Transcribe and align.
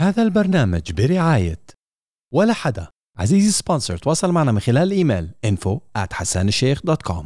هذا 0.00 0.22
البرنامج 0.22 0.92
برعاية 0.92 1.60
ولا 2.32 2.52
حدا. 2.52 2.88
عزيزي 3.16 3.50
sponsor 3.50 3.96
تواصل 3.96 4.32
معنا 4.32 4.52
من 4.52 4.60
خلال 4.60 4.82
الإيميل 4.82 5.30
info 5.46 5.78
at 5.98 6.12
hassanالشيخ.com 6.12 7.24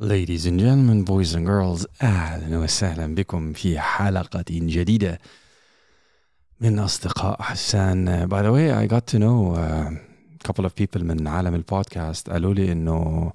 Ladies 0.00 0.46
and 0.46 0.60
gentlemen, 0.60 1.04
boys 1.04 1.34
and 1.34 1.46
girls 1.46 1.86
أهلا 2.02 2.58
وسهلا 2.58 3.14
بكم 3.14 3.52
في 3.52 3.80
حلقة 3.80 4.44
جديدة 4.50 5.20
من 6.60 6.78
أصدقاء 6.78 7.42
حسان. 7.42 8.28
By 8.28 8.42
the 8.42 8.52
way, 8.52 8.72
I 8.72 8.86
got 8.86 9.06
to 9.06 9.18
know 9.18 9.56
a 9.56 10.48
couple 10.48 10.64
of 10.64 10.74
people 10.74 11.02
من 11.02 11.28
عالم 11.28 11.54
البودكاست 11.54 12.30
قالوا 12.30 12.54
لي 12.54 12.72
إنه 12.72 13.32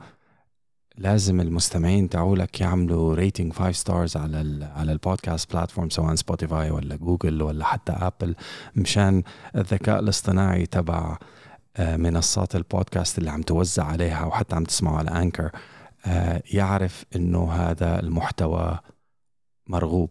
لازم 0.98 1.42
المستمعين 1.42 2.10
تاعولك 2.10 2.62
يعملوا 2.62 3.16
rating 3.16 3.54
5 3.54 3.71
stars 3.71 4.18
على 4.18 4.42
ال 4.42 4.64
على 4.64 4.92
البودكاست 4.92 5.54
platform 5.54 5.89
سواء 5.89 6.16
سبوتيفاي 6.16 6.71
ولا 6.71 6.96
جوجل 6.96 7.42
ولا 7.42 7.66
حتى 7.66 7.92
ابل 7.92 8.36
مشان 8.75 9.24
الذكاء 9.56 10.00
الاصطناعي 10.00 10.65
تبع 10.65 11.18
منصات 11.79 12.56
البودكاست 12.56 13.18
اللي 13.18 13.32
عم 13.32 13.42
توزع 13.42 13.84
عليها 13.84 14.25
وحتى 14.25 14.56
عم 14.56 14.64
تسمعوا 14.64 14.98
على 14.98 15.10
انكر 15.10 15.51
يعرف 16.54 17.06
إنه 17.15 17.51
هذا 17.51 18.00
المحتوى 18.00 18.79
مرغوب. 19.68 20.10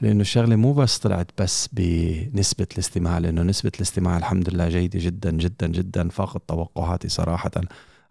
لأنه 0.00 0.20
الشغلة 0.20 0.56
مو 0.56 0.72
بس 0.72 0.98
طلعت 0.98 1.30
بس 1.38 1.68
بنسبة 1.72 2.66
الاستماع 2.72 3.18
لأنه 3.18 3.42
نسبة 3.42 3.72
الاستماع 3.76 4.16
الحمد 4.16 4.50
لله 4.50 4.68
جيدة 4.68 4.98
جدا 5.02 5.30
جدا 5.30 5.66
جدا 5.66 6.08
فاقت 6.08 6.48
توقعاتي 6.48 7.08
صراحة. 7.08 7.50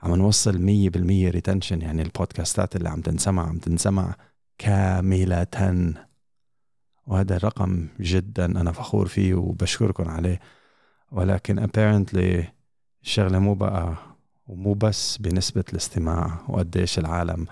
عم 0.02 0.16
نوصل 0.16 0.58
100% 0.58 1.30
ريتنشن 1.32 1.82
يعني 1.82 2.02
البودكاستات 2.02 2.76
اللي 2.76 2.90
عم 2.90 3.02
تنسمع 3.02 3.48
عم 3.48 3.58
تنسمع 3.58 4.16
كاملة. 4.58 5.48
وهذا 7.08 7.36
الرقم 7.36 7.88
جدا 8.00 8.46
أنا 8.46 8.72
فخور 8.72 9.08
فيه 9.08 9.34
وبشكركم 9.34 10.10
عليه. 10.10 10.40
ولكن 11.12 11.68
apparently 11.68 12.46
الشغلة 13.04 13.40
مو 13.40 13.54
بقى 13.54 13.96
ومو 14.48 14.74
بس 14.74 15.18
بنسبة 15.18 15.64
الاستماع 15.70 16.46
وقديش 16.50 17.00
العالم 17.00 17.46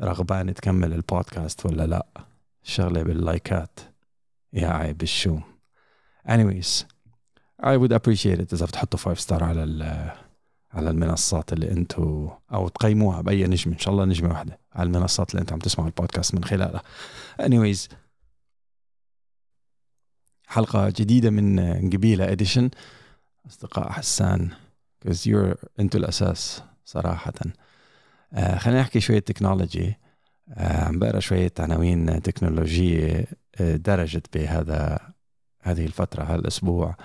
رغبانة 0.00 0.52
تكمل 0.52 0.92
البودكاست 0.92 1.66
ولا 1.66 1.86
لأ. 1.86 2.06
الشغلة 2.64 3.02
باللايكات. 3.02 3.80
يا 4.52 4.68
عيب 4.68 5.02
الشوم 5.02 5.42
anyways 6.28 6.84
I 7.62 7.76
would 7.76 7.92
appreciate 7.92 8.40
it 8.40 8.52
إذا 8.52 8.66
بتحطوا 8.66 8.98
5 8.98 9.20
star 9.20 9.44
على 9.44 9.64
على 10.74 10.90
المنصات 10.90 11.52
اللي 11.52 11.70
أنتم 11.70 12.28
أو 12.52 12.68
تقيموها 12.68 13.20
بأي 13.20 13.46
نجمة. 13.46 13.74
إن 13.74 13.78
شاء 13.78 13.94
الله 13.94 14.04
نجمة 14.04 14.28
واحدة 14.28 14.58
على 14.72 14.86
المنصات 14.86 15.30
اللي 15.30 15.40
أنتم 15.40 15.54
عم 15.54 15.60
تسمعوا 15.60 15.88
البودكاست 15.88 16.34
من 16.34 16.44
خلالها. 16.44 16.82
Anyways 17.42 17.88
حلقة 20.46 20.88
جديدة 20.88 21.30
من 21.30 21.60
قبيله 21.90 22.32
edition 22.32 22.70
أصدقاء 23.46 23.92
حسان 23.92 24.50
because 25.04 25.26
you're 25.26 25.56
أنتوا 25.80 26.00
الأساس 26.00 26.62
صراحة. 26.84 27.32
آه 28.32 28.58
خلينا 28.58 28.80
نحكي 28.80 29.00
شوية 29.00 29.18
تكنولوجي 29.18 29.98
آه 30.52 30.84
عم 30.84 30.98
بقرا 30.98 31.20
شوية 31.20 31.52
عناوين 31.58 32.22
تكنولوجية 32.22 33.26
آه 33.60 33.76
درجت 33.76 34.36
بهذا 34.36 34.98
هذه 35.62 35.86
الفترة 35.86 36.24
هالأسبوع. 36.24 36.96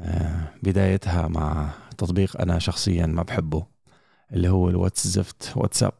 آه 0.00 0.48
بدايتها 0.62 1.28
مع 1.28 1.70
تطبيق 1.98 2.40
أنا 2.40 2.58
شخصيا 2.58 3.06
ما 3.06 3.22
بحبه 3.22 3.66
اللي 4.32 4.48
هو 4.48 4.68
الواتس 4.68 5.06
زفت 5.06 5.52
واتساب. 5.56 5.92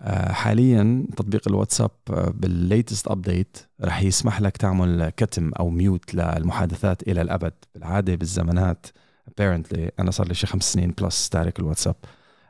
آه، 0.00 0.32
حاليا 0.32 1.06
تطبيق 1.16 1.48
الواتساب 1.48 1.90
آه، 2.10 2.30
بال 2.34 2.52
latest 2.52 3.08
update 3.08 3.58
رح 3.80 4.02
يسمح 4.02 4.40
لك 4.40 4.56
تعمل 4.56 5.10
كتم 5.16 5.50
أو 5.52 5.70
mute 5.70 6.14
للمحادثات 6.14 7.02
إلى 7.02 7.22
الأبد. 7.22 7.52
بالعادة 7.74 8.14
بالزمانات 8.14 8.86
apparently 9.30 9.90
أنا 10.00 10.10
صار 10.10 10.28
لي 10.28 10.34
شي 10.34 10.46
خمس 10.46 10.72
سنين 10.72 10.90
plus 10.90 11.28
تارك 11.28 11.58
الواتساب. 11.58 11.96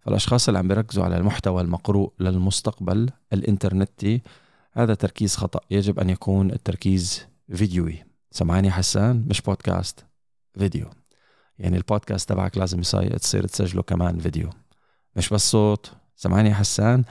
فالأشخاص 0.00 0.48
اللي 0.48 0.58
عم 0.58 0.68
بيركزوا 0.68 1.04
على 1.04 1.16
المحتوى 1.16 1.62
المقروء 1.62 2.12
للمستقبل 2.20 3.10
الإنترنتي 3.32 4.22
هذا 4.72 4.94
تركيز 4.94 5.36
خطأ 5.36 5.60
يجب 5.70 6.00
أن 6.00 6.10
يكون 6.10 6.50
التركيز 6.50 7.26
فيديوي. 7.54 8.04
سمعاني 8.30 8.70
حسان؟ 8.70 9.26
مش 9.28 9.40
بودكاست 9.40 10.04
فيديو. 10.58 10.90
يعني 11.58 11.76
البودكاست 11.76 12.28
تبعك 12.28 12.58
لازم 12.58 12.80
تصير 12.80 13.46
تسجله 13.46 13.82
كمان 13.82 14.18
فيديو. 14.18 14.50
مش 15.16 15.28
بس 15.28 15.50
صوت. 15.50 15.92
سمعاني 16.16 16.54
حسان؟ 16.54 17.04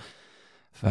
ف 0.71 0.85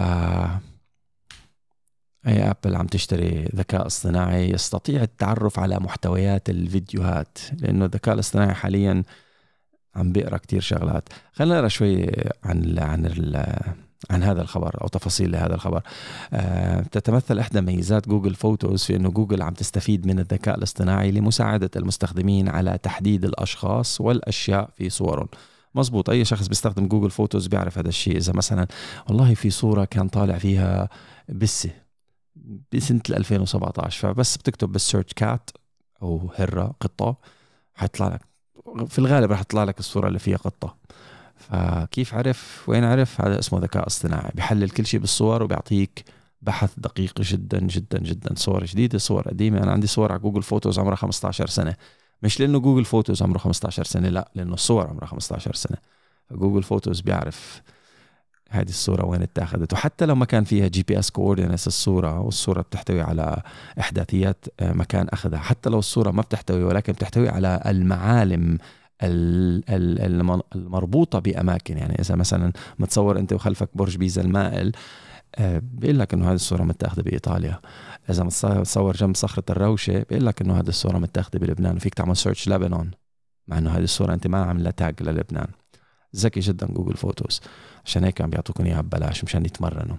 أي 2.26 2.50
آبل 2.50 2.76
عم 2.76 2.86
تشتري 2.86 3.48
ذكاء 3.56 3.86
اصطناعي 3.86 4.50
يستطيع 4.50 5.02
التعرف 5.02 5.58
على 5.58 5.76
محتويات 5.76 6.50
الفيديوهات 6.50 7.38
لأنه 7.58 7.84
الذكاء 7.84 8.14
الاصطناعي 8.14 8.54
حاليا 8.54 9.02
عم 9.96 10.12
بيقرأ 10.12 10.36
كتير 10.36 10.60
شغلات. 10.60 11.08
خلينا 11.32 11.54
نقرأ 11.54 11.68
شوي 11.68 12.06
عن 12.44 12.78
عن 12.78 13.32
عن 14.10 14.22
هذا 14.22 14.42
الخبر 14.42 14.82
أو 14.82 14.88
تفاصيل 14.88 15.32
لهذا 15.32 15.54
الخبر. 15.54 15.82
أه 16.32 16.80
تتمثل 16.80 17.38
إحدى 17.38 17.60
ميزات 17.60 18.08
Google 18.08 18.34
Photos 18.34 18.84
في 18.84 18.96
إنه 18.96 19.10
جوجل 19.10 19.42
عم 19.42 19.54
تستفيد 19.54 20.06
من 20.06 20.18
الذكاء 20.18 20.58
الاصطناعي 20.58 21.10
لمساعدة 21.10 21.70
المستخدمين 21.76 22.48
على 22.48 22.78
تحديد 22.82 23.24
الأشخاص 23.24 24.00
والأشياء 24.00 24.70
في 24.76 24.90
صورهم. 24.90 25.28
مزبوط 25.74 26.10
أي 26.10 26.24
شخص 26.24 26.48
بيستخدم 26.48 26.88
Google 26.88 27.10
Photos 27.10 27.46
بيعرف 27.46 27.78
هذا 27.78 27.88
الشيء. 27.88 28.16
إذا 28.16 28.32
مثلا 28.32 28.66
والله 29.08 29.34
في 29.34 29.50
صورة 29.50 29.84
كان 29.84 30.08
طالع 30.08 30.38
فيها 30.38 30.88
بسه 31.28 31.83
بسنة 32.72 33.00
2017 33.10 34.00
فبس 34.00 34.36
بتكتب 34.36 34.72
بال 34.72 34.82
search 34.82 35.12
cat 35.16 35.50
أو 36.02 36.30
هرة 36.36 36.74
قطة 36.80 37.16
حيطلع 37.74 38.08
لك 38.08 38.34
في 38.88 38.98
الغالب 38.98 39.30
راح 39.30 39.42
تطلع 39.42 39.64
لك 39.64 39.78
الصورة 39.78 40.08
اللي 40.08 40.18
فيها 40.18 40.36
قطة. 40.36 40.76
فكيف 41.36 42.14
عرف؟ 42.14 42.64
وين 42.68 42.84
عرف؟ 42.84 43.20
هذا 43.20 43.38
اسمه 43.38 43.58
ذكاء 43.58 43.86
اصطناعي. 43.86 44.30
بيحلل 44.34 44.70
كل 44.70 44.86
شيء 44.86 45.00
بالصور 45.00 45.42
وبيعطيك 45.42 46.04
بحث 46.42 46.72
دقيق 46.76 47.20
جدا 47.20 47.58
جدا 47.58 47.98
جدا. 47.98 48.34
صور 48.36 48.64
جديدة 48.64 48.98
صور 48.98 49.28
قديمة. 49.28 49.62
أنا 49.62 49.72
عندي 49.72 49.86
صور 49.86 50.12
على 50.12 50.20
Google 50.20 50.42
Photos 50.42 50.78
عمرها 50.78 50.96
15 50.96 51.46
سنة. 51.46 51.76
مش 52.22 52.40
لأنه 52.40 52.58
Google 52.58 52.84
Photos 52.84 53.22
عمره 53.22 53.38
15 53.38 53.84
سنة 53.84 54.08
لأ 54.08 54.30
لأنه 54.34 54.54
الصور 54.54 54.86
عمرها 54.86 55.06
15 55.06 55.54
سنة. 55.54 55.76
ف 56.30 56.35
Google 56.35 56.62
Photos 56.62 57.00
بيعرف 57.00 57.62
هذه 58.54 58.68
الصورة 58.68 59.06
وين 59.06 59.22
اتاخذت 59.22 59.72
وحتى 59.72 60.06
لو 60.06 60.14
ما 60.14 60.24
كان 60.24 60.44
فيها 60.44 60.68
GPS 60.68 61.10
coordinates 61.10 61.66
الصورة 61.66 62.20
والصورة 62.20 62.62
بتحتوي 62.62 63.00
على 63.00 63.42
إحداثيات 63.80 64.44
آه، 64.60 64.72
مكان 64.72 65.08
أخذها. 65.08 65.38
حتى 65.38 65.70
لو 65.70 65.78
الصورة 65.78 66.10
ما 66.10 66.22
بتحتوي 66.22 66.64
ولكن 66.64 66.92
بتحتوي 66.92 67.28
على 67.28 67.62
المعالم 67.66 68.58
المربوطة 70.54 71.18
بأماكن. 71.18 71.78
يعني 71.78 71.94
إذا 72.00 72.14
مثلا 72.14 72.52
متصور 72.78 73.18
أنت 73.18 73.32
وخلفك 73.32 73.68
برج 73.74 73.96
بيزا 73.96 74.22
المائل 74.22 74.72
آه، 75.36 75.62
بيقول 75.64 75.98
لك 75.98 76.14
إنه 76.14 76.28
هذه 76.28 76.34
الصورة 76.34 76.62
متاخذة 76.62 77.02
بإيطاليا. 77.02 77.60
إذا 78.10 78.24
متصور 78.24 78.96
جنب 78.96 79.16
صخرة 79.16 79.44
الروشة 79.50 80.04
بيقول 80.10 80.26
لك 80.26 80.40
إنه 80.42 80.60
هذه 80.60 80.68
الصورة 80.68 80.98
متاخذة 80.98 81.38
بلبنان. 81.38 81.76
وفيك 81.76 81.94
تعمل 81.94 82.16
search 82.16 82.48
لبنان 82.48 82.90
مع 83.48 83.58
إنه 83.58 83.70
هذه 83.70 83.84
الصورة 83.84 84.14
أنت 84.14 84.26
ما 84.26 84.44
عاملة 84.44 84.70
tag 84.70 85.02
للبنان. 85.02 85.48
ذكي 86.14 86.40
جدا 86.40 86.66
Google 86.66 86.96
Photos 86.96 87.40
عشان 87.84 88.04
هيك 88.04 88.20
عم 88.20 88.30
بيعطوكم 88.30 88.66
إياها 88.66 88.80
ببلاش 88.80 89.24
مشان 89.24 89.44
يتمرنوا. 89.46 89.96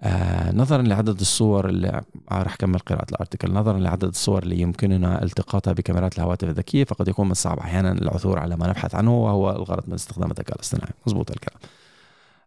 آه 0.00 0.52
نظرا 0.52 0.82
لعدد 0.82 1.20
الصور 1.20 1.68
اللي 1.68 2.02
آه 2.30 2.42
رح 2.42 2.56
كمل 2.56 2.78
قراءة 2.78 3.06
ال 3.10 3.15
article 3.15 3.52
نظرا 3.52 3.78
لعدد 3.78 4.04
الصور 4.04 4.42
اللي 4.42 4.60
يمكننا 4.60 5.22
التقاطها 5.22 5.72
بكاميرات 5.72 6.18
الهواتف 6.18 6.48
الذكية 6.48 6.84
فقد 6.84 7.08
يكون 7.08 7.26
من 7.26 7.32
الصعب 7.32 7.58
أحيانا 7.58 7.92
العثور 7.92 8.38
على 8.38 8.56
ما 8.56 8.68
نبحث 8.68 8.94
عنه 8.94 9.24
وهو 9.24 9.50
الغرض 9.50 9.88
من 9.88 9.94
استخدام 9.94 10.30
الذكاء 10.30 10.56
الاصطناعي. 10.56 10.90
مضبوط 11.06 11.30
الكلام. 11.30 11.60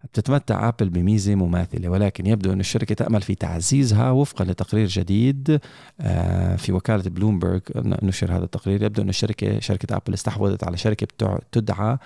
بتتمتع 0.03 0.67
ابل 0.67 0.89
بميزة 0.89 1.35
مماثلة 1.35 1.89
ولكن 1.89 2.25
يبدو 2.25 2.53
إن 2.53 2.59
الشركة 2.59 2.95
تأمل 2.95 3.21
في 3.21 3.35
تعزيزها 3.35 4.11
وفقا 4.11 4.45
لتقرير 4.45 4.87
جديد 4.87 5.59
آه، 6.01 6.55
في 6.55 6.71
وكالة 6.71 7.09
بلومبرج 7.09 7.61
نشر 7.75 8.37
هذا 8.37 8.43
التقرير. 8.43 8.83
يبدو 8.83 9.01
إن 9.01 9.09
الشركة 9.09 9.59
شركة 9.59 9.95
ابل 9.95 10.13
استحوذت 10.13 10.63
على 10.63 10.77
شركة 10.77 11.39
تدعى 11.51 11.97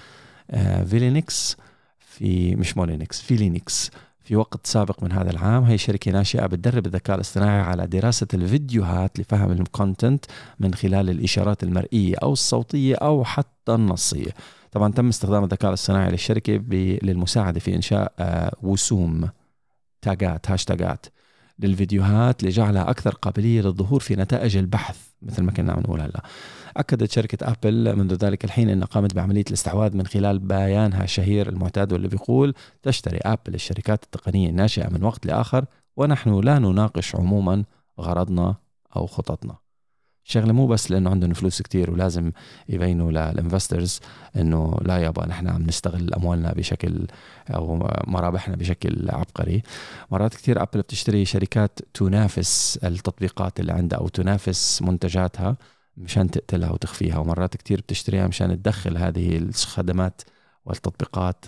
Vilynx 0.85 1.57
آه، 1.59 1.63
في 1.99 2.55
مش 2.55 2.77
Moulinex 2.77 3.21
Vilynx 3.21 3.91
في 4.29 4.35
وقت 4.35 4.67
سابق 4.67 5.03
من 5.03 5.11
هذا 5.11 5.31
العام 5.31 5.63
هي 5.63 5.77
شركة 5.77 6.11
ناشئة 6.11 6.45
بتدرب 6.45 6.85
الذكاء 6.85 7.15
الاصطناعي 7.15 7.61
على 7.61 7.87
دراسة 7.87 8.27
الفيديوهات 8.33 9.19
لفهم 9.19 9.51
ال 9.51 9.61
content 9.61 10.25
من 10.59 10.73
خلال 10.73 11.09
الإشارات 11.09 11.63
المرئية 11.63 12.15
أو 12.23 12.33
الصوتية 12.33 12.95
أو 12.95 13.23
حتى 13.23 13.73
النصية. 13.75 14.31
طبعا 14.71 14.91
تم 14.91 15.07
استخدام 15.07 15.43
الذكاء 15.43 15.69
الاصطناعي 15.69 16.11
للشركة 16.11 16.53
للمساعدة 17.03 17.59
في 17.59 17.75
إنشاء 17.75 18.13
آه، 18.19 18.55
وسوم 18.61 19.29
تاجات 20.01 20.51
هاشتاجات 20.51 21.05
للفيديوهات 21.59 22.43
لجعلها 22.43 22.89
أكثر 22.89 23.15
قابلية 23.15 23.61
للظهور 23.61 23.99
في 23.99 24.15
نتائج 24.15 24.57
البحث 24.57 24.97
مثل 25.21 25.43
ما 25.43 25.51
كنا 25.51 25.73
عم 25.73 25.79
نقول 25.79 26.01
هلأ. 26.01 26.23
أكدت 26.79 27.11
شركة 27.11 27.51
أبل 27.51 27.95
منذ 27.95 28.13
ذلك 28.13 28.45
الحين 28.45 28.69
أنها 28.69 28.87
قامت 28.87 29.13
بعملية 29.13 29.43
الاستحواذ 29.47 29.97
من 29.97 30.07
خلال 30.07 30.39
بيانها 30.39 31.03
الشهير 31.03 31.49
المعتاد 31.49 31.93
واللي 31.93 32.07
بيقول 32.07 32.53
تشتري 32.83 33.17
أبل 33.17 33.53
الشركات 33.55 34.03
التقنية 34.03 34.49
الناشئة 34.49 34.89
من 34.89 35.03
وقت 35.03 35.25
لآخر 35.25 35.65
ونحن 35.97 36.39
لا 36.39 36.59
نناقش 36.59 37.15
عموما 37.15 37.63
غرضنا 37.99 38.55
أو 38.95 39.07
خططنا. 39.07 39.55
شغلة 40.23 40.53
مو 40.53 40.67
بس 40.67 40.91
لأنه 40.91 41.09
عندهم 41.09 41.33
فلوس 41.33 41.61
كتير 41.61 41.91
ولازم 41.91 42.31
يبينوا 42.69 43.11
لل 43.11 43.27
investors 43.27 43.99
إنه 44.35 44.77
لا 44.81 44.97
يابا 44.97 45.25
نحن 45.25 45.47
عم 45.47 45.61
نستغل 45.61 46.13
أموالنا 46.13 46.53
بشكل 46.53 47.07
أو 47.49 47.89
مرابحنا 48.07 48.55
بشكل 48.55 49.09
عبقري. 49.09 49.63
مرات 50.11 50.33
كتير 50.33 50.61
أبل 50.61 50.81
بتشتري 50.81 51.25
شركات 51.25 51.79
تنافس 51.93 52.79
التطبيقات 52.83 53.59
اللي 53.59 53.71
عندها 53.71 53.99
أو 53.99 54.07
تنافس 54.07 54.81
منتجاتها. 54.81 55.57
مشان 55.99 56.31
تقتلها 56.31 56.71
وتخفيها. 56.71 57.17
ومرات 57.17 57.57
كتير 57.57 57.81
بتشتريها 57.81 58.27
مشان 58.27 58.61
تدخل 58.61 58.97
هذه 58.97 59.37
الخدمات 59.37 60.21
والتطبيقات 60.65 61.45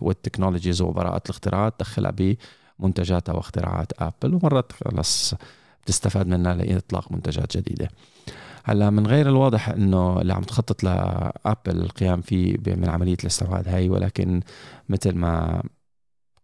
وال 0.00 0.12
technologies 0.12 0.82
وبراءة 0.82 1.22
الاختراعات 1.24 1.74
تدخلها 1.78 2.36
بمنتجاتها 2.80 3.32
واختراعات 3.32 4.02
آبل. 4.02 4.34
ومرات 4.34 4.72
خلص 4.72 5.34
بتستفاد 5.82 6.26
منها 6.26 6.54
لإطلاق 6.54 7.12
منتجات 7.12 7.56
جديدة. 7.56 7.88
هلأ 8.64 8.90
من 8.90 9.06
غير 9.06 9.28
الواضح 9.28 9.68
إنه 9.68 10.20
اللي 10.20 10.32
عم 10.34 10.42
تخطط 10.42 10.84
له 10.84 11.22
آبل 11.22 11.80
القيام 11.80 12.20
فيه 12.20 12.56
من 12.66 12.88
عملية 12.88 13.16
الاستحواذ 13.20 13.68
هاي 13.68 13.88
ولكن 13.88 14.40
مثل 14.88 15.12
ما 15.14 15.62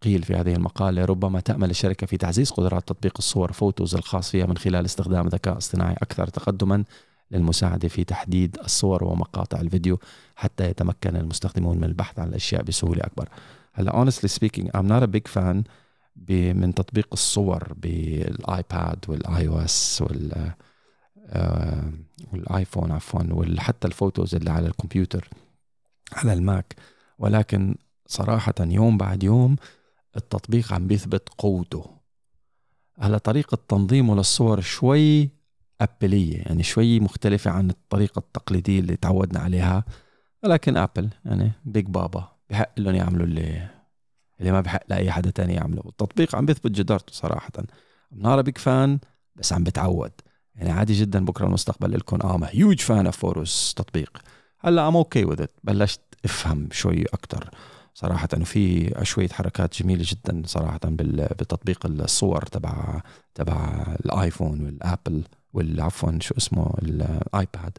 قيل 0.03 0.23
في 0.23 0.35
هذه 0.35 0.53
المقالة. 0.53 1.05
ربما 1.05 1.41
تأمل 1.41 1.71
الشركة 1.71 2.07
في 2.07 2.17
تعزيز 2.17 2.51
قدرات 2.51 2.89
تطبيق 2.89 3.15
الصور 3.19 3.53
Photos 3.53 3.95
الخاص 3.95 4.31
فيها 4.31 4.47
من 4.47 4.57
خلال 4.57 4.85
استخدام 4.85 5.29
ذكاء 5.29 5.57
اصطناعي 5.57 5.93
أكثر 5.93 6.27
تقدما 6.27 6.85
للمساعدة 7.31 7.89
في 7.89 8.05
تحديد 8.05 8.59
الصور 8.65 9.05
ومقاطع 9.05 9.61
الفيديو 9.61 9.99
حتى 10.37 10.71
يتمكن 10.71 11.17
المستخدمون 11.17 11.77
من 11.77 11.85
البحث 11.85 12.19
عن 12.19 12.29
الأشياء 12.29 12.63
بسهولة 12.63 13.03
أكبر. 13.05 13.29
هلا 13.73 14.05
honestly 14.05 14.29
speaking 14.29 14.65
I'm 14.77 14.89
not 14.89 15.03
a 15.03 15.07
big 15.07 15.29
fan 15.29 15.65
من 16.29 16.75
تطبيق 16.75 17.09
الصور 17.13 17.73
بالآيباد 17.77 19.05
وال 19.09 19.49
iOS 19.49 20.03
وال 20.03 20.53
آه، 21.27 21.93
والآيفون 22.33 22.93
عفوا 22.93 23.23
وحتى 23.31 23.87
ال 23.89 23.95
Photos 23.95 24.35
اللي 24.35 24.51
على 24.51 24.67
الكمبيوتر 24.67 25.29
على 26.13 26.33
الماك. 26.33 26.75
ولكن 27.19 27.75
صراحة 28.07 28.55
يوم 28.61 28.99
بعد 28.99 29.23
يوم 29.23 29.57
التطبيق 30.17 30.73
عم 30.73 30.87
بيثبت 30.87 31.29
قوته. 31.39 31.87
هلا 32.99 33.19
طريقة 33.19 33.59
تنظيمه 33.69 34.15
للصور 34.15 34.61
شوي 34.61 35.31
أبلية 35.81 36.37
يعني 36.37 36.63
شوي 36.63 37.01
مختلفة 37.01 37.51
عن 37.51 37.71
الطريقة 37.71 38.19
التقليدية 38.19 38.81
اللي 38.81 38.97
تعودنا 38.97 39.41
عليها. 39.41 39.85
ولكن 40.45 40.77
أبل 40.77 41.09
يعني 41.25 41.53
big 41.65 41.87
papa 41.87 42.29
بحق 42.51 42.81
لهم 42.81 42.95
يعملوا 42.95 43.27
اللي 43.27 43.69
اللي 44.41 44.53
ما 44.53 44.61
بحق 44.61 44.83
لأي 44.89 45.13
حدا 45.13 45.31
تاني 45.31 45.55
يعمله. 45.55 45.83
والتطبيق 45.85 46.37
عم 46.37 46.47
بيثبت 46.47 46.71
جدارته 46.71 47.13
صراحة. 47.13 47.53
not 48.13 48.43
a 48.43 48.47
big 48.47 48.59
fan 48.59 48.99
بس 49.37 49.53
عم 49.53 49.65
بتعود. 49.65 50.13
يعني 50.55 50.71
عادي 50.71 50.93
جدا 50.93 51.25
بكرة 51.25 51.47
المستقبل 51.47 51.93
لكم. 51.99 52.19
آه 52.21 52.41
huge 52.45 52.81
fan 52.81 53.07
of 53.07 53.17
Photos 53.17 53.75
تطبيق. 53.75 54.19
هلأ 54.59 54.89
I'm 54.89 54.97
okay 54.97 55.25
with 55.25 55.45
بلشت 55.65 56.01
أفهم 56.25 56.69
شوي 56.73 57.05
أكثر 57.05 57.51
صراحة 57.95 58.29
وفي 58.41 58.95
شوية 59.03 59.29
حركات 59.29 59.83
جميلة 59.83 60.05
جدا 60.07 60.43
صراحة 60.47 60.81
بتطبيق 60.85 61.87
الصور 61.87 62.43
تبع 62.43 63.01
تبع 63.35 63.87
الآيفون 64.05 64.65
والآبل 64.65 65.25
والعفوا 65.53 66.19
شو 66.21 66.35
اسمه 66.39 66.75
الآيباد. 66.83 67.79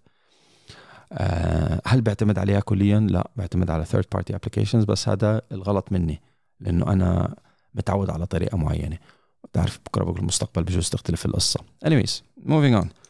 آه، 1.13 1.81
هل 1.85 2.01
بعتمد 2.01 2.39
عليها 2.39 2.59
كليا؟ 2.59 2.99
لا 2.99 3.29
بعتمد 3.35 3.69
على 3.69 3.85
third 3.85 4.05
party 4.13 4.35
applications 4.35 4.83
بس 4.83 5.09
هذا 5.09 5.41
الغلط 5.51 5.91
مني 5.91 6.21
لأنه 6.59 6.93
أنا 6.93 7.35
متعود 7.75 8.09
على 8.09 8.25
طريقة 8.25 8.57
معينة. 8.57 8.97
بتعرف 9.43 9.79
بكرة 9.85 10.03
بقول 10.03 10.19
المستقبل 10.19 10.63
بجوز 10.63 10.89
تختلف 10.89 11.25
القصة. 11.25 11.59
Anyways 11.85 12.11
moving 12.45 12.83
on. 12.83 13.00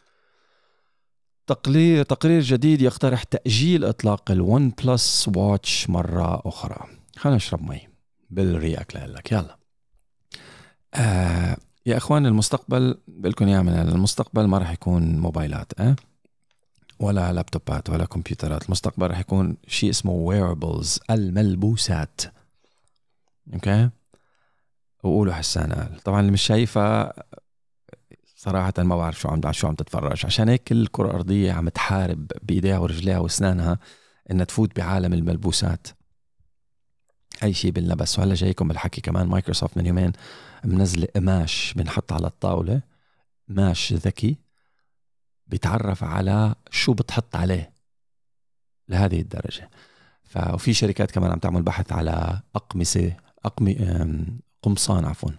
تقرير 1.47 2.03
تقرير 2.03 2.41
جديد 2.41 2.81
يقترح 2.81 3.23
تأجيل 3.23 3.85
إطلاق 3.85 4.31
ال 4.31 4.69
OnePlus 4.69 5.29
Watch 5.35 5.89
مرة 5.89 6.41
أخرى. 6.45 6.87
خلينا 7.17 7.35
نشرب 7.35 7.69
مي 7.69 7.87
بالرياك 8.29 8.95
لك 8.95 9.31
يلا. 9.31 9.57
آه 10.93 11.57
يا 11.85 11.97
إخوان 11.97 12.25
المستقبل 12.25 12.97
بقول 13.07 13.49
يا 13.49 13.61
من 13.61 13.73
المستقبل 13.73 14.45
ما 14.45 14.57
راح 14.57 14.71
يكون 14.71 15.19
موبايلات 15.19 15.79
أه؟ 15.79 15.95
ولا 16.99 17.33
لابتوبات 17.33 17.89
ولا 17.89 18.05
كمبيوترات. 18.05 18.65
المستقبل 18.65 19.07
راح 19.07 19.19
يكون 19.19 19.57
شيء 19.67 19.89
اسمه 19.89 20.11
wearables 20.11 20.99
الملبوسات. 21.09 22.21
okay؟ 23.53 23.89
وقولوا 25.03 25.33
حسان 25.33 25.73
قال 25.73 25.99
طبعا 26.03 26.19
اللي 26.19 26.31
مش 26.31 26.41
شايفها 26.41 27.13
صراحة 28.43 28.73
ما 28.77 28.95
بعرف 28.97 29.19
شو 29.19 29.29
عم 29.29 29.51
شو 29.51 29.67
عم 29.67 29.75
تتفرج. 29.75 30.25
عشان 30.25 30.49
هيك 30.49 30.63
كل 30.63 30.81
الكرة 30.81 31.07
الأرضية 31.07 31.51
عم 31.51 31.69
تحارب 31.69 32.31
بإيديها 32.43 32.77
ورجليها 32.77 33.19
وأسنانها 33.19 33.79
إنها 34.31 34.45
تفوت 34.45 34.75
بعالم 34.75 35.13
الملبوسات. 35.13 35.87
أي 37.43 37.53
شيء 37.53 37.71
باللبس 37.71 38.19
وهلا 38.19 38.35
جايكم 38.35 38.67
بالحكي 38.67 39.01
كمان. 39.01 39.27
مايكروسوفت 39.27 39.77
من 39.77 39.85
يومين 39.85 40.11
منزلة 40.63 41.07
قماش 41.15 41.73
بنحط 41.77 42.13
على 42.13 42.27
الطاولة. 42.27 42.81
قماش 43.49 43.93
ذكي 43.93 44.37
بيتعرف 45.47 46.03
على 46.03 46.55
شو 46.71 46.93
بتحط 46.93 47.35
عليه 47.35 47.73
لهذه 48.89 49.21
الدرجة. 49.21 49.69
ففي 50.23 50.73
شركات 50.73 51.11
كمان 51.11 51.31
عم 51.31 51.39
تعمل 51.39 51.61
بحث 51.61 51.91
على 51.91 52.41
أقمصة 52.55 53.13
أقمي 53.45 53.77
قمصان 54.61 55.05
عفوا. 55.05 55.31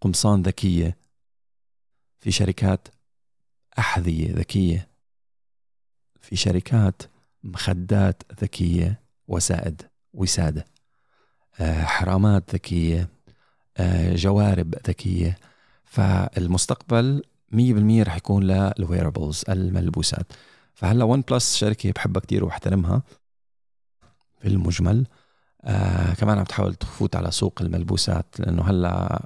قمصان 0.00 0.42
ذكية 0.42 1.01
في 2.22 2.30
شركات 2.30 2.88
أحذية 3.78 4.32
ذكية 4.32 4.88
في 6.20 6.36
شركات 6.36 7.02
مخدات 7.44 8.22
ذكية 8.40 9.00
وسائد 9.28 9.82
وسادة 10.14 10.66
آه، 11.60 11.84
حرامات 11.84 12.54
ذكية 12.54 13.08
آه، 13.76 14.14
جوارب 14.14 14.74
ذكية. 14.88 15.38
فالمستقبل 15.84 17.22
100% 17.52 18.02
رح 18.02 18.16
يكون 18.16 18.44
لل 18.44 18.62
wearables 18.62 19.44
الملبوسات. 19.48 20.32
فهلا 20.74 21.04
OnePlus 21.04 21.56
شركة 21.56 21.92
بحبها 21.92 22.20
كتير 22.20 22.44
واحترمها 22.44 23.02
في 24.40 24.48
المجمل. 24.48 25.06
آه 25.64 26.14
كمان 26.14 26.38
عم 26.38 26.44
تحاول 26.44 26.74
تفوت 26.74 27.16
على 27.16 27.30
سوق 27.30 27.62
الملبوسات 27.62 28.40
لأنه 28.40 28.62
هلا 28.62 29.22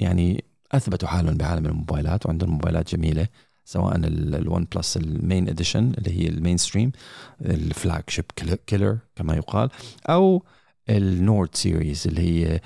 يعني 0.00 0.44
أثبتوا 0.74 1.08
حالهم 1.08 1.36
بعالم 1.36 1.66
الموبايلات 1.66 2.26
وعندهم 2.26 2.50
موبايلات 2.50 2.94
جميلة 2.94 3.28
سواء 3.64 3.96
ال 3.96 4.66
OnePlus 4.74 4.96
ال 4.96 5.06
main 5.06 5.48
edition 5.48 5.92
اللي 5.98 6.10
هي 6.20 6.28
ال 6.28 6.56
mainstream 6.56 6.92
ال 7.40 8.02
flagship 8.08 8.24
killer 8.66 8.98
كما 9.16 9.34
يقال 9.36 9.70
أو 10.08 10.44
ال 10.90 11.03
Nord 11.03 11.54
series 11.54 12.06
اللي 12.06 12.20
هي 12.46 12.60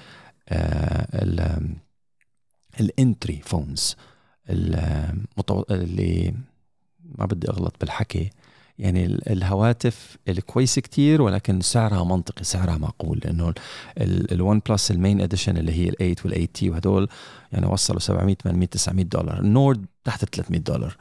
آه 0.48 1.60
ال 2.80 2.90
entry 2.90 3.40
phones 3.44 3.96
اللي 5.70 6.34
ما 7.18 7.26
بدي 7.26 7.50
أغلط 7.50 7.74
بالحكي 7.80 8.30
يعني 8.78 9.04
الهواتف 9.06 10.16
الكويسه 10.28 10.80
كتير 10.80 11.22
ولكن 11.22 11.60
سعرها 11.60 12.04
منطقي 12.04 12.44
سعرها 12.44 12.78
معقول 12.78 13.20
لأنه 13.24 13.54
ال 13.98 14.62
OnePlus 14.68 14.90
ال 14.90 14.96
main 14.96 15.20
edition 15.20 15.56
اللي 15.56 15.72
هي 15.72 16.14
ال8 16.14 16.18
وال8 16.20 16.46
T 16.54 16.70
وهدول 16.70 17.08
يعني 17.52 17.66
وصلوا 17.66 18.00
700 18.00 18.34
800 18.34 18.68
900 18.68 19.04
دولار. 19.04 19.38
ال 19.38 19.48
Nord 19.48 19.86
تحت 20.04 20.24
300 20.24 20.60
دولار. 20.60 20.96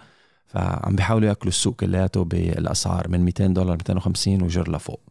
فعم 0.47 0.95
بيحاولوا 0.95 1.27
يأكلوا 1.27 1.49
السوق 1.49 1.75
كلياته 1.75 2.23
بالأسعار 2.23 3.07
من 3.07 3.25
200 3.25 3.47
دولار 3.47 3.77
250 3.77 4.41
وجر 4.41 4.71
لفوق. 4.71 5.01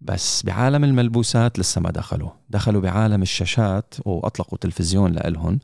بس 0.00 0.42
بعالم 0.42 0.84
الملبوسات 0.84 1.58
لسه 1.58 1.80
ما 1.80 1.90
دخلوا. 1.90 2.30
دخلوا 2.50 2.80
بعالم 2.80 3.22
الشاشات 3.22 3.94
وأطلقوا 4.04 4.58
تلفزيون 4.58 5.12
لإلهم 5.12 5.58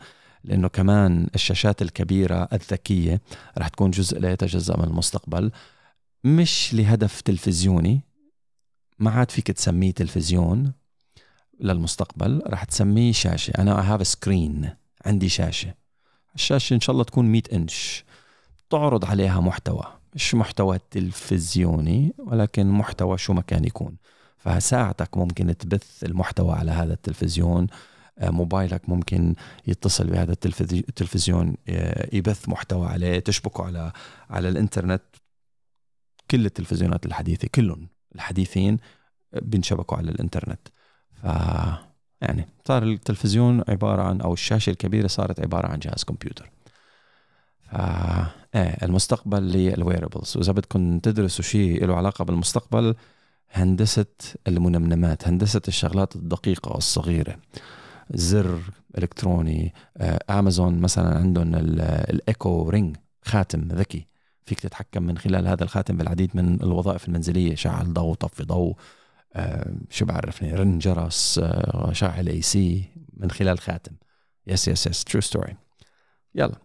لأنه 0.44 0.68
كمان 0.68 1.26
الشاشات 1.34 1.82
الكبيرة 1.82 2.48
الذكية 2.52 3.20
رح 3.58 3.68
تكون 3.68 3.90
جزء 3.90 4.20
لا 4.20 4.32
يتجزأ 4.32 4.76
من 4.76 4.84
المستقبل. 4.84 5.50
مش 6.24 6.74
لهدف 6.74 7.20
تلفزيوني 7.20 8.00
ما 8.98 9.10
عاد 9.10 9.30
فيك 9.30 9.46
تسميه 9.46 9.92
تلفزيون 9.92 10.72
للمستقبل 11.60 12.42
رح 12.46 12.64
تسميه 12.64 13.12
أنا 13.58 13.82
I 13.82 13.98
have 13.98 14.04
a 14.06 14.10
screen 14.10 14.66
عندي 15.06 15.28
شاشة. 15.28 15.74
الشاشة 16.34 16.74
إن 16.74 16.80
شاء 16.80 16.92
الله 16.92 17.04
تكون 17.04 17.24
100 17.24 17.42
إنش. 17.52 18.04
تعرض 18.70 19.04
عليها 19.04 19.40
محتوى. 19.40 19.84
مش 20.14 20.34
محتوى 20.34 20.78
تلفزيوني 20.90 22.14
ولكن 22.18 22.66
محتوى 22.66 23.18
شو 23.18 23.32
ما 23.32 23.42
كان 23.42 23.64
يكون. 23.64 23.96
فساعتك 24.38 25.16
ممكن 25.16 25.56
تبث 25.56 26.04
المحتوى 26.04 26.52
على 26.52 26.70
هذا 26.70 26.92
التلفزيون. 26.92 27.66
آه، 28.18 28.30
موبايلك 28.30 28.88
ممكن 28.88 29.34
يتصل 29.66 30.06
بهذا 30.06 30.32
التلفزيون 30.32 31.56
آه، 31.68 32.08
يبث 32.12 32.48
محتوى 32.48 32.86
عليه 32.86 33.18
تشبكه 33.18 33.64
على 33.64 33.92
على 34.30 34.48
الإنترنت. 34.48 35.02
كل 36.30 36.46
التلفزيونات 36.46 37.06
الحديثة 37.06 37.48
كلهم 37.54 37.88
الحديثين 38.14 38.76
بينشبكوا 39.32 39.96
على 39.98 40.10
الإنترنت. 40.10 40.68
ف 41.22 41.24
يعني 42.20 42.48
صار 42.68 42.82
التلفزيون 42.82 43.62
عبارة 43.68 44.02
عن 44.02 44.20
أو 44.20 44.32
الشاشة 44.32 44.70
الكبيرة 44.70 45.06
صارت 45.06 45.40
عبارة 45.40 45.66
عن 45.66 45.78
جهاز 45.78 46.04
كمبيوتر. 46.04 46.50
ف 47.62 47.74
إيه 48.54 48.76
المستقبل 48.82 49.42
للويربلز 49.42 50.36
وإذا 50.36 50.52
بدكم 50.52 50.98
تدرسوا 50.98 51.44
شيء 51.44 51.86
له 51.86 51.96
علاقة 51.96 52.24
بالمستقبل 52.24 52.94
هندسة 53.50 54.06
المنمنمات 54.48 55.28
هندسة 55.28 55.62
الشغلات 55.68 56.16
الدقيقة 56.16 56.72
والصغيرة. 56.72 57.38
زر 58.10 58.60
إلكتروني 58.98 59.74
امازون 60.30 60.80
مثلا 60.80 61.18
عندهم 61.18 61.54
ال 61.54 61.77
Echo 61.77 62.68
Ring 62.68 62.96
خاتم 63.24 63.68
ذكي. 63.68 64.07
فيك 64.48 64.60
تتحكم 64.60 65.02
من 65.02 65.18
خلال 65.18 65.48
هذا 65.48 65.64
الخاتم 65.64 65.96
بالعديد 65.96 66.30
من 66.34 66.62
الوظائف 66.62 67.08
المنزلية 67.08 67.54
شعل 67.54 67.92
ضوء 67.92 68.14
طفي 68.14 68.44
ضوء 68.44 68.76
آه 69.34 69.72
شو 69.90 70.04
بعرفني 70.04 70.54
رن 70.54 70.78
جرس 70.78 71.40
آه 71.42 71.92
شاعل 71.92 72.28
AC 72.28 72.84
من 73.16 73.30
خلال 73.30 73.58
خاتم. 73.58 73.92
yes 74.46 74.68
yes 74.68 74.86
yes 74.86 75.04
true 75.04 75.20
story 75.20 75.56
يلا 76.34 76.56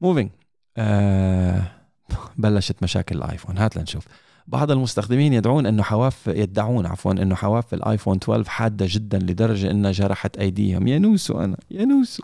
moving 0.00 0.30
آه 0.76 1.62
بلشت 2.36 2.82
مشاكل 2.82 3.16
الآيفون. 3.16 3.58
هات 3.58 3.76
لنشوف. 3.76 4.06
بعض 4.46 4.70
المستخدمين 4.70 5.32
يدعون 5.32 5.66
إنه 5.66 5.82
حواف 5.82 6.26
يدعون 6.26 6.86
عفوا 6.86 7.12
إنه 7.12 7.34
حواف 7.34 7.74
الآيفون 7.74 8.16
12 8.16 8.50
حادة 8.50 8.86
جدا 8.88 9.18
لدرجة 9.18 9.70
إنها 9.70 9.90
جرحت 9.90 10.36
أيديهم. 10.36 10.86
يا 10.86 10.98
نوسو 10.98 11.40
أنا 11.40 11.56
يا 11.70 11.84
نوسو. 11.84 12.22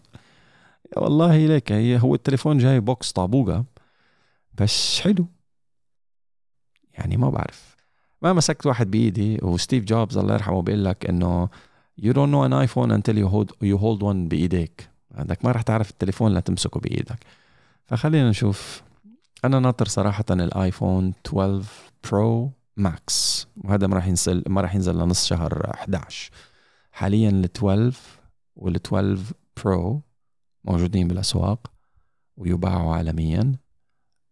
والله 0.96 1.46
ليك 1.46 1.72
هي 1.72 1.98
هو 2.00 2.14
التليفون 2.14 2.58
جاي 2.58 2.80
box 2.80 3.12
طابوقة. 3.12 3.64
بس 4.60 5.00
حلو. 5.00 5.26
يعني 6.92 7.16
ما 7.16 7.30
بعرف. 7.30 7.76
ما 8.22 8.32
مسكت 8.32 8.66
واحد 8.66 8.90
بإيدي 8.90 9.38
وستيف 9.42 9.84
جوبز 9.84 10.18
الله 10.18 10.34
يرحمه 10.34 10.62
بيقول 10.62 10.84
لك 10.84 11.06
إنه 11.06 11.48
you 12.00 12.12
don't 12.12 12.30
know 12.30 12.44
an 12.48 12.68
iPhone 12.68 12.90
until 12.90 13.16
you 13.16 13.28
hold, 13.28 13.50
you 13.62 13.78
hold 13.78 14.02
one 14.02 14.28
بإيديك. 14.28 14.90
عندك 15.14 15.44
ما 15.44 15.52
رح 15.52 15.62
تعرف 15.62 15.90
التليفون 15.90 16.34
لتمسكه 16.34 16.80
بإيدك. 16.80 17.18
فخلينا 17.84 18.30
نشوف. 18.30 18.82
أنا 19.44 19.58
ناطر 19.58 19.88
صراحة 19.88 20.24
الآيفون 20.30 21.12
12 21.26 21.64
Pro 22.10 22.50
Max 22.76 23.46
وهذا 23.64 23.86
ما 23.86 23.96
راح 23.96 24.06
ينزل 24.06 24.44
ما 24.46 24.60
راح 24.60 24.74
ينزل 24.74 24.98
لنص 24.98 25.26
شهر 25.26 25.70
11 25.74 26.30
حاليا 26.92 27.30
ال 27.30 27.44
12 27.44 27.96
وال 28.56 28.74
12 28.74 29.34
Pro 29.64 30.02
موجودين 30.64 31.08
بالأسواق 31.08 31.72
ويباعوا 32.36 32.94
عالميا. 32.94 33.54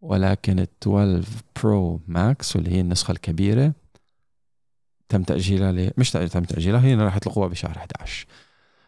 ولكن 0.00 0.59
ال 0.59 0.69
12 0.83 1.25
Pro 1.62 2.00
Max 2.09 2.57
واللي 2.57 2.71
هي 2.71 2.81
النسخة 2.81 3.12
الكبيرة 3.12 3.73
تم 5.09 5.23
تأجيلها 5.23 5.73
ل... 5.73 5.90
مش 5.99 6.11
تم 6.11 6.45
تأجيلها 6.45 6.81
هي 6.85 6.95
راح 6.95 7.17
يطلقوها 7.17 7.49
بشهر 7.49 7.76
11 7.76 8.26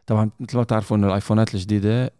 طبعا 0.07 0.31
مثل 0.41 0.57
ما 0.57 0.65
تعرفوا 0.65 0.97
إنه 0.97 1.07
الآيفونات 1.07 1.55
الجديدة 1.55 2.13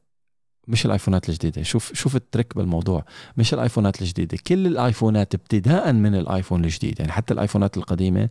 مش 0.69 0.87
الآيفونات 0.87 1.29
الجديدة. 1.29 1.63
شوف 1.63 1.93
شوف 1.95 2.17
ال 2.17 2.24
trick 2.24 2.57
بالموضوع. 2.57 3.05
مش 3.37 3.55
الآيفونات 3.55 4.03
الجديدة. 4.03 4.39
كل 4.47 4.67
الآيفونات 4.67 5.35
ابتداء 5.35 5.93
من 5.93 6.15
الآيفون 6.15 6.65
الجديد. 6.65 7.01
يعني 7.01 7.13
حتى 7.13 7.35
الآيفونات 7.35 7.77
القديمة 7.77 8.29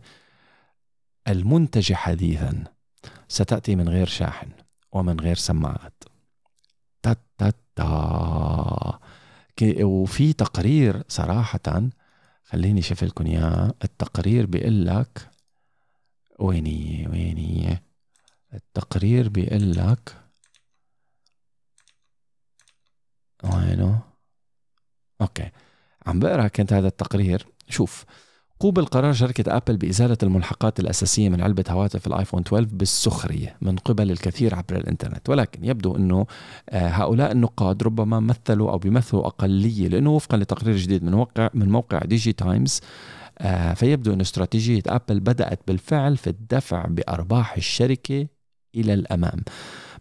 المنتجة 1.28 1.94
حديثا 1.94 2.64
ستأتي 3.28 3.76
من 3.76 3.88
غير 3.88 4.06
شاحن 4.06 4.48
ومن 4.92 5.20
غير 5.20 5.36
سماعات. 5.36 6.04
تا 7.02 7.16
تا 7.38 7.52
تا. 7.76 9.00
وفي 9.62 10.32
تقرير 10.32 11.02
صراحة 11.08 11.90
خليني 12.44 12.82
شوف 12.82 13.04
لكم 13.04 13.26
إياه. 13.26 13.74
التقرير 13.84 14.46
بيقول 14.46 14.86
لك 14.86 15.30
ويني 16.38 17.08
ويني 17.08 17.82
التقرير 18.54 19.28
بيقول 19.28 19.70
لك 19.72 20.16
وينه؟ 23.44 24.02
أوكي. 25.20 25.50
عم 26.06 26.18
بقرا 26.20 26.48
كنت 26.48 26.72
هذا 26.72 26.88
التقرير. 26.88 27.46
شوف 27.68 28.04
قوبل 28.60 28.84
قرار 28.84 29.12
شركة 29.12 29.56
أبل 29.56 29.76
بإزالة 29.76 30.16
الملحقات 30.22 30.80
الأساسية 30.80 31.28
من 31.28 31.40
علبة 31.40 31.64
هواتف 31.70 32.06
الآيفون 32.06 32.40
12 32.40 32.68
بالسخرية 32.72 33.56
من 33.60 33.76
قبل 33.76 34.10
الكثير 34.10 34.54
عبر 34.54 34.76
الإنترنت. 34.76 35.28
ولكن 35.28 35.64
يبدو 35.64 35.96
أنه 35.96 36.26
آه، 36.68 36.88
هؤلاء 36.88 37.32
النقاد 37.32 37.82
ربما 37.82 38.20
مثلوا 38.20 38.70
أو 38.70 38.78
بيمثلوا 38.78 39.26
أقلية 39.26 39.88
لأنه 39.88 40.10
وفقا 40.10 40.36
لتقرير 40.36 40.76
جديد 40.76 41.04
من 41.04 41.12
موقع 41.12 41.50
من 41.54 41.68
موقع 41.68 41.98
DigiTimes 41.98 42.80
آه، 43.38 43.74
فيبدو 43.74 44.12
أن 44.12 44.20
استراتيجية 44.20 44.82
أبل 44.86 45.20
بدأت 45.20 45.60
بالفعل 45.66 46.16
في 46.16 46.30
الدفع 46.30 46.86
بأرباح 46.86 47.56
الشركة 47.56 48.26
إلى 48.74 48.94
الأمام. 48.94 49.44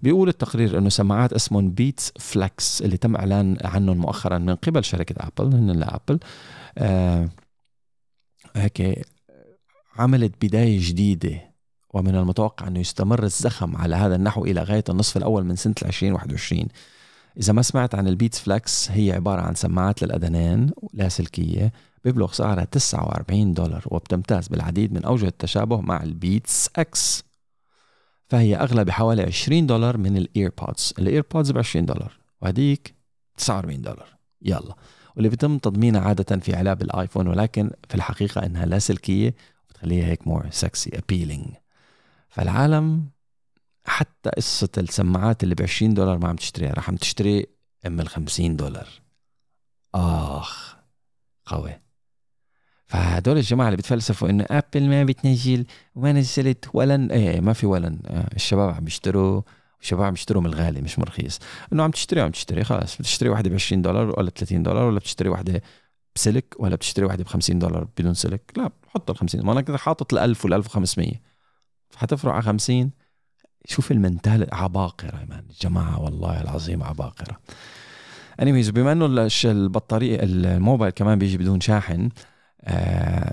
بيقول 0.02 0.30
التقرير 0.30 0.78
إنه 0.78 0.90
سماعات 0.90 1.34
اسمهم 1.34 1.72
Beats 1.72 2.12
Flex 2.20 2.82
اللي 2.82 2.98
تم 2.98 3.16
إعلان 3.16 3.58
عنهم 3.64 3.98
مؤخرا 3.98 4.38
من 4.38 4.56
قبل 4.56 4.84
شركة 4.84 5.16
آبل 5.28 5.56
هن 5.56 5.72
لابل 5.72 6.20
آه 6.78 7.30
هيك 8.60 9.08
عملت 9.96 10.46
بداية 10.46 10.80
جديدة 10.82 11.50
ومن 11.94 12.16
المتوقع 12.16 12.68
أنه 12.68 12.80
يستمر 12.80 13.24
الزخم 13.24 13.78
على 13.78 13.96
هذا 13.96 14.16
النحو 14.16 14.46
إلى 14.46 14.64
غاية 14.64 14.84
النصف 14.90 15.18
الأول 15.18 15.46
من 15.46 15.56
سنة 15.56 15.76
2021 15.86 16.68
إذا 17.38 17.54
ما 17.54 17.62
سمعت 17.62 17.96
عن 17.96 18.08
ال 18.08 18.13
Beats 18.13 18.40
Flex 18.40 18.92
هي 18.92 19.12
عبارة 19.12 19.42
عن 19.42 19.56
سماعات 19.56 20.04
للأذنين 20.04 20.72
لاسلكية 20.94 21.74
بيبلغ 22.04 22.32
سعرها 22.32 22.64
49 22.64 23.54
دولار 23.54 23.84
وبتمتاز 23.86 24.48
بالعديد 24.48 24.94
من 24.94 25.06
أوجه 25.06 25.28
التشابه 25.28 25.82
مع 25.82 26.04
ال 26.04 26.70
BeatsX. 26.76 27.24
فهي 28.28 28.56
أغلى 28.56 28.86
بحوالي 28.86 29.24
20 29.24 29.68
دولار 29.68 29.98
من 29.98 30.18
ال 30.18 30.26
EarPods. 30.26 30.94
ال 31.00 31.06
EarPods 31.06 31.52
ب 31.52 31.58
20 31.58 31.86
دولار 31.86 32.20
وهديك 32.42 32.96
49 33.38 33.82
دولار. 33.82 34.18
يلا. 34.42 34.76
واللي 35.16 35.30
بيتم 35.30 35.58
تضمينها 35.58 36.02
عادة 36.02 36.38
في 36.38 36.56
علب 36.56 36.82
الايفون 36.82 37.28
ولكن 37.28 37.72
في 37.90 37.96
الحقيقة 37.96 38.46
إنها 38.46 38.66
لاسلكية 38.66 39.36
بتخليها 39.70 40.06
هيك 40.06 40.28
more 40.28 40.48
sexy 40.52 40.98
appealing 40.98 41.46
فالعالم 42.30 43.10
حتى 43.86 44.30
قصة 44.30 44.70
السماعات 44.78 45.44
اللي 45.44 45.56
ب 45.56 45.62
20 45.62 45.94
دولار 45.94 46.18
ما 46.18 46.28
عم 46.28 46.36
تشتريها 46.36 46.74
رح 46.74 46.90
عم 46.90 46.96
تشتري 46.96 47.46
أم 47.88 48.00
ال 48.00 48.08
50 48.08 48.56
دولار. 48.56 48.88
آخ 49.96 50.76
قوي. 51.46 51.80
فهدول 52.86 53.38
الجماعة 53.38 53.68
اللي 53.68 53.78
بتفلسفوا 53.78 54.30
إنه 54.30 54.46
ابل 54.52 54.90
ما 54.90 55.04
بتنزل 55.04 55.66
وما 55.96 56.12
نزلت 56.12 56.66
ولا 56.74 57.14
إيه 57.14 57.40
ما 57.42 57.54
في 57.54 57.66
ولا 57.66 58.00
الشباب 58.36 58.70
عم 58.70 58.84
بيشتروا 58.84 59.42
الشباب 59.82 60.04
عم 60.04 60.14
يشتروا 60.14 60.42
من 60.42 60.48
الغالي 60.50 60.82
مش 60.82 61.00
من 61.00 61.06
رخيص 61.06 61.40
إنه 61.74 61.84
عم 61.84 61.92
تشتري 61.92 62.22
عم 62.22 62.32
تشتري 62.32 62.64
خلاص 62.64 62.98
بتشتري 62.98 63.30
واحدة 63.30 63.50
ب 63.50 63.54
20 63.54 63.82
دولار 63.82 64.20
ولا 64.20 64.30
ب 64.30 64.38
30 64.38 64.64
دولار 64.64 64.84
ولا 64.84 65.00
بتشتري 65.00 65.30
واحدة 65.30 65.62
بسلك 66.16 66.56
ولا 66.60 66.76
بتشتري 66.76 67.06
واحدة 67.06 67.24
ب 67.24 67.28
50 67.28 67.60
دولار 67.60 67.88
بدون 67.98 68.14
سلك. 68.14 68.52
لا 68.58 68.72
حط 68.88 69.10
ال 69.10 69.18
50 69.18 69.46
ما 69.46 69.52
أنا 69.52 69.62
كده 69.62 69.78
حاطط 69.78 70.14
ال 70.14 70.20
1000 70.20 70.46
وال 70.46 70.54
1500 70.54 71.12
فحتفرق 71.90 72.34
على 72.34 72.42
50 72.42 72.92
شوف 73.66 73.92
ال 73.92 74.00
mental 74.00 74.48
عباقرة 74.52 75.20
يا 75.20 75.26
man. 75.26 75.46
الجماعة 75.50 76.02
والله 76.02 76.42
العظيم 76.42 76.84
عباقرة. 76.84 77.40
Anyways 78.42 78.72
بما 78.72 78.92
إنه 78.92 79.30
البطارية 79.46 80.20
الموبايل 80.24 80.92
كمان 80.92 81.20
بيجي 81.20 81.38
بدون 81.38 81.62
شاحن 81.62 82.10
uh, 82.68 82.72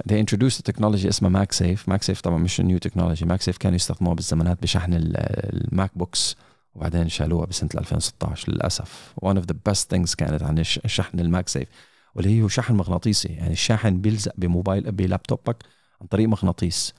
they 0.09 0.19
introduced 0.19 0.59
a 0.59 0.73
technology 0.73 1.07
اسمها 1.07 1.31
MagSafe 1.31 1.89
MagSafe 1.89 2.21
طبعا 2.21 2.39
مش 2.39 2.61
new 2.61 2.79
technology 2.79 3.25
MagSafe 3.25 3.57
كانوا 3.57 3.77
يستخدموها 3.77 4.15
بالزمانات 4.15 4.63
بشحن 4.63 4.91
ال 4.95 5.91
MacBooks 5.97 6.37
وبعدين 6.77 7.09
شالوها 7.09 7.47
بسنة 7.47 7.71
2016 7.75 8.53
للأسف. 8.53 9.15
One 9.25 9.35
of 9.37 9.43
the 9.43 9.55
best 9.71 9.85
things 9.95 10.15
كانت 10.15 10.43
عن 10.43 10.65
شحن 10.65 11.21
ال 11.21 11.49
MagSafe 11.49 11.69
واللي 12.15 12.43
هو 12.43 12.49
شحن 12.49 12.75
مغناطيسي. 12.75 13.29
يعني 13.29 13.53
الشاحن 13.53 14.01
بيلزق 14.01 14.33
بموبايل 14.39 14.93
بلابتوبك 14.93 15.57
عن 16.01 16.07
طريق 16.07 16.29
مغناطيس. 16.29 16.95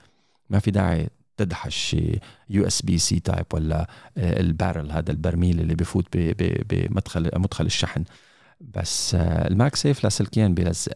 ما 0.50 0.60
في 0.60 0.72
داعي 0.72 1.10
تدحش 1.38 1.96
USB 2.50 2.98
C 2.98 3.20
type 3.20 3.46
ولا 3.54 3.88
ال 4.18 4.28
barrel 4.28 4.92
هذا 4.92 5.12
البرميل 5.12 5.60
اللي 5.60 5.76
بفوت 5.76 6.06
بمدخل 6.70 7.30
مدخل 7.36 7.66
الشحن. 7.66 8.04
بس 8.62 9.16
آه، 9.16 9.48
ال 9.48 9.76
MagSafe 9.76 10.04
لاسلكيا 10.04 10.48
بيلزق. 10.48 10.94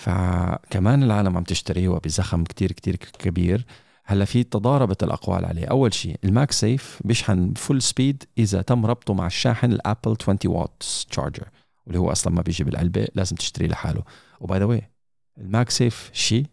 فكمان 0.00 1.02
العالم 1.02 1.36
عم 1.36 1.42
تشتريه 1.44 1.88
وبزخم 1.88 2.44
كتير 2.44 2.72
كتير 2.72 2.96
كبير. 2.96 3.66
هلا 4.04 4.24
في 4.24 4.42
تضاربت 4.42 5.02
الأقوال 5.02 5.44
عليه. 5.44 5.66
أول 5.66 5.94
شيء 5.94 6.16
ال 6.24 6.52
MagSafe 6.52 7.00
بيشحن 7.04 7.54
full 7.54 7.82
speed 7.82 8.24
إذا 8.38 8.62
تم 8.62 8.86
ربطه 8.86 9.14
مع 9.14 9.26
الشاحن 9.26 9.72
الابل 9.72 10.16
20 10.22 10.38
watts 10.44 11.06
charger 11.06 11.48
واللي 11.86 11.98
هو 11.98 12.12
أصلا 12.12 12.34
ما 12.34 12.42
بيجي 12.42 12.64
بالعلبه 12.64 13.08
لازم 13.14 13.36
تشتريه 13.36 13.68
لحاله. 13.68 14.02
و 14.40 14.46
by 14.46 14.58
the 14.58 14.64
way 14.64 14.83
ال 14.83 14.90
MagSafe 15.38 16.10
شيء 16.12 16.46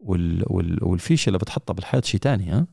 وال 0.00 0.44
وال 0.46 0.84
والفيشة 0.84 1.28
اللي 1.28 1.38
بتحطها 1.38 1.74
بالحيط 1.74 2.04
شيء 2.04 2.20
ثاني 2.20 2.50
ها؟ 2.50 2.66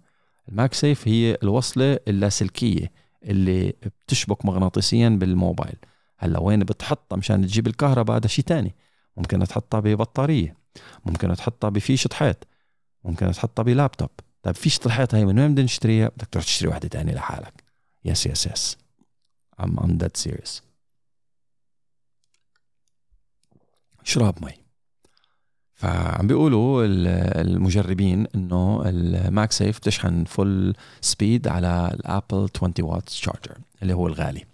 ال 0.49 0.73
MagSafe 0.73 1.07
هي 1.07 1.37
الوصلة 1.43 1.99
اللاسلكية 2.07 2.91
اللي 3.23 3.73
بتشبك 4.05 4.45
مغناطيسيا 4.45 5.09
بالموبايل. 5.09 5.77
هلا 6.17 6.39
وين 6.39 6.59
بتحطها؟ 6.59 7.17
مشان 7.17 7.41
تجيب 7.41 7.67
الكهرباء 7.67 8.17
هذا 8.17 8.27
شيء 8.27 8.45
ثاني 8.45 8.75
ممكن 9.17 9.39
تحطها 9.39 9.79
ببطارية 9.79 10.57
ممكن 11.05 11.35
تحطها 11.35 11.69
بفيشة 11.69 12.09
حيط 12.13 12.47
ممكن 13.03 13.31
تحطها 13.31 13.63
بلابتوب. 13.63 14.09
طيب 14.43 14.55
فيشة 14.55 14.81
الحيط 14.85 15.15
هي 15.15 15.25
من 15.25 15.39
وين 15.39 15.51
بدنا 15.51 15.65
نشتريها؟ 15.65 16.09
بدك 16.09 16.27
تروح 16.27 16.45
تشتري 16.45 16.69
واحدة 16.69 16.87
ثانية 16.87 17.13
لحالك. 17.13 17.63
yes 18.05 18.25
yes 18.25 18.47
yes 18.47 18.77
I'm 19.61 19.79
I'm 19.79 19.97
that 20.03 20.17
serious 20.17 20.61
شراب 24.03 24.45
مي. 24.45 24.51
فعم 25.73 26.27
بيقولوا 26.27 26.85
المجربين 27.41 28.27
إنه 28.35 28.81
ال 28.85 29.51
MagSafe 29.51 29.77
بتشحن 29.77 30.23
full 30.23 30.75
speed 31.01 31.47
على 31.47 31.91
الأبل 31.93 32.49
20 32.55 32.73
watt 32.79 33.03
charger 33.03 33.57
اللي 33.81 33.93
هو 33.93 34.07
الغالي. 34.07 34.45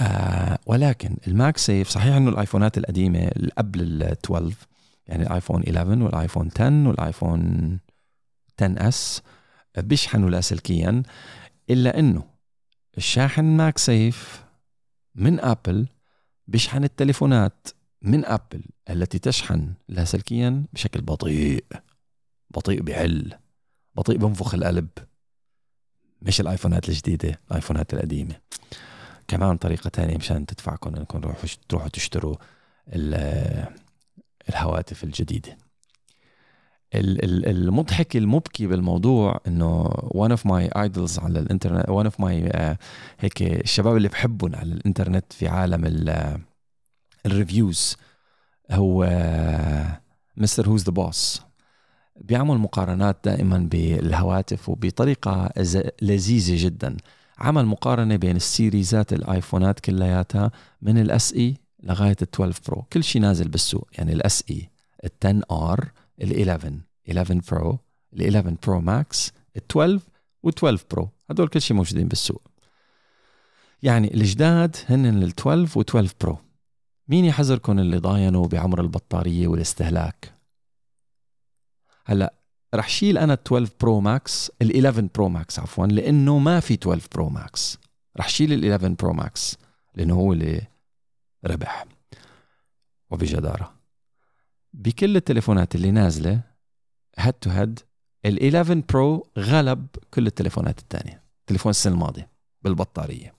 آه 0.00 0.58
ولكن 0.66 1.16
ال 1.26 1.58
MagSafe 1.58 1.88
صحيح 1.88 2.14
إنه 2.16 2.30
الآيفونات 2.30 2.78
القديمة 2.78 3.30
قبل 3.58 3.80
ال 3.80 4.02
12 4.02 4.54
يعني 5.06 5.22
الآيفون 5.22 5.62
11 5.62 6.02
والآيفون 6.02 6.50
10 6.56 6.88
والآيفون 6.88 7.78
10 8.60 8.88
S 8.88 9.22
بيشحنوا 9.78 10.30
لاسلكيا 10.30 11.02
إلا 11.70 11.98
إنه 11.98 12.24
الشاحن 12.98 13.44
MagSafe 13.44 14.44
من 15.14 15.40
ابل 15.40 15.86
بيشحن 16.46 16.84
التليفونات 16.84 17.68
من 18.02 18.24
ابل 18.24 18.62
التي 18.90 19.18
تشحن 19.18 19.72
لاسلكيا 19.88 20.64
بشكل 20.72 21.00
بطيء 21.00 21.64
بطيء 22.50 22.82
بحل 22.82 23.34
بطيء 23.94 24.16
بنفخ 24.16 24.54
القلب. 24.54 24.88
مش 26.22 26.40
الآيفونات 26.40 26.88
الجديدة 26.88 27.40
الآيفونات 27.50 27.94
القديمة. 27.94 28.34
كمان 29.30 29.56
طريقة 29.56 29.90
تانية 29.90 30.16
مشان 30.16 30.46
تدفعكم 30.46 30.96
إنكم 30.96 31.20
تروحوا 31.68 31.88
تشتروا 31.88 32.36
الهواتف 34.48 35.04
الجديدة. 35.04 35.58
المضحك 36.94 38.16
المبكي 38.16 38.66
بالموضوع 38.66 39.40
إنه 39.46 39.84
one 40.14 40.30
of 40.36 40.40
my 40.40 40.68
idols 40.78 41.22
على 41.22 41.38
الانترنت 41.38 41.86
one 41.86 42.06
of 42.06 42.14
my 42.14 42.56
uh, 42.56 42.76
هيك 43.18 43.42
الشباب 43.42 43.96
اللي 43.96 44.08
بحبهم 44.08 44.56
على 44.56 44.72
الإنترنت 44.72 45.32
في 45.32 45.48
عالم 45.48 45.84
ال 47.26 47.35
reviews 47.35 47.96
هو 48.70 49.08
Mrwhosetheboss 50.36 51.42
بيعمل 52.16 52.58
مقارنات 52.58 53.16
دائما 53.24 53.58
بالهواتف 53.58 54.68
وبطريقة 54.68 55.50
لذيذة 56.02 56.64
جدا. 56.64 56.96
عمل 57.40 57.66
مقارنة 57.66 58.16
بين 58.16 58.36
ال 58.36 58.46
series 58.46 59.02
ات 59.02 59.12
الآيفونات 59.12 59.80
كلياتها 59.80 60.50
من 60.82 60.98
ال 60.98 61.32
SE 61.32 61.56
لغاية 61.82 62.16
ال 62.22 62.28
12 62.34 62.60
Pro 62.68 62.82
كل 62.82 63.04
شيء 63.04 63.22
نازل 63.22 63.48
بالسوق. 63.48 63.88
يعني 63.92 64.12
ال 64.12 64.44
SE 64.50 64.70
ال 65.04 65.10
10 65.24 65.42
R 65.50 65.92
ال 66.22 66.50
11 66.50 66.80
11 67.08 67.40
Pro 67.50 67.78
ال 68.12 68.22
11 68.22 68.56
Pro 68.66 68.80
Max 68.80 69.32
ال 69.56 69.62
12 69.70 70.00
و 70.42 70.48
12 70.48 70.84
Pro 70.90 71.08
هدول 71.30 71.48
كل 71.48 71.60
شيء 71.60 71.76
موجودين 71.76 72.08
بالسوق. 72.08 72.42
يعني 73.82 74.14
الجداد 74.14 74.76
هن 74.88 75.06
ال 75.06 75.28
12 75.28 75.78
و 75.78 75.82
12 75.82 76.14
Pro 76.20 76.38
مين 77.08 77.24
يحذركم 77.24 77.78
اللي 77.78 77.96
ضاينوا 77.98 78.46
بعمر 78.46 78.80
البطارية 78.80 79.48
والاستهلاك؟ 79.48 80.34
هلأ 82.04 82.39
رح 82.74 82.88
شيل 82.88 83.18
أنا 83.18 83.32
ال 83.32 83.40
12 83.46 83.72
Pro 83.80 84.00
Max 84.00 84.50
ال 84.62 84.86
11 84.86 85.08
Pro 85.14 85.28
Max 85.28 85.58
عفوا 85.58 85.86
لأنه 85.86 86.38
ما 86.38 86.60
في 86.60 86.74
12 86.74 87.08
Pro 87.14 87.28
Max 87.28 87.78
رح 88.18 88.28
شيل 88.28 88.52
ال 88.52 88.72
11 88.72 88.94
Pro 88.94 89.12
Max 89.12 89.56
لأنه 89.94 90.14
هو 90.14 90.32
اللي 90.32 90.62
ربح 91.46 91.84
وبجدارة. 93.10 93.74
بكل 94.72 95.16
التليفونات 95.16 95.74
اللي 95.74 95.90
نازلة 95.90 96.40
head 97.18 97.32
to 97.32 97.50
head 97.50 97.80
ال 98.24 98.56
11 98.56 98.82
Pro 98.88 99.26
غلب 99.38 99.86
كل 100.14 100.26
التليفونات 100.26 100.78
الثانية 100.78 101.22
تليفون 101.46 101.70
السنة 101.70 101.94
الماضية 101.94 102.30
بالبطارية. 102.62 103.34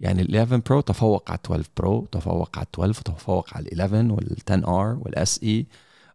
يعني 0.00 0.22
ال 0.22 0.36
11 0.36 0.56
Pro 0.56 0.80
تفوق 0.80 1.30
على 1.30 1.38
12 1.44 1.70
Pro 1.76 2.06
تفوق 2.06 2.58
على 2.58 2.66
12 2.74 3.02
تفوق 3.02 3.56
على 3.56 3.68
ال 3.68 3.80
11 3.80 4.12
وال 4.12 4.36
10 4.48 4.80
R 4.80 4.98
وال 5.00 5.42
SE 5.42 5.66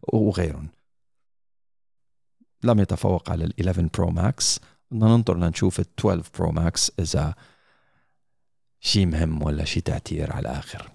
وغيرهم. 0.02 0.68
لم 2.64 2.80
يتفوق 2.80 3.30
على 3.30 3.44
ال 3.44 3.54
11 3.60 3.88
Pro 3.94 4.10
Max. 4.10 4.60
بدنا 4.90 5.06
ننطر 5.06 5.36
لنشوف 5.36 5.80
ال 5.80 5.86
12 6.00 6.30
Pro 6.38 6.50
Max 6.50 6.92
إذا 6.98 7.34
شيء 8.80 9.06
مهم 9.06 9.42
ولا 9.42 9.64
شيء 9.64 9.82
تعتير 9.82 10.32
على 10.32 10.40
الآخر. 10.40 10.90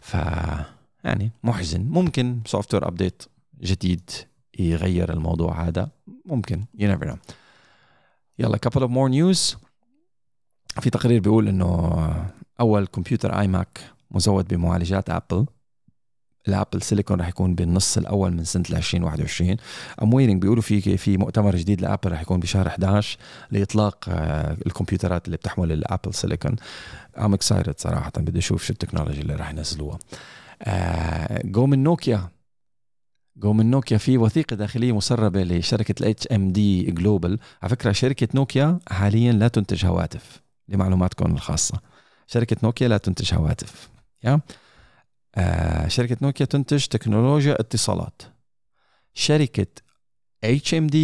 ف 0.00 0.14
يعني 1.04 1.30
محزن. 1.42 1.80
ممكن 1.80 2.40
software 2.46 2.88
update 2.88 3.22
جديد 3.60 4.10
يغير 4.58 5.12
الموضوع 5.12 5.68
هذا. 5.68 5.90
ممكن. 6.24 6.64
You 6.78 6.84
never 6.84 7.06
know. 7.06 7.18
يلا 8.38 8.58
couple 8.66 8.80
of 8.80 8.90
more 8.90 9.10
news. 9.10 9.56
في 10.80 10.90
تقرير 10.90 11.20
بيقول 11.20 11.48
إنه 11.48 12.30
أول 12.60 12.86
كمبيوتر 12.86 13.40
اي 13.40 13.48
ماك 13.48 13.80
مزود 14.10 14.48
بمعالجات 14.48 15.10
Apple 15.10 15.46
ال 16.48 16.54
Apple 16.54 16.82
silicon 16.82 17.20
رح 17.20 17.28
يكون 17.28 17.54
بالنص 17.54 17.98
الأول 17.98 18.32
من 18.32 18.44
سنة 18.44 18.64
2021 18.70 19.56
I'm 20.02 20.14
waiting 20.14 20.42
بيقولوا 20.42 20.62
في 20.62 20.96
في 20.96 21.16
مؤتمر 21.16 21.56
جديد 21.56 21.80
ل 21.80 21.85
Apple 21.85 22.12
رح 22.12 22.20
يكون 22.20 22.40
بشهر 22.40 22.66
11 22.66 23.18
لإطلاق 23.50 24.04
آه، 24.08 24.56
الكمبيوترات 24.66 25.26
اللي 25.26 25.36
بتحمل 25.36 25.72
ال 25.72 25.79
Apple 25.79 26.14
silicon. 26.14 26.56
I'm 27.18 27.34
excited 27.34 27.74
صراحة 27.78 28.12
بدي 28.16 28.38
أشوف 28.38 28.64
شو 28.64 28.72
ال 28.72 28.76
technology 28.76 29.20
اللي 29.20 29.34
رح 29.34 29.50
ينزلوها. 29.50 29.98
جو 31.44 31.66
من 31.66 31.82
نوكيا. 31.82 32.28
جو 33.36 33.52
من 33.52 33.70
نوكيا 33.70 33.98
في 33.98 34.18
وثيقة 34.18 34.56
داخلية 34.56 34.92
مسربة 34.92 35.42
لشركة 35.42 35.94
ال 36.00 36.26
HMD 36.26 36.82
Global 36.82 37.38
على 37.62 37.70
فكرة 37.70 37.92
شركة 37.92 38.28
نوكيا 38.34 38.78
حاليا 38.88 39.32
لا 39.32 39.48
تنتج 39.48 39.86
هواتف 39.86 40.42
لمعلوماتكم 40.68 41.32
الخاصة. 41.32 41.80
شركة 42.26 42.56
نوكيا 42.62 42.88
لا 42.88 42.96
تنتج 42.96 43.34
هواتف. 43.34 43.88
يا؟ 44.24 44.40
آه 45.34 45.88
شركة 45.88 46.16
نوكيا 46.22 46.46
تنتج 46.46 46.86
تكنولوجيا 46.86 47.60
اتصالات. 47.60 48.22
شركة 49.14 49.66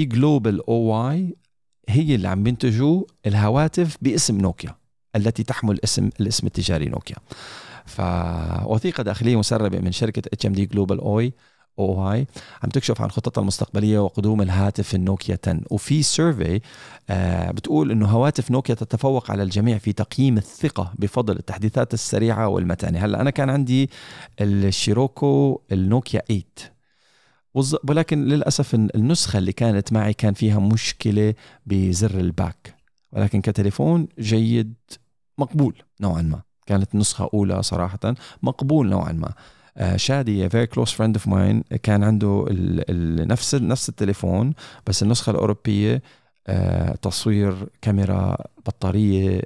جلوبال 0.05 0.67
أو 0.69 0.75
واي 0.75 1.37
هي 1.89 2.15
اللي 2.15 2.29
عم 2.29 2.43
بينتجوا 2.43 3.05
الهواتف 3.27 3.97
باسم 4.03 4.39
نوكيا 4.39 4.77
التي 5.17 5.43
تحمل 5.43 5.81
اسم 5.85 6.11
الاسم 6.21 6.47
التجاري 6.47 6.87
نوكيا. 6.87 7.17
فوثيقة 7.87 9.03
داخلية 9.03 9.37
مسربة 9.39 9.79
من 9.79 9.93
شركة 9.93 10.23
دي 10.53 10.67
جلوبال 10.67 11.01
اوي 11.01 11.33
أو 11.79 11.95
هاي 11.95 12.27
عم 12.63 12.69
تكشف 12.69 13.01
عن 13.03 13.11
خططها 13.11 13.41
المستقبلية 13.43 13.99
وقدوم 13.99 14.43
الهاتف 14.43 14.95
النوكيا 14.95 15.39
10 15.45 15.61
وفي 15.71 16.03
سيرفي 16.03 16.61
آه 17.11 17.51
بتقول 17.51 17.91
إنه 17.91 18.07
هواتف 18.09 18.51
نوكيا 18.51 18.75
تتفوق 18.75 19.31
على 19.31 19.43
الجميع 19.43 19.79
في 19.79 19.93
تقييم 19.93 20.37
الثقة 20.39 20.93
بفضل 20.99 21.37
التحديثات 21.37 21.95
السريعة 21.95 22.49
والمتانة. 22.49 22.99
هلأ 22.99 23.21
أنا 23.21 23.31
كان 23.31 23.51
عندي 23.51 23.91
ال 24.41 24.56
Sirocco 24.56 25.61
النوكيا 25.73 26.23
8 26.29 26.45
ولكن 27.89 28.25
للأسف 28.25 28.75
النسخة 28.75 29.39
اللي 29.39 29.53
كانت 29.53 29.93
معي 29.93 30.13
كان 30.13 30.35
فيها 30.35 30.59
مشكلة 30.59 31.35
بزر 31.67 32.21
ال 32.21 32.30
back. 32.30 32.75
ولكن 33.13 33.41
كتليفون 33.41 34.09
جيد 34.19 34.75
مقبول 35.39 35.83
نوعا 36.01 36.23
ما. 36.23 36.43
كانت 36.67 36.95
نسخة 36.95 37.31
أولى 37.35 37.63
صراحة 37.63 38.15
مقبول 38.43 38.89
نوعا 38.89 39.13
ما. 39.13 39.33
شادي 39.97 40.49
very 40.49 40.67
close 40.67 40.89
friend 40.89 41.17
of 41.17 41.29
mine 41.29 41.65
كان 41.83 42.05
عنده 42.05 42.47
ال 42.51 42.91
ال 42.91 43.29
نفس 43.29 43.55
نفس 43.55 43.89
التليفون 43.89 44.55
بس 44.87 45.03
النسخة 45.03 45.31
الأوروبية 45.31 46.03
آه، 46.47 46.95
تصوير 46.95 47.69
كاميرا 47.83 48.37
بطارية 48.67 49.41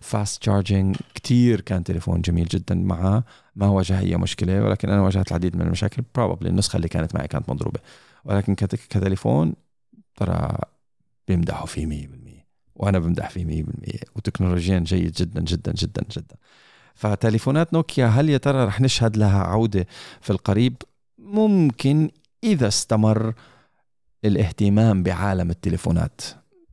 fast 0.00 0.42
charging 0.42 0.96
كثير 1.14 1.60
كان 1.60 1.84
تليفون 1.84 2.20
جميل 2.20 2.44
جدا 2.44 2.74
معه 2.74 3.24
ما 3.56 3.68
واجه 3.68 3.98
اي 3.98 4.16
مشكلة 4.16 4.64
ولكن 4.64 4.90
أنا 4.90 5.02
واجهت 5.02 5.28
العديد 5.28 5.56
من 5.56 5.62
المشاكل 5.62 6.02
probably 6.14 6.48
النسخة 6.48 6.76
اللي 6.76 6.88
كانت 6.88 7.14
معي 7.14 7.28
كانت 7.28 7.50
مضروبة. 7.50 7.80
ولكن 8.24 8.54
كتليفون 8.54 9.54
ترى 10.16 10.58
بيمدحوا 11.28 11.66
فيه 11.66 11.86
100% 11.86 12.08
وأنا 12.74 12.98
بمدح 12.98 13.30
فيه 13.30 13.64
100% 13.64 13.66
وتكنولوجيا 14.16 14.78
جيد 14.78 15.12
جدا 15.12 15.40
جدا 15.40 15.72
جدا 15.72 16.02
جدا. 16.16 16.36
فتليفونات 16.94 17.72
نوكيا 17.72 18.06
هل 18.06 18.30
يا 18.30 18.38
ترى 18.38 18.64
رح 18.64 18.80
نشهد 18.80 19.16
لها 19.16 19.42
عودة 19.42 19.86
في 20.20 20.30
القريب؟ 20.30 20.76
ممكن 21.18 22.10
إذا 22.44 22.68
استمر 22.68 23.34
الاهتمام 24.24 25.02
بعالم 25.02 25.50
التليفونات. 25.50 26.20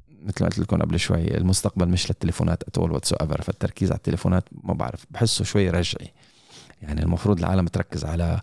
مثل 0.09 0.43
ما 0.43 0.49
قلت 0.49 0.59
لكم 0.59 0.77
قبل 0.77 0.99
شوي 0.99 1.37
المستقبل 1.37 1.89
مش 1.89 2.09
للتليفونات 2.09 2.63
at 2.63 2.91
all 2.91 3.13
whatsoever 3.13 3.41
فالتركيز 3.41 3.91
على 3.91 3.97
التليفونات 3.97 4.43
ما 4.51 4.73
بعرف 4.73 5.05
بحسه 5.09 5.43
شوي 5.43 5.69
رجعي. 5.69 6.13
يعني 6.81 7.03
المفروض 7.03 7.39
العالم 7.39 7.67
تركز 7.67 8.05
على 8.05 8.41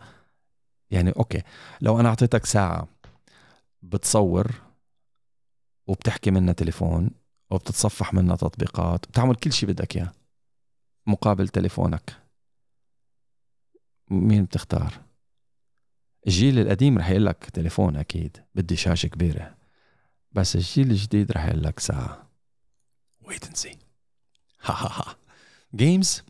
يعني 0.90 1.10
أوكي 1.10 1.42
لو 1.80 2.00
أنا 2.00 2.08
أعطيتك 2.08 2.46
ساعة 2.46 2.88
بتصور 3.82 4.52
وبتحكي 5.86 6.30
منها 6.30 6.52
تليفون 6.52 7.10
وبتتصفح 7.50 8.14
منها 8.14 8.36
تطبيقات 8.36 9.06
بتعمل 9.06 9.34
كل 9.34 9.52
شيء 9.52 9.68
بدك 9.68 9.96
إياه. 9.96 10.12
مقابل 11.08 11.48
تليفونك. 11.48 12.16
مين 14.10 14.44
بتختار؟ 14.44 15.00
الجيل 16.26 16.58
القديم 16.58 16.98
رح 16.98 17.10
يقول 17.10 17.26
لك 17.26 17.44
تليفون 17.44 17.96
أكيد 17.96 18.36
بدي 18.54 18.76
شاشة 18.76 19.06
كبيرة. 19.06 19.54
بس 20.32 20.56
الجيل 20.56 20.90
الجديد 20.90 21.32
رح 21.32 21.44
يقول 21.46 21.62
لك 21.62 21.80
ساعة. 21.80 22.28
Wait 23.20 23.44
and 23.44 23.56
see 23.56 23.78
ها 24.62 24.72
ها 24.74 24.88
ها 24.92 25.16
games 25.74 26.22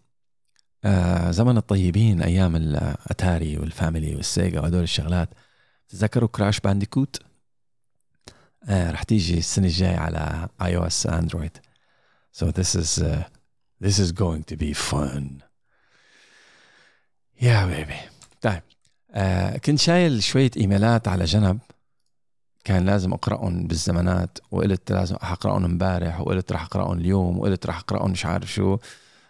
آه 0.84 1.30
زمن 1.30 1.56
الطيبين 1.56 2.22
أيام 2.22 2.56
ال 2.56 2.73
Atari 2.73 3.58
وال 3.58 3.73
Family 3.73 4.16
وال 4.16 4.31
Sega 4.31 4.60
وهدول 4.60 4.82
الشغلات. 4.82 5.28
تذكروا 5.88 6.28
Crash 6.28 6.60
Bandicoot 6.60 7.22
آه 8.64 8.90
رح 8.90 9.02
تيجي 9.02 9.38
السنة 9.38 9.66
الجاية 9.66 9.96
على 9.96 10.48
iOS 10.62 11.06
Android 11.06 11.58
so 12.32 12.46
this 12.46 12.74
is 12.74 13.02
uh, 13.02 13.37
This 13.84 13.98
is 13.98 14.12
going 14.12 14.42
to 14.42 14.56
be 14.56 14.74
fun. 14.74 15.42
يا 17.42 17.66
بيبي 17.66 18.00
طيب. 18.40 18.62
آه 19.10 19.56
كنت 19.56 19.78
شايل 19.78 20.22
شوية 20.22 20.50
إيميلات 20.56 21.08
على 21.08 21.24
جنب. 21.24 21.58
كان 22.64 22.86
لازم 22.86 23.12
أقرأهم 23.12 23.66
بالزمانات 23.66 24.38
وقلت 24.50 24.92
لازم 24.92 25.14
أقرأهم 25.14 25.64
امبارح 25.64 26.20
وقلت 26.20 26.52
راح 26.52 26.62
أقرأهم 26.62 26.98
اليوم 26.98 27.38
وقلت 27.38 27.66
راح 27.66 27.78
أقرأهم 27.78 28.10
مش 28.10 28.26
عارف 28.26 28.52
شو. 28.52 28.78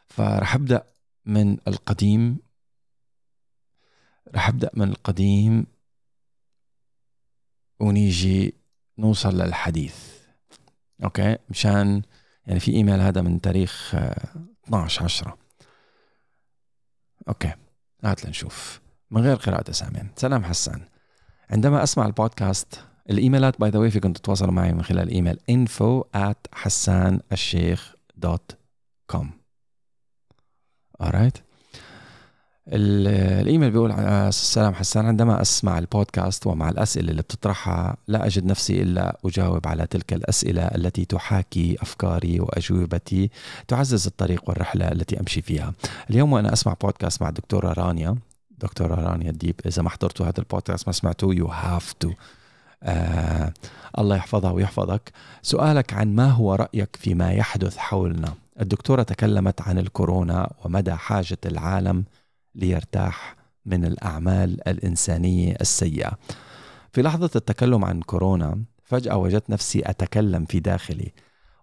فراح 0.09 0.55
أبدأ 0.55 0.83
من 1.27 1.59
القديم. 1.69 2.39
راح 4.35 4.49
أبدأ 4.49 4.71
من 4.75 4.89
القديم. 4.89 5.67
ونيجي 7.81 8.55
نوصل 8.99 9.41
للحديث. 9.43 9.97
أوكي؟ 11.05 11.37
مشان 11.51 12.03
يعني 12.49 12.61
في 12.61 12.73
إيميل 12.73 13.01
هذا 13.01 13.23
من 13.23 13.41
تاريخ 13.41 13.95
12 13.95 15.01
آه، 15.01 15.05
10 15.05 15.39
أوكي 17.29 17.53
هات 18.05 18.25
لنشوف. 18.25 18.81
من 19.11 19.23
غير 19.23 19.37
قراءة 19.37 19.71
اسامي 19.71 20.11
سلام 20.17 20.45
حسان. 20.45 20.81
عندما 21.51 21.83
أسمع 21.83 22.07
البودكاست 22.07 22.85
الإيميلات 23.11 23.61
by 23.61 23.71
the 23.71 23.79
way 23.79 23.91
فيكم 23.91 24.13
تتواصلوا 24.13 24.53
معي 24.53 24.73
من 24.73 24.83
خلال 24.83 25.09
إيميل 25.09 25.39
info 25.51 26.05
at 26.17 26.49
com 29.07 29.31
alright 31.03 31.48
الإيميل 32.73 33.71
بيقول 33.71 33.93
السلام 33.93 34.75
حسان 34.75 35.07
عندما 35.07 35.43
أسمع 35.43 35.79
البودكاست 35.79 36.47
ومع 36.47 36.69
الأسئلة 36.69 37.11
اللي 37.11 37.23
بتطرحها 37.23 37.97
لا 38.09 38.27
أجد 38.27 38.45
نفسي 38.45 38.83
إلا 38.83 39.19
أجاوب 39.25 39.67
على 39.67 39.87
تلك 39.87 40.13
الأسئلة 40.13 40.63
التي 40.63 41.05
تحاكي 41.05 41.77
أفكاري 41.83 42.41
وأجوبتي 42.41 43.31
تعزز 43.69 44.07
الطريق 44.07 44.49
والرحلة 44.49 44.89
التي 44.89 45.21
أمشي 45.21 45.43
فيها. 45.43 45.73
اليوم 46.11 46.33
وأنا 46.33 46.53
أسمع 46.53 46.75
بودكاست 46.83 47.23
مع 47.23 47.29
الدكتوره 47.29 47.73
رانيا 47.73 48.17
دكتورة 48.59 48.95
رانيا 48.95 49.31
الديب. 49.31 49.61
إذا 49.67 49.83
ما 49.83 49.91
حضرتوا 49.91 50.27
هذا 50.27 50.39
البودكاست 50.39 50.87
ما 50.87 50.93
سمعتوه 50.93 51.35
you 51.35 51.47
have 51.47 51.93
to 51.93 52.11
آه 52.83 53.53
الله 53.99 54.17
يحفظها 54.17 54.51
ويحفظك. 54.51 55.13
سؤالك 55.43 55.93
عن 55.93 56.15
ما 56.15 56.31
هو 56.31 56.55
رأيك 56.55 56.97
فيما 57.01 57.33
يحدث 57.33 57.77
حولنا. 57.77 58.35
الدكتورة 58.61 59.03
تكلمت 59.03 59.61
عن 59.61 59.79
الكورونا 59.79 60.51
ومدى 60.65 60.95
حاجة 60.95 61.39
العالم 61.47 62.05
ليرتاح 62.59 63.37
من 63.67 63.85
الأعمال 63.85 64.69
الإنسانية 64.69 65.57
السيئة. 65.61 66.19
في 66.93 67.03
لحظة 67.03 67.31
التكلم 67.37 67.85
عن 67.85 68.01
كورونا 68.01 68.63
فجأة 68.85 69.17
وجدت 69.17 69.51
نفسي 69.51 69.83
أتكلم 69.85 70.45
في 70.45 70.61
داخلي 70.61 71.13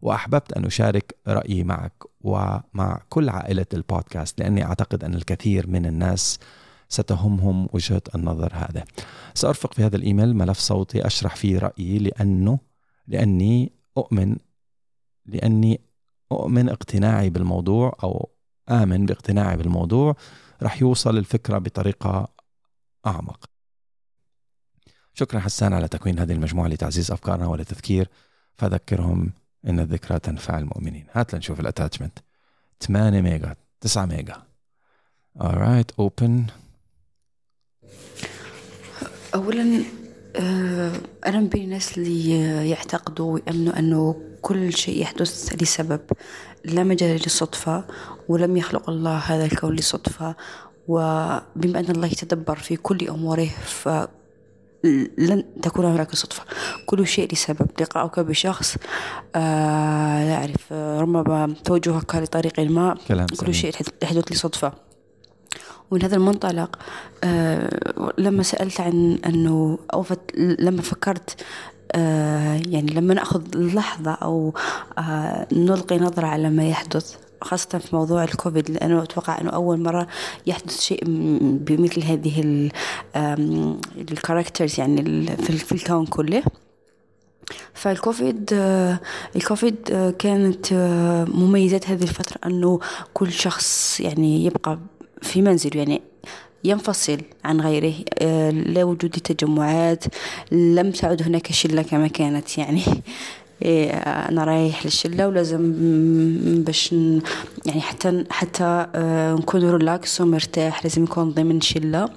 وأحببت 0.01 0.53
أن 0.53 0.65
أشارك 0.65 1.15
رأيي 1.27 1.63
معك 1.63 2.03
ومع 2.21 3.01
كل 3.09 3.29
عائلة 3.29 3.65
البودكاست 3.73 4.39
لأني 4.39 4.65
أعتقد 4.65 5.03
أن 5.03 5.13
الكثير 5.13 5.67
من 5.67 5.85
الناس 5.85 6.39
ستهمهم 6.89 7.67
وجهة 7.73 8.01
النظر 8.15 8.53
هذا. 8.53 8.83
سأرفق 9.33 9.73
في 9.73 9.83
هذا 9.83 9.95
الإيميل 9.95 10.35
ملف 10.35 10.59
صوتي 10.59 11.07
أشرح 11.07 11.35
فيه 11.35 11.59
رأيي 11.59 11.99
لأنه 11.99 12.59
لأني 13.07 13.71
أؤمن 13.97 14.35
لأني 15.25 15.81
أؤمن 16.31 16.69
اقتناعي 16.69 17.29
بالموضوع 17.29 17.97
أو 18.03 18.29
آمن 18.69 19.05
باقتناعي 19.05 19.57
بالموضوع 19.57 20.15
رح 20.65 20.81
يوصل 20.81 21.17
الفكرة 21.17 21.57
بطريقة 21.57 22.27
أعمق. 23.07 23.45
شكرا 25.13 25.39
حسان 25.39 25.73
على 25.73 25.87
تكوين 25.87 26.19
هذه 26.19 26.31
المجموعة 26.31 26.67
لتعزيز 26.67 27.11
أفكارنا 27.11 27.47
ولتذكير. 27.47 28.09
فذكرهم 28.57 29.31
إن 29.67 29.79
الذكرى 29.79 30.19
تنفع 30.19 30.57
المؤمنين. 30.57 31.05
هات 31.11 31.35
لنشوف 31.35 31.59
ال 31.59 31.64
attachment. 31.64 32.19
8 32.79 33.21
ميجا 33.21 33.55
9 33.81 34.05
ميجا. 34.05 34.43
Alright 35.39 36.01
open. 36.01 36.51
أولا 39.35 39.83
آه، 40.35 40.91
أنا 41.25 41.39
من 41.39 41.47
بين 41.47 41.63
الناس 41.63 41.97
اللي 41.97 42.69
يعتقدوا 42.69 43.33
ويأمنوا 43.33 43.79
أنه 43.79 44.21
كل 44.41 44.73
شيء 44.73 45.01
يحدث 45.01 45.53
لسبب. 45.61 46.01
لا 46.65 46.83
مجال 46.83 47.21
للصدفة 47.23 47.83
ولم 48.27 48.57
يخلق 48.57 48.89
الله 48.89 49.17
هذا 49.17 49.45
الكون 49.45 49.75
لصدفة 49.75 50.35
وبما 50.87 51.79
أن 51.79 51.89
الله 51.89 52.07
يتدبر 52.07 52.55
في 52.55 52.75
كل 52.75 53.07
أموره 53.07 53.49
ف 53.65 53.89
لن 55.17 55.43
تكون 55.61 55.85
هناك 55.85 56.15
صدفة. 56.15 56.43
كل 56.85 57.07
شيء 57.07 57.33
لسبب. 57.33 57.67
لقاؤك 57.81 58.19
بشخص 58.19 58.75
آه 59.35 60.25
لا 60.25 60.35
أعرف 60.35 60.73
ربما 60.73 61.55
توجهك 61.63 62.15
لطريق 62.15 62.59
ما 62.59 62.97
كلام 63.07 63.27
كل 63.39 63.53
شيء 63.53 63.71
يحدث 64.03 64.31
لصدفة. 64.31 64.73
ومن 65.91 66.03
هذا 66.03 66.15
المنطلق 66.15 66.79
آه 67.23 68.13
لما 68.17 68.43
سألت 68.43 68.81
عن 68.81 69.19
أنه 69.25 69.79
أو 69.93 70.05
لما 70.37 70.81
فكرت 70.81 71.45
آه 71.91 72.61
يعني 72.69 72.91
لما 72.93 73.13
نأخذ 73.13 73.41
لحظة 73.55 74.11
أو 74.11 74.53
آه 74.97 75.47
نلقي 75.53 75.97
نظرة 75.97 76.27
على 76.27 76.49
ما 76.49 76.69
يحدث 76.69 77.15
خاصة 77.41 77.77
في 77.77 77.95
موضوع 77.95 78.23
الكوفيد 78.23 78.71
لأنه 78.71 79.03
أتوقع 79.03 79.41
أنه 79.41 79.49
أول 79.49 79.79
مرة 79.79 80.07
يحدث 80.47 80.81
شيء 80.81 81.03
بمثل 81.41 82.03
هذه 82.03 82.69
الكاركترز 84.11 84.79
يعني 84.79 85.25
في 85.37 85.71
الكون 85.71 86.05
كله. 86.05 86.43
فالكوفيد 87.73 88.49
الكوفيد 89.35 89.75
كانت 90.19 90.73
مميزات 91.33 91.89
هذه 91.89 92.03
الفترة 92.03 92.37
أنه 92.45 92.79
كل 93.13 93.31
شخص 93.31 93.99
يعني 93.99 94.45
يبقى 94.45 94.79
في 95.21 95.41
منزله 95.41 95.77
يعني 95.77 96.01
ينفصل 96.65 97.17
عن 97.45 97.61
غيره 97.61 97.93
آه، 98.19 98.49
لا 98.49 98.83
وجود 98.83 99.09
تجمعات 99.09 100.03
لم 100.51 100.91
تعد 100.91 101.21
هناك 101.23 101.51
شلة 101.51 101.81
كما 101.81 102.07
كانت 102.07 102.57
يعني. 102.57 102.81
إيه، 103.61 103.91
أنا 103.95 104.43
رايح 104.43 104.85
للشلة 104.85 105.27
ولازم 105.27 105.73
باش 106.63 106.91
يعني 107.65 107.81
حتى 107.81 108.25
حتى 108.29 108.87
آه، 108.95 109.33
نكون 109.33 109.71
ريلاكس 109.71 110.21
ومرتاح 110.21 110.83
لازم 110.83 111.03
يكون 111.03 111.31
ضمن 111.31 111.61
شلة. 111.61 112.09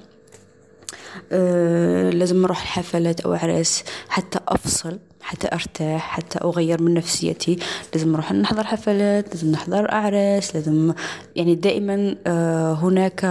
آه، 1.33 2.11
لازم 2.11 2.43
نروح 2.43 2.65
حفلات 2.65 3.21
أو 3.21 3.35
اعراس 3.35 3.85
حتى 4.09 4.39
أفصل. 4.49 4.99
حتى 5.29 5.49
أرتاح 5.53 6.11
حتى 6.11 6.39
أغير 6.39 6.83
من 6.83 6.95
نفسيتي. 6.95 7.59
لازم 7.95 8.13
نروح 8.13 8.33
نحضر 8.33 8.65
حفلات 8.65 9.29
لازم 9.29 9.51
نحضر 9.51 9.93
أعراس 9.93 10.55
لازم 10.55 10.93
يعني 11.37 11.55
دائما 11.55 12.17
آه، 12.27 12.73
هناك 12.73 13.25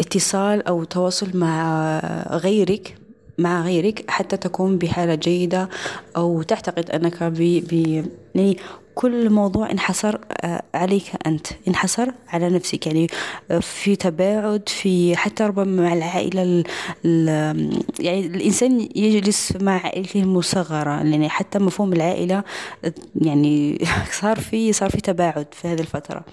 اتصال 0.00 0.66
أو 0.66 0.84
تواصل 0.84 1.36
مع 1.36 1.98
غيرك 2.30 2.94
مع 3.38 3.62
غيرك 3.62 4.04
حتى 4.10 4.36
تكون 4.36 4.78
بحالة 4.78 5.14
جيدة 5.14 5.68
أو 6.16 6.42
تعتقد 6.42 6.90
أنك 6.90 7.22
ب 7.22 7.34
ب 7.70 7.72
يعني 8.34 8.58
كل 8.94 9.30
موضوع 9.30 9.70
انحصر 9.70 10.18
آه، 10.40 10.62
عليك 10.74 11.04
أنت. 11.26 11.46
انحصر 11.68 12.08
على 12.28 12.48
نفسك. 12.48 12.86
يعني 12.86 13.06
آه، 13.50 13.58
في 13.58 13.96
تباعد 13.96 14.68
في 14.68 15.16
حتى 15.16 15.44
ربما 15.44 15.82
مع 15.82 15.92
العائلة 15.92 16.64
ال 17.04 17.28
يعني 18.00 18.26
الإنسان 18.26 18.88
يجلس 18.96 19.52
مع 19.60 19.72
عائلته 19.84 20.20
المصغرة 20.20 20.90
يعني 20.90 21.28
حتى 21.28 21.58
مفهوم 21.58 21.92
العائلة 21.92 22.44
يعني 23.20 23.84
صار 24.20 24.40
في 24.40 24.72
صار 24.72 24.90
في 24.90 25.00
تباعد 25.00 25.46
في 25.52 25.68
هذه 25.68 25.80
الفترة. 25.80 26.24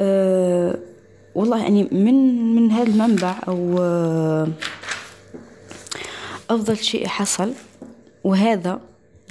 أه 0.00 0.78
والله 1.34 1.62
يعني 1.62 1.88
من 1.92 2.54
من 2.54 2.70
هذا 2.70 2.86
المنبع 2.86 3.34
أو 3.48 3.78
أفضل 6.50 6.76
شيء 6.76 7.06
حصل 7.06 7.52
وهذا 8.24 8.80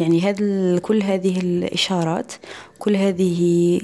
يعني 0.01 0.21
هذا 0.21 0.79
كل 0.79 1.03
هذه 1.03 1.39
الإشارات 1.39 2.33
كل 2.79 2.95
هذه 2.95 3.81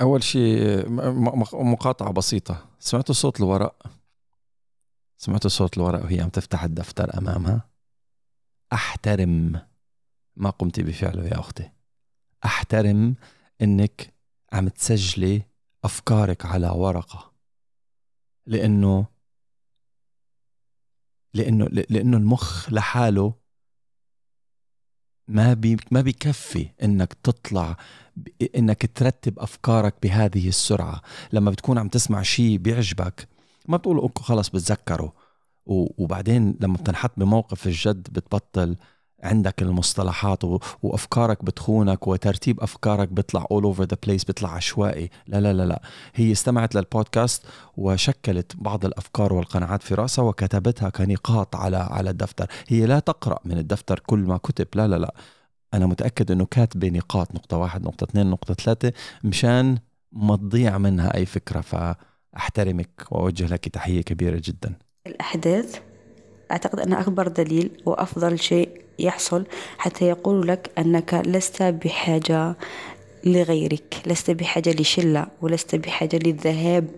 أول 0.00 0.22
شيء 0.22 0.88
مقاطعة 1.52 2.12
بسيطة. 2.12 2.66
سمعتوا 2.78 3.14
صوت 3.14 3.40
الورق؟ 3.40 3.86
سمعتوا 5.16 5.50
صوت 5.50 5.78
الورق 5.78 6.04
وهي 6.04 6.20
عم 6.20 6.28
تفتح 6.28 6.64
الدفتر 6.64 7.18
أمامها؟ 7.18 7.68
أحترم 8.72 9.60
ما 10.36 10.50
قمت 10.50 10.80
بفعله 10.80 11.26
يا 11.26 11.40
أختي. 11.40 11.70
أحترم 12.44 13.14
إنك 13.62 14.14
عم 14.52 14.68
تسجلي 14.68 15.42
أفكارك 15.84 16.46
على 16.46 16.68
ورقة. 16.68 17.32
لأنه 18.46 19.06
لأنه 21.34 21.64
لأنه 21.66 22.16
المخ 22.16 22.72
لحاله 22.72 23.39
ما 25.30 25.54
بي 25.54 25.76
ما 25.90 26.00
بيكفي 26.00 26.68
إنك 26.82 27.12
تطلع 27.22 27.76
إنك 28.56 28.90
ترتب 28.94 29.38
أفكارك 29.38 29.94
بهذه 30.02 30.48
السرعة. 30.48 31.02
لما 31.32 31.50
بتكون 31.50 31.78
عم 31.78 31.88
تسمع 31.88 32.22
شيء 32.22 32.56
بيعجبك 32.56 33.28
ما 33.68 33.76
بتقول 33.76 33.98
أوكي 33.98 34.22
خلص 34.22 34.48
بتذكره. 34.48 35.12
وبعدين 35.66 36.56
لما 36.60 36.76
بتنحط 36.76 37.12
بموقف 37.16 37.66
الجد 37.66 38.08
بتبطل 38.12 38.76
عندك 39.22 39.62
المصطلحات 39.62 40.44
وأفكارك 40.82 41.44
بتخونك 41.44 42.06
وترتيب 42.06 42.60
أفكارك 42.60 43.08
بيطلع 43.08 43.44
all 43.44 43.64
over 43.64 43.82
the 43.82 43.96
place 44.06 44.26
بيطلع 44.26 44.50
عشوائي. 44.54 45.10
لا 45.26 45.40
لا 45.40 45.52
لا 45.52 45.62
لا. 45.62 45.82
هي 46.14 46.32
استمعت 46.32 46.74
للبودكاست 46.74 47.42
وشكلت 47.76 48.52
بعض 48.56 48.84
الأفكار 48.84 49.32
والقناعات 49.32 49.82
في 49.82 49.94
رأسها 49.94 50.24
وكتبتها 50.24 50.90
كنقاط 50.90 51.56
على 51.56 51.76
على 51.76 52.10
الدفتر. 52.10 52.46
هي 52.68 52.86
لا 52.86 52.98
تقرأ 52.98 53.38
من 53.44 53.58
الدفتر 53.58 53.98
كل 54.06 54.18
ما 54.18 54.36
كتب. 54.36 54.66
لا 54.74 54.88
لا 54.88 54.96
لا. 54.96 55.14
أنا 55.74 55.86
متأكد 55.86 56.30
إنه 56.30 56.46
كاتبة 56.46 56.88
نقاط 56.88 57.34
نقطة 57.34 57.56
واحد 57.56 57.82
نقطة 57.82 58.04
اثنين 58.04 58.26
نقطة 58.26 58.54
ثلاثة 58.54 58.92
مشان 59.24 59.78
ما 60.12 60.36
تضيع 60.36 60.78
منها 60.78 61.14
أي 61.16 61.26
فكرة. 61.26 61.60
فأحترمك 61.60 63.06
وأوجه 63.10 63.46
لك 63.46 63.68
تحية 63.68 64.00
كبيرة 64.00 64.40
جدا. 64.44 64.74
الأحداث 65.06 65.80
أعتقد 66.50 66.80
أن 66.80 66.92
أكبر 66.92 67.28
دليل 67.28 67.70
وأفضل 67.86 68.38
شيء 68.38 68.68
يحصل 68.98 69.44
حتى 69.78 70.04
يقول 70.04 70.48
لك 70.48 70.70
أنك 70.78 71.22
لست 71.26 71.62
بحاجة 71.62 72.54
لغيرك 73.24 74.02
لست 74.06 74.30
بحاجة 74.30 74.70
لشلة 74.70 75.26
ولست 75.42 75.74
بحاجة 75.76 76.16
للذهاب 76.16 76.88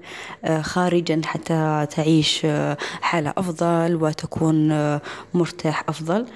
آه، 0.44 0.60
خارجا 0.62 1.20
حتى 1.24 1.86
تعيش 1.90 2.42
آه، 2.44 2.76
حالة 3.00 3.32
أفضل 3.36 3.98
وتكون 4.02 4.72
آه، 4.72 5.00
مرتاح 5.34 5.84
أفضل. 5.88 6.26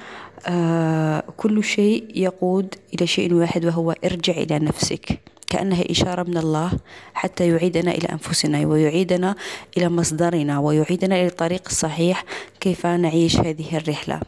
كل 1.37 1.64
شيء 1.64 2.05
يقود 2.14 2.74
إلى 2.94 3.07
شيء 3.07 3.35
واحد 3.35 3.64
وهو 3.64 3.94
ارجع 4.05 4.33
إلى 4.33 4.59
نفسك. 4.59 5.18
كأنها 5.57 5.90
إشارة 5.90 6.23
من 6.23 6.37
الله 6.37 6.73
حتى 7.14 7.49
يعيدنا 7.49 7.90
إلى 7.90 8.09
أنفسنا 8.12 8.66
ويعيدنا 8.66 9.35
إلى 9.77 9.88
مصدرنا 9.88 10.59
ويعيدنا 10.59 11.14
إلى 11.16 11.27
الطريق 11.27 11.62
الصحيح 11.66 12.25
كيف 12.61 12.87
نعيش 12.87 13.37
هذه 13.37 13.77
الرحلة. 13.77 14.21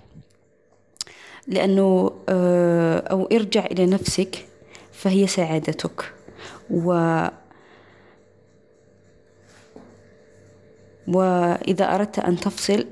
لأنه 1.46 2.12
آه، 2.28 2.98
أو 2.98 3.26
ارجع 3.32 3.66
إلى 3.66 3.86
نفسك 3.86 4.44
فهي 4.92 5.26
سعادتك. 5.26 6.12
و 6.70 6.92
وإذا 11.08 11.94
أردت 11.94 12.18
أن 12.18 12.36
تفصل 12.36 12.86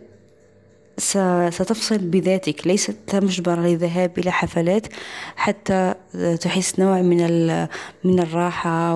ستفصل 0.98 1.98
بذاتك. 1.98 2.66
ليست 2.66 2.96
مجبرة 3.14 3.60
للذهاب 3.60 4.18
إلى 4.18 4.30
حفلات 4.32 4.86
حتى 5.36 5.94
تحس 6.40 6.80
نوع 6.80 7.02
من 7.02 7.18
من 8.04 8.20
الراحة 8.20 8.92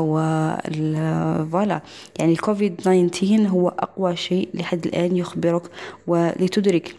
فوالا 1.50 1.80
يعني 2.18 2.32
الكوفيد 2.32 2.76
19 2.76 3.48
هو 3.48 3.68
أقوى 3.68 4.16
شيء 4.16 4.48
لحد 4.54 4.86
الآن 4.86 5.16
يخبرك 5.16 5.62
ولتدرك. 6.06 6.94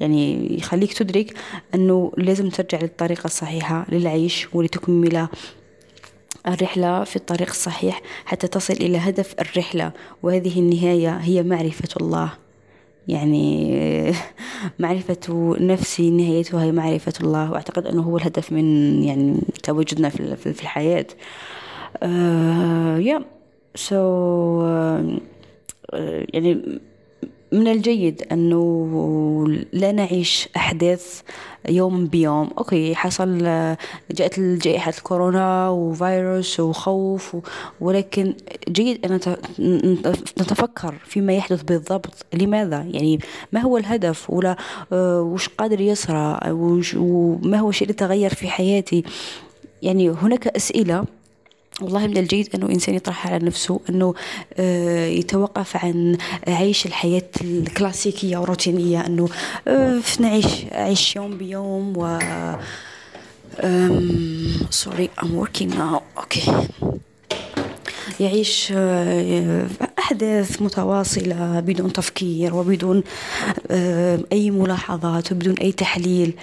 يعني 0.00 0.54
يخليك 0.58 0.92
تدرك 0.92 1.34
أنه 1.74 2.12
لازم 2.16 2.48
ترجع 2.48 2.78
للطريقة 2.82 3.24
الصحيحة 3.24 3.86
للعيش 3.88 4.48
ولتكمل 4.54 5.28
الرحلة 6.48 7.04
في 7.04 7.16
الطريق 7.16 7.48
الصحيح 7.48 8.02
حتى 8.24 8.46
تصل 8.46 8.74
إلى 8.74 8.98
هدف 8.98 9.34
الرحلة. 9.40 9.92
وهذه 10.22 10.58
النهاية 10.58 11.16
هي 11.16 11.42
معرفة 11.42 11.88
الله. 12.00 12.32
يعني 13.10 14.14
معرفة 14.78 15.56
نفسي 15.60 16.10
نهايتها 16.10 16.64
هي 16.64 16.72
معرفة 16.72 17.12
الله 17.20 17.50
وأعتقد 17.50 17.86
أنه 17.86 18.02
هو 18.02 18.16
الهدف 18.16 18.52
من 18.52 19.02
يعني 19.02 19.40
تواجدنا 19.62 20.08
في 20.08 20.62
الحياة. 20.62 21.06
يا 22.98 23.18
uh, 23.18 23.22
so 23.78 23.94
uh, 24.62 25.96
يعني 26.34 26.80
من 27.52 27.68
الجيد 27.68 28.22
أنه 28.32 29.46
لا 29.72 29.92
نعيش 29.92 30.48
أحداث 30.56 31.20
يوم 31.68 32.06
بيوم. 32.06 32.50
أوكي 32.58 32.94
حصل 32.94 33.38
جاءت 34.10 34.40
جائحة 34.40 34.92
الكورونا 34.98 35.68
وفيروس 35.68 36.60
وخوف 36.60 37.36
ولكن 37.80 38.34
جيد 38.68 39.06
أن 39.06 39.20
نتفكر 40.40 40.94
فيما 41.04 41.32
يحدث 41.32 41.62
بالضبط. 41.62 42.26
لماذا؟ 42.34 42.86
يعني 42.90 43.18
ما 43.52 43.60
هو 43.60 43.76
الهدف؟ 43.76 44.30
ولا 44.30 44.56
وش 44.92 45.48
قادر 45.48 45.80
يصرى 45.80 46.40
وما 46.96 47.58
هو 47.58 47.68
الشيء 47.68 47.82
اللي 47.82 47.94
تغير 47.94 48.34
في 48.34 48.48
حياتي؟ 48.48 49.04
يعني 49.82 50.10
هناك 50.10 50.46
أسئلة 50.46 51.04
والله 51.80 52.06
من 52.06 52.16
الجيد 52.16 52.48
أنه 52.54 52.68
إنسان 52.68 52.94
يطرحها 52.94 53.32
على 53.32 53.46
نفسه 53.46 53.80
أنه 53.90 54.14
آه، 54.54 55.06
يتوقف 55.06 55.76
عن 55.76 56.16
عيش 56.48 56.86
الحياة 56.86 57.30
الكلاسيكية 57.40 58.36
والروتينية 58.36 59.06
أنه 59.06 59.28
آه، 59.68 60.00
نعيش 60.20 60.46
عيش 60.72 61.16
يوم 61.16 61.38
بيوم 61.38 61.92
و 61.96 62.18
sorry 64.70 65.10
I'm 65.20 65.26
working 65.26 65.70
now. 65.74 66.00
Okay. 66.18 66.68
يعيش 68.20 68.72
آه، 68.76 69.66
أحداث 69.98 70.62
متواصلة 70.62 71.60
بدون 71.60 71.92
تفكير 71.92 72.54
وبدون 72.54 73.02
أي 74.32 74.50
ملاحظات 74.50 75.32
وبدون 75.32 75.54
أي 75.54 75.72
تحليل. 75.72 76.34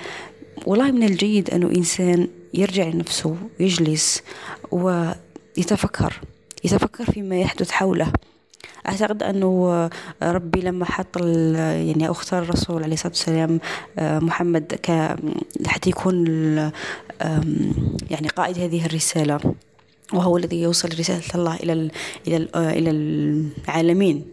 والله 0.65 0.91
من 0.91 1.03
الجيد 1.03 1.49
أنه 1.49 1.67
إنسان 1.67 2.27
يرجع 2.53 2.83
لنفسه 2.83 3.35
يجلس 3.59 4.21
و 4.71 5.11
يتفكر 5.57 6.21
يتفكر 6.63 7.05
فيما 7.05 7.35
يحدث 7.39 7.71
حوله. 7.71 8.11
أعتقد 8.87 9.23
أنه 9.23 9.89
ربي 10.23 10.61
لما 10.61 10.85
حط 10.85 11.17
يعني 11.17 12.09
اختار 12.11 12.43
الرسول 12.43 12.83
عليه 12.83 12.93
الصلاة 12.93 13.11
والسلام 13.11 13.59
آه، 13.99 14.19
محمد 14.19 14.79
ك 14.83 15.15
حتى 15.67 15.89
يكون 15.89 16.27
يعني 18.09 18.27
قائد 18.35 18.59
هذه 18.59 18.85
الرسالة 18.85 19.39
وهو 20.13 20.37
الذي 20.37 20.61
يوصل 20.61 20.89
رسالة 20.99 21.23
الله 21.35 21.55
إلى 21.55 21.91
إلى 22.27 22.47
إلى 22.55 22.91
العالمين. 22.91 24.25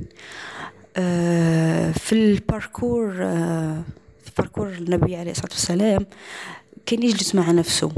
في 1.94 2.12
الباركور 2.12 3.12
في 4.24 4.30
باركور 4.38 4.68
النبي 4.68 5.16
عليه 5.16 5.30
الصلاة 5.30 5.52
والسلام 5.52 6.06
كان 6.86 7.02
يجلس 7.02 7.34
مع 7.34 7.50
نفسه. 7.50 7.92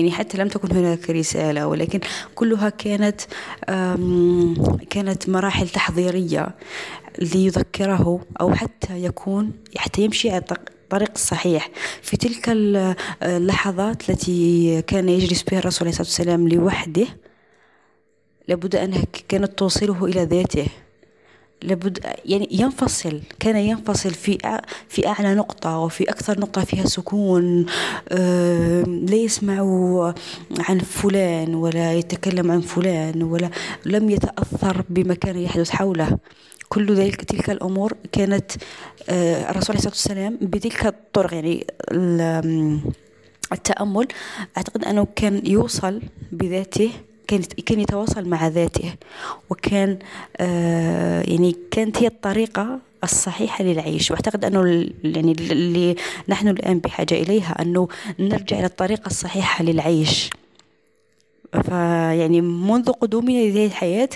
يعني 0.00 0.12
حتى 0.12 0.38
لم 0.38 0.48
تكن 0.48 0.76
هناك 0.76 1.10
رسالة 1.10 1.66
ولكن 1.66 2.00
كلها 2.34 2.68
كانت 2.68 3.20
كانت 4.90 5.28
مراحل 5.28 5.68
تحضيرية 5.68 6.54
ليذكره 7.18 8.20
أو 8.40 8.54
حتى 8.54 9.04
يكون 9.04 9.52
حتى 9.76 10.02
يمشي 10.02 10.30
على 10.30 10.44
الطريق 10.50 11.10
الصحيح 11.14 11.70
في 12.02 12.16
تلك 12.16 12.44
اللحظات 13.22 14.10
التي 14.10 14.82
كان 14.82 15.08
يجلس 15.08 15.42
بها 15.42 15.58
الرسول 15.58 15.88
عليه 15.88 16.00
الصلاة 16.00 16.08
والسلام 16.08 16.48
لوحده 16.48 17.06
لابد 18.48 18.76
أنها 18.76 19.02
كانت 19.28 19.58
توصله 19.58 20.04
إلى 20.04 20.24
ذاته. 20.24 20.66
لابد 21.62 21.98
يعني 22.24 22.48
ينفصل 22.50 23.20
كان 23.40 23.56
ينفصل 23.56 24.10
في 24.10 24.60
في 24.88 25.06
أعلى 25.06 25.34
نقطة 25.34 25.78
وفي 25.78 26.10
أكثر 26.10 26.40
نقطة 26.40 26.64
فيها 26.64 26.86
سكون 26.86 27.66
لا 29.06 29.14
يسمع 29.16 29.54
عن 30.58 30.78
فلان 30.78 31.54
ولا 31.54 31.94
يتكلم 31.94 32.50
عن 32.50 32.60
فلان 32.60 33.22
ولا 33.22 33.50
لم 33.86 34.10
يتأثر 34.10 34.84
بما 34.88 35.14
كان 35.14 35.36
يحدث 35.38 35.70
حوله. 35.70 36.18
كل 36.68 36.94
ذلك 36.94 37.24
تلك 37.24 37.50
الأمور 37.50 37.94
كانت 38.12 38.52
الرسول 39.10 39.76
عليه 39.76 39.78
الصلاة 39.78 39.88
والسلام 39.88 40.38
بتلك 40.42 40.86
الطرق 40.86 41.34
يعني 41.34 41.66
التأمل 43.52 44.08
أعتقد 44.56 44.84
أنه 44.84 45.06
كان 45.16 45.42
يوصل 45.46 46.02
بذاته 46.32 46.90
كان 47.26 47.42
كان 47.42 47.80
يتواصل 47.80 48.28
مع 48.28 48.48
ذاته. 48.48 48.94
وكان 49.50 49.98
آه 50.36 51.22
يعني 51.22 51.56
كانت 51.70 51.98
هي 51.98 52.06
الطريقة 52.06 52.78
الصحيحة 53.04 53.64
للعيش. 53.64 54.10
وأعتقد 54.10 54.44
أنه 54.44 54.86
يعني 55.04 55.32
اللي 55.32 55.96
نحن 56.28 56.48
الآن 56.48 56.78
بحاجة 56.78 57.14
إليها 57.14 57.62
أنه 57.62 57.88
نرجع 58.18 58.58
إلى 58.58 58.66
الطريقة 58.66 59.06
الصحيحة 59.06 59.64
للعيش. 59.64 60.30
فيعني 61.64 62.40
منذ 62.40 62.92
قدومنا 62.92 63.30
لهذه 63.30 63.66
الحياة 63.66 64.08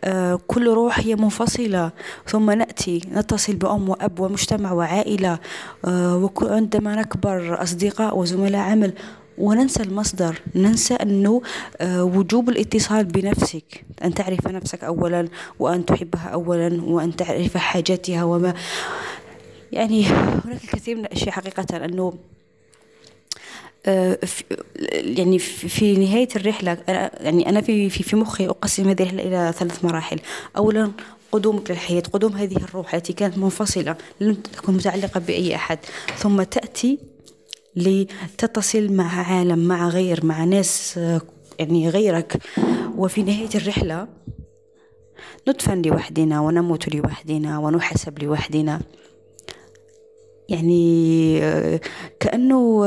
آه 0.00 0.40
كل 0.46 0.68
روح 0.68 0.98
هي 0.98 1.16
منفصلة. 1.16 1.90
ثم 2.26 2.50
نأتي 2.50 3.00
نتصل 3.12 3.56
بأم 3.56 3.88
وأب 3.88 4.20
ومجتمع 4.20 4.72
وعائلة 4.72 5.38
آه 5.84 6.30
وعندما 6.42 6.96
نكبر 6.96 7.62
أصدقاء 7.62 8.18
وزملاء 8.18 8.60
عمل 8.60 8.92
وننسى 9.38 9.82
المصدر 9.82 10.40
ننسى 10.54 10.94
أنه 10.94 11.42
وجوب 11.82 12.48
الاتصال 12.48 13.04
بنفسك. 13.04 13.84
أن 14.04 14.14
تعرف 14.14 14.48
نفسك 14.48 14.84
أولا 14.84 15.28
وأن 15.58 15.86
تحبها 15.86 16.28
أولا 16.28 16.82
وأن 16.82 17.16
تعرف 17.16 17.56
حاجاتها 17.56 18.24
وما. 18.24 18.54
يعني 19.72 20.06
هناك 20.06 20.64
الكثير 20.64 20.96
من 20.96 21.04
الأشياء 21.04 21.30
حقيقة 21.30 21.84
أنه 21.84 22.14
يعني 24.92 25.38
في 25.38 25.96
نهاية 25.96 26.28
الرحلة 26.36 26.78
يعني 27.20 27.48
أنا 27.48 27.60
في 27.60 27.90
في 27.90 28.02
في 28.02 28.16
مخي 28.16 28.46
أقسم 28.46 28.88
هذه 28.88 29.02
الرحلة 29.02 29.22
إلى 29.22 29.52
ثلاث 29.58 29.84
مراحل. 29.84 30.20
أولا 30.56 30.92
قدومك 31.32 31.70
للحياة 31.70 32.02
قدوم 32.12 32.32
هذه 32.32 32.56
الروح 32.56 32.94
التي 32.94 33.12
كانت 33.12 33.38
منفصلة 33.38 33.96
لم 34.20 34.34
تكن 34.34 34.72
متعلقة 34.72 35.20
بأي 35.20 35.54
أحد. 35.54 35.78
ثم 36.16 36.42
تأتي 36.42 36.98
لتتصل 37.76 38.92
مع 38.92 39.20
عالم 39.20 39.58
مع 39.58 39.88
غير 39.88 40.26
مع 40.26 40.44
ناس 40.44 41.00
يعني 41.58 41.88
غيرك. 41.88 42.42
وفي 42.96 43.22
نهاية 43.22 43.48
الرحلة 43.54 44.08
ندفن 45.48 45.82
لوحدنا 45.82 46.40
ونموت 46.40 46.94
لوحدنا 46.94 47.58
ونحسب 47.58 48.22
لوحدنا. 48.22 48.80
يعني 50.48 51.40
كأنه 52.20 52.86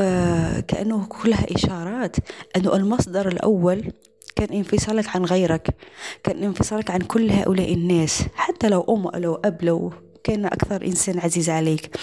كأنه 0.61 1.05
كلها 1.05 1.55
إشارات 1.55 2.15
أنه 2.55 2.75
المصدر 2.75 3.27
الأول 3.27 3.91
كان 4.35 4.49
انفصالك 4.49 5.15
عن 5.15 5.25
غيرك 5.25 5.75
كان 6.23 6.43
انفصالك 6.43 6.91
عن 6.91 6.99
كل 6.99 7.29
هؤلاء 7.29 7.73
الناس. 7.73 8.23
حتى 8.35 8.69
لو 8.69 8.81
أم 8.89 9.07
أو 9.07 9.35
أب 9.35 9.63
لو 9.63 9.93
كان 10.23 10.45
أكثر 10.45 10.85
إنسان 10.85 11.19
عزيز 11.19 11.49
عليك 11.49 11.97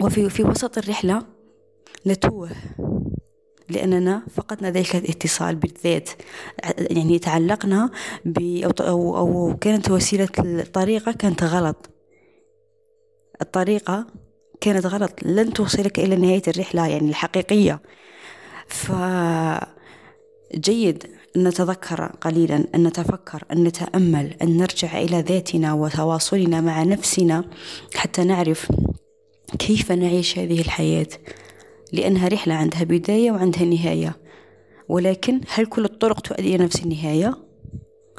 وفي 0.00 0.30
في 0.30 0.42
وسط 0.42 0.78
الرحلة 0.78 1.22
نتوه 2.06 2.50
لأننا 3.68 4.22
فقدنا 4.34 4.70
ذلك 4.70 4.96
الاتصال 4.96 5.56
بالذات 5.56 6.10
يعني 6.78 7.18
تعلقنا 7.18 7.90
ب 8.24 8.38
أو, 8.80 9.16
أو 9.16 9.56
كانت 9.60 9.90
وسيلة 9.90 10.28
الطريقة 10.38 11.12
كانت 11.12 11.42
غلط. 11.42 11.90
الطريقة 13.42 14.06
كانت 14.60 14.86
غلط 14.86 15.22
لن 15.22 15.52
توصلك 15.52 15.98
إلى 15.98 16.16
نهاية 16.16 16.42
الرحلة 16.48 16.86
يعني 16.86 17.08
الحقيقية. 17.08 17.80
ف 18.66 18.92
جيد 20.54 21.06
أن 21.36 21.48
نتذكر 21.48 22.06
قليلا 22.20 22.64
أن 22.74 22.86
نتفكر 22.86 23.44
أن 23.52 23.64
نتأمل 23.64 24.34
أن 24.42 24.56
نرجع 24.56 24.98
إلى 24.98 25.20
ذاتنا 25.20 25.72
وتواصلنا 25.72 26.60
مع 26.60 26.82
نفسنا 26.82 27.44
حتى 27.94 28.24
نعرف 28.24 28.72
كيف 29.58 29.92
نعيش 29.92 30.38
هذه 30.38 30.60
الحياة 30.60 31.06
لأنها 31.92 32.28
رحلة 32.28 32.54
عندها 32.54 32.84
بداية 32.84 33.30
وعندها 33.30 33.64
نهاية 33.64 34.16
ولكن 34.88 35.40
هل 35.48 35.66
كل 35.66 35.84
الطرق 35.84 36.20
تؤدي 36.20 36.54
إلى 36.54 36.64
نفس 36.64 36.82
النهاية؟ 36.82 37.34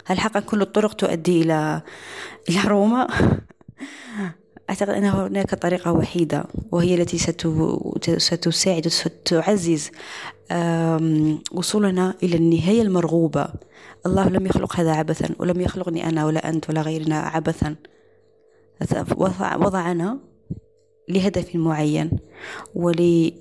هل 0.05 0.19
حقا 0.19 0.39
كل 0.39 0.61
الطرق 0.61 0.93
تؤدي 0.93 1.41
إلى 1.41 1.81
إلى 2.49 2.61
روما؟ 2.67 3.07
أعتقد 4.69 4.89
أن 4.89 5.03
هناك 5.03 5.55
طريقة 5.55 5.91
وحيدة 5.91 6.45
وهي 6.71 6.95
التي 6.95 7.17
ستساعد 8.17 8.85
وستعزز 8.87 9.91
وصولنا 11.51 12.13
إلى 12.23 12.37
النهاية 12.37 12.81
المرغوبة 12.81 13.47
الله 14.05 14.29
لم 14.29 14.45
يخلق 14.45 14.75
هذا 14.75 14.91
عبثا 14.91 15.35
ولم 15.39 15.61
يخلقني 15.61 16.09
أنا 16.09 16.25
ولا 16.25 16.49
أنت 16.49 16.69
ولا 16.69 16.81
غيرنا 16.81 17.19
عبثا 17.19 17.75
وضعنا 19.57 20.19
لهدف 21.09 21.55
معين 21.55 22.11
ولسبب 22.75 23.33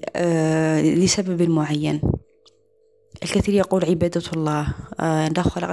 آه، 1.43 1.47
معين. 1.47 2.01
الكثير 3.23 3.55
يقول 3.55 3.85
عبادة 3.85 4.23
الله 4.37 4.75
لا 5.37 5.43
خلق 5.43 5.71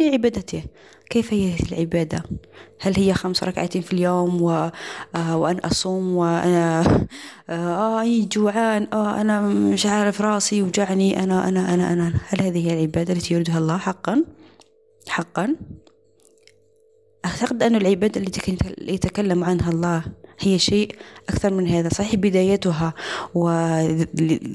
لعبادته. 0.00 0.62
كيف 1.10 1.32
هي 1.32 1.54
العبادة؟ 1.72 2.22
هل 2.80 2.96
هي 2.96 3.14
خمس 3.14 3.44
ركعات 3.44 3.78
في 3.78 3.92
اليوم 3.92 4.42
و... 4.42 4.70
آه 5.16 5.36
وأن 5.36 5.58
أصوم 5.58 6.16
وأنا 6.16 7.06
آه 7.50 8.04
جوعان 8.32 8.86
آه 8.92 9.20
أنا 9.20 9.40
مش 9.40 9.86
عارف 9.86 10.20
راسي 10.20 10.62
وجعني 10.62 11.22
أنا 11.22 11.48
أنا 11.48 11.74
أنا 11.74 11.92
أنا. 11.92 12.12
هل 12.28 12.42
هذه 12.42 12.66
هي 12.66 12.74
العبادة 12.74 13.12
التي 13.12 13.34
يريدها 13.34 13.58
الله؟ 13.58 13.78
حقا 13.78 14.24
حقا. 15.08 15.56
أعتقد 17.24 17.62
أن 17.62 17.74
العبادة 17.74 18.20
التي 18.20 18.56
يتكلم 18.78 19.44
عنها 19.44 19.70
الله 19.70 20.04
هي 20.40 20.58
شيء 20.58 20.96
أكثر 21.28 21.54
من 21.54 21.68
هذا 21.68 21.88
صحيح 21.88 22.14
بدايتها 22.14 22.94
و 23.34 23.48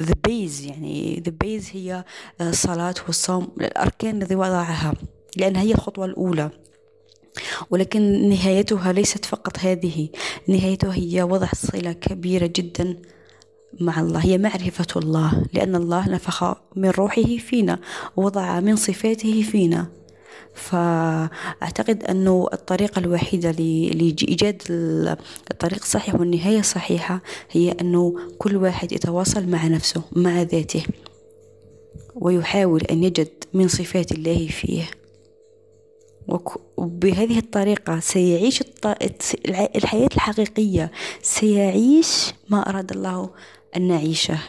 the 0.02 0.16
base 0.28 0.62
يعني 0.64 1.24
the 1.28 1.32
base 1.46 1.76
هي 1.76 2.04
الصلاة 2.42 2.96
والصوم 3.08 3.48
الأركان 3.62 4.22
الذي 4.22 4.36
وضعها 4.36 4.94
لأنها 5.38 5.62
هي 5.62 5.72
الخطوة 5.72 6.06
الأولى. 6.06 6.50
ولكن 7.70 8.30
نهايتها 8.30 8.92
ليست 8.94 9.26
فقط 9.26 9.60
هذه 9.60 10.10
نهايتها 10.48 10.94
هي 10.94 11.24
وضع 11.24 11.48
صلة 11.56 11.92
كبيرة 11.92 12.52
جدا 12.56 12.98
مع 13.80 14.00
الله 14.00 14.20
هي 14.26 14.38
معرفة 14.38 14.88
الله 14.96 15.46
لأن 15.54 15.76
الله 15.76 16.10
نفخ 16.10 16.56
من 16.76 16.90
روحه 16.90 17.38
فينا 17.38 17.80
ووضع 18.16 18.60
من 18.60 18.76
صفاته 18.76 19.42
فينا. 19.42 19.88
فأعتقد 20.54 22.04
أنه 22.04 22.48
الطريقة 22.54 23.00
الوحيدة 23.00 23.52
لإيجاد 23.52 24.62
الطريق 25.52 25.80
الصحيح 25.82 26.16
والنهاية 26.16 26.60
الصحيحة 26.60 27.22
هي 27.52 27.72
أنه 27.72 28.16
كل 28.38 28.56
واحد 28.58 28.92
يتواصل 28.92 29.50
مع 29.50 29.68
نفسه 29.68 30.02
مع 30.12 30.42
ذاته 30.42 30.84
ويحاول 32.16 32.82
أن 32.82 33.04
يجد 33.04 33.44
من 33.54 33.68
صفات 33.68 34.12
الله 34.12 34.48
فيه 34.48 34.84
وبهذه 36.78 37.40
الطريقة 37.40 38.00
سيعيش 38.00 38.64
الحياة 39.76 40.10
الحقيقية 40.16 40.92
سيعيش 41.22 42.34
ما 42.50 42.70
أراد 42.70 42.92
الله 42.92 43.30
أن 43.76 43.88
نعيشه 43.88 44.40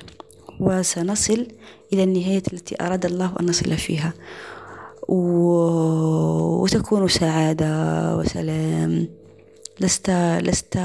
وسنصل 0.60 1.46
إلى 1.92 2.02
النهاية 2.04 2.42
التي 2.52 2.76
أراد 2.80 3.06
الله 3.06 3.34
أن 3.40 3.46
نصل 3.46 3.76
فيها. 3.76 4.12
وتكون 5.08 7.08
سعادة 7.08 8.16
وسلام. 8.16 9.08
لست 9.80 10.10
لست 10.40 10.78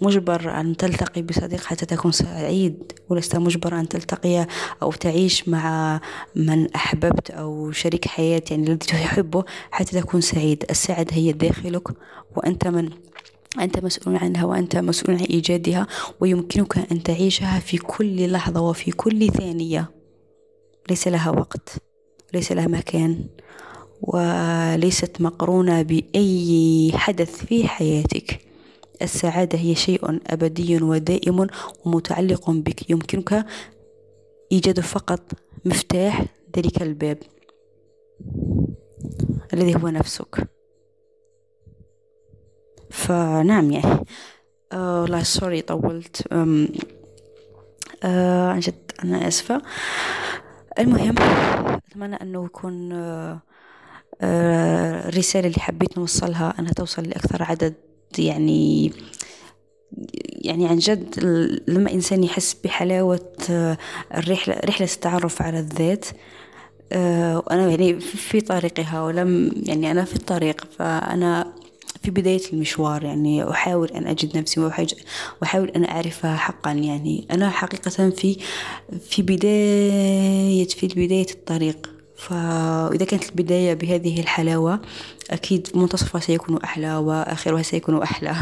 مجبر 0.00 0.60
أن 0.60 0.76
تلتقي 0.76 1.22
بصديق 1.22 1.64
حتى 1.64 1.86
تكون 1.86 2.12
سعيد 2.12 2.92
ولست 3.08 3.36
مجبر 3.36 3.80
أن 3.80 3.88
تلتقي 3.88 4.46
أو 4.82 4.92
تعيش 4.92 5.48
مع 5.48 6.00
من 6.36 6.74
أحببت 6.74 7.30
أو 7.30 7.72
شريك 7.72 8.08
حياة 8.08 8.42
يعني 8.50 8.62
الذي 8.62 8.76
تحبه 8.76 9.44
حتى 9.70 10.00
تكون 10.00 10.20
سعيد. 10.20 10.64
السعادة 10.70 11.14
هي 11.16 11.32
داخلك 11.32 11.88
وأنت 12.36 12.68
من 12.68 12.90
أنت 13.60 13.84
مسؤول 13.84 14.16
عنها 14.16 14.44
وأنت 14.44 14.76
مسؤول 14.76 15.16
عن 15.16 15.24
إيجادها 15.24 15.86
ويمكنك 16.20 16.92
أن 16.92 17.02
تعيشها 17.02 17.60
في 17.60 17.78
كل 17.78 18.32
لحظة 18.32 18.60
وفي 18.60 18.90
كل 18.90 19.28
ثانية. 19.28 19.90
ليس 20.90 21.08
لها 21.08 21.30
وقت. 21.30 21.91
ليس 22.34 22.52
لها 22.52 22.66
مكان 22.66 23.26
وليست 24.00 25.20
مقرونة 25.20 25.82
بأي 25.82 26.92
حدث 26.94 27.44
في 27.44 27.68
حياتك. 27.68 28.40
السعادة 29.02 29.58
هي 29.58 29.74
شيء 29.74 30.20
أبدي 30.26 30.82
ودائم 30.82 31.46
ومتعلق 31.84 32.50
بك. 32.50 32.90
يمكنك 32.90 33.46
إيجاد 34.52 34.80
فقط 34.80 35.20
مفتاح 35.64 36.24
ذلك 36.56 36.82
الباب 36.82 37.18
الذي 39.54 39.76
هو 39.76 39.88
نفسك. 39.88 40.48
فنعم 42.90 43.70
يعني 43.70 44.04
لا 45.08 45.22
سوري 45.22 45.62
طولت. 45.62 46.32
آه 48.04 48.48
عن 48.48 48.60
جد 48.60 48.92
أنا 49.04 49.28
آسفة. 49.28 49.62
المهم 50.78 51.14
أتمنى 51.88 52.16
أنه 52.22 52.44
يكون 52.44 52.92
آه 52.92 53.40
الرسالة 55.08 55.48
اللي 55.48 55.60
حبيت 55.60 55.98
نوصلها 55.98 56.54
أنها 56.58 56.72
توصل 56.72 57.02
لأكثر 57.02 57.42
عدد 57.42 57.74
يعني 58.18 58.92
يعني 60.18 60.68
عن 60.68 60.78
جد 60.78 61.20
لما 61.68 61.92
إنسان 61.92 62.24
يحس 62.24 62.56
بحلاوة 62.64 63.32
الرحلة 64.14 64.60
رحلة 64.64 64.86
التعرف 64.94 65.42
على 65.42 65.58
الذات 65.58 66.06
وأنا 67.36 67.68
يعني 67.70 68.00
في 68.00 68.40
طريقها 68.40 69.02
ولم 69.02 69.50
يعني 69.66 69.90
أنا 69.90 70.04
في 70.04 70.16
الطريق 70.16 70.66
فأنا 70.78 71.52
في 72.02 72.10
بداية 72.10 72.40
المشوار 72.52 73.04
يعني 73.04 73.50
أحاول 73.50 73.88
أن 73.88 74.06
أجد 74.06 74.38
نفسي 74.38 74.60
وأحاول 75.40 75.68
أن 75.68 75.84
أعرفها 75.84 76.36
حقا 76.36 76.72
يعني. 76.72 77.26
أنا 77.30 77.50
حقيقة 77.50 78.10
في 78.10 78.36
في 79.08 79.22
بداية 79.22 80.68
في 80.68 80.86
بداية 80.86 81.30
الطريق. 81.30 81.90
فإذا 82.16 83.04
كانت 83.04 83.28
البداية 83.28 83.74
بهذه 83.74 84.20
الحلاوة 84.20 84.80
أكيد 85.30 85.68
منتصفها 85.74 86.20
سيكون 86.20 86.56
أحلى 86.56 86.96
وآخرها 86.96 87.62
سيكون 87.62 88.02
أحلى. 88.02 88.34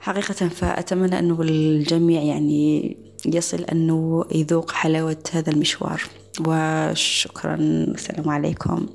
حقيقة 0.00 0.48
فأتمنى 0.48 1.18
أنه 1.18 1.42
الجميع 1.42 2.22
يعني 2.22 2.96
يصل 3.26 3.64
أنه 3.64 4.24
يذوق 4.34 4.70
حلاوة 4.70 5.22
هذا 5.32 5.50
المشوار. 5.50 6.02
وشكرا. 6.40 7.56
والسلام 7.88 8.28
عليكم. 8.28 8.86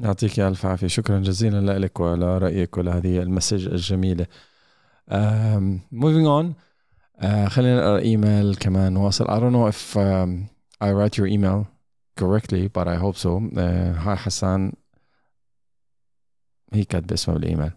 يعطيك 0.00 0.40
ألف 0.40 0.66
عافية 0.66 0.86
شكرا 0.86 1.18
جزيلا 1.18 1.78
لك 1.78 2.00
ولرأيك 2.00 2.76
ولهذه 2.76 3.18
المسج 3.22 3.66
الجميلة 3.66 4.26
um, 5.10 5.80
moving 5.92 6.26
on 6.26 6.54
uh, 7.22 7.48
خلينا 7.48 7.80
نقرأ 7.80 7.98
إيميل 7.98 8.54
كمان 8.54 8.96
واصل 8.96 9.24
I 9.26 9.40
don't 9.40 9.52
know 9.52 9.66
if 9.66 9.96
um, 9.96 10.48
I 10.80 10.92
write 10.92 11.16
your 11.18 11.26
email 11.26 11.66
correctly 12.20 12.68
but 12.68 12.86
I 12.88 12.96
hope 12.96 13.16
so 13.16 13.40
uh, 13.56 13.92
hi 14.04 14.16
Hassan 14.16 14.72
هي 16.72 16.84
كاتبة 16.84 17.14
اسمها 17.14 17.38
بالإيميل 17.38 17.70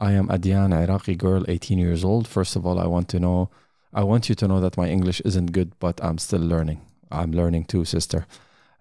I 0.00 0.10
am 0.12 0.28
Adian 0.28 0.72
Iraqi 0.72 1.14
girl 1.14 1.44
18 1.48 1.78
years 1.78 2.04
old 2.04 2.26
first 2.26 2.56
of 2.56 2.66
all 2.66 2.78
I 2.78 2.86
want 2.86 3.08
to 3.08 3.20
know 3.20 3.50
I 3.92 4.02
want 4.02 4.28
you 4.28 4.34
to 4.34 4.48
know 4.48 4.60
that 4.60 4.76
my 4.76 4.88
English 4.88 5.20
isn't 5.24 5.52
good 5.52 5.78
but 5.78 6.04
I'm 6.04 6.18
still 6.18 6.40
learning 6.40 6.80
I'm 7.12 7.32
learning 7.32 7.64
too 7.64 7.84
sister 7.84 8.26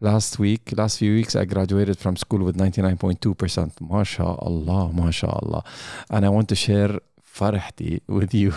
last 0.01 0.39
week, 0.39 0.73
last 0.77 0.99
few 0.99 1.15
weeks, 1.15 1.35
I 1.35 1.45
graduated 1.45 1.99
from 1.99 2.17
school 2.17 2.45
with 2.45 2.57
99.2%. 2.57 3.75
MashaAllah, 3.81 4.95
MashaAllah. 4.95 5.65
And 6.11 6.25
I 6.25 6.29
want 6.29 6.49
to 6.51 6.55
share 6.55 7.01
farhti 7.39 8.01
with 8.09 8.35
you 8.35 8.53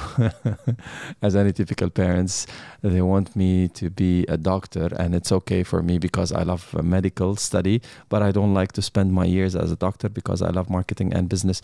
as 1.22 1.36
any 1.36 1.54
typical 1.54 1.89
parents 1.89 2.48
they 2.82 3.02
want 3.02 3.36
me 3.36 3.68
to 3.68 3.89
be 3.92 4.26
a 4.28 4.38
doctor 4.38 4.89
and 4.98 5.14
it's 5.14 5.32
okay 5.32 5.62
for 5.62 5.84
me 5.84 6.00
because 6.00 6.32
i 6.32 6.42
love 6.42 6.74
medical 6.84 7.36
study 7.36 7.80
but 8.10 8.24
i 8.24 8.32
don't 8.32 8.56
like 8.56 8.72
to 8.72 8.82
spend 8.82 9.14
my 9.14 9.26
years 9.26 9.56
as 9.56 9.72
a 9.72 9.76
doctor 9.76 10.10
because 10.10 10.42
i 10.42 10.50
love 10.50 10.68
marketing 10.70 11.14
and 11.14 11.30
business 11.30 11.62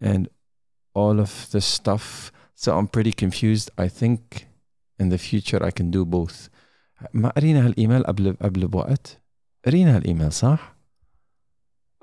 and 0.00 0.28
all 0.94 1.20
of 1.20 1.50
this 1.50 1.66
stuff 1.66 2.32
so 2.54 2.78
i'm 2.78 2.88
pretty 2.88 3.12
confused 3.12 3.70
i 3.76 3.86
think 3.86 4.46
in 4.98 5.10
the 5.10 5.18
future 5.18 5.62
i 5.62 5.70
can 5.70 5.90
do 5.90 6.06
both 6.06 6.48
ما 7.13 7.29
قرينا 7.29 7.65
هالايميل 7.65 8.03
قبل 8.03 8.35
قبل 8.41 8.67
بوقت 8.67 9.21
قرينا 9.65 9.95
هالايميل 9.95 10.31
صح 10.31 10.75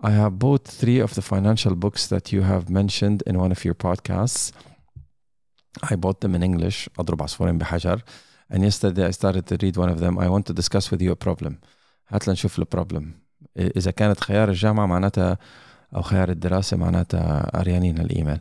I 0.04 0.10
have 0.10 0.38
bought 0.38 0.64
three 0.66 0.98
of 0.98 1.14
the 1.14 1.22
financial 1.22 1.74
books 1.76 2.08
that 2.08 2.32
you 2.32 2.42
have 2.42 2.68
mentioned 2.68 3.22
in 3.24 3.38
one 3.38 3.52
of 3.52 3.64
your 3.64 3.74
podcasts. 3.74 4.50
I 5.90 5.94
bought 5.94 6.20
them 6.20 6.34
in 6.34 6.42
English, 6.42 6.88
أضرب 6.98 7.22
عصفورين 7.22 7.58
بحجر. 7.58 8.02
And 8.50 8.62
yesterday 8.62 9.04
I 9.06 9.12
started 9.12 9.46
to 9.46 9.56
read 9.62 9.76
one 9.76 9.88
of 9.88 10.00
them. 10.00 10.18
I 10.18 10.28
want 10.28 10.46
to 10.46 10.52
discuss 10.52 10.90
with 10.90 11.00
you 11.00 11.12
a 11.12 11.16
problem. 11.16 11.60
هات 12.08 12.28
لنشوف 12.28 12.58
البروبلم. 12.58 13.12
إذا 13.56 13.90
كانت 13.90 14.20
خيار 14.20 14.48
الجامعة 14.48 14.86
معناتها 14.86 15.38
أو 15.96 16.02
خيار 16.02 16.30
الدراسة 16.30 16.76
معناتها 16.76 17.58
قريانين 17.58 17.98
الإيميل. 17.98 18.40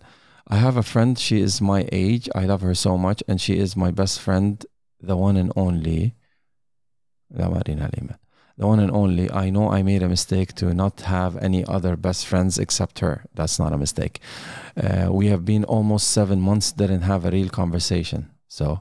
I 0.50 0.56
have 0.56 0.78
a 0.78 0.84
friend, 0.84 1.18
she 1.20 1.42
is 1.42 1.62
my 1.62 1.88
age. 1.92 2.28
I 2.36 2.46
love 2.46 2.62
her 2.62 2.76
so 2.76 2.98
much 2.98 3.24
and 3.28 3.40
she 3.40 3.58
is 3.58 3.78
my 3.78 3.92
best 3.92 4.20
friend, 4.20 4.66
the 5.00 5.16
one 5.16 5.38
and 5.38 5.52
only. 5.56 6.16
Marina 7.31 7.91
Lima. 7.97 8.19
The 8.59 8.67
one 8.67 8.81
and 8.81 8.91
only. 8.91 9.31
I 9.31 9.51
know 9.51 9.71
I 9.71 9.83
made 9.83 10.03
a 10.03 10.09
mistake 10.09 10.55
to 10.55 10.73
not 10.73 11.03
have 11.03 11.37
any 11.37 11.65
other 11.67 11.95
best 11.95 12.27
friends 12.27 12.59
except 12.59 13.01
her. 13.01 13.25
That's 13.35 13.59
not 13.59 13.75
a 13.75 13.79
mistake. 13.79 14.21
Uh, 14.77 15.09
we 15.11 15.27
have 15.27 15.45
been 15.45 15.65
almost 15.65 16.11
seven 16.11 16.41
months 16.41 16.73
didn't 16.73 17.03
have 17.03 17.27
a 17.27 17.31
real 17.31 17.51
conversation. 17.51 18.31
So 18.49 18.81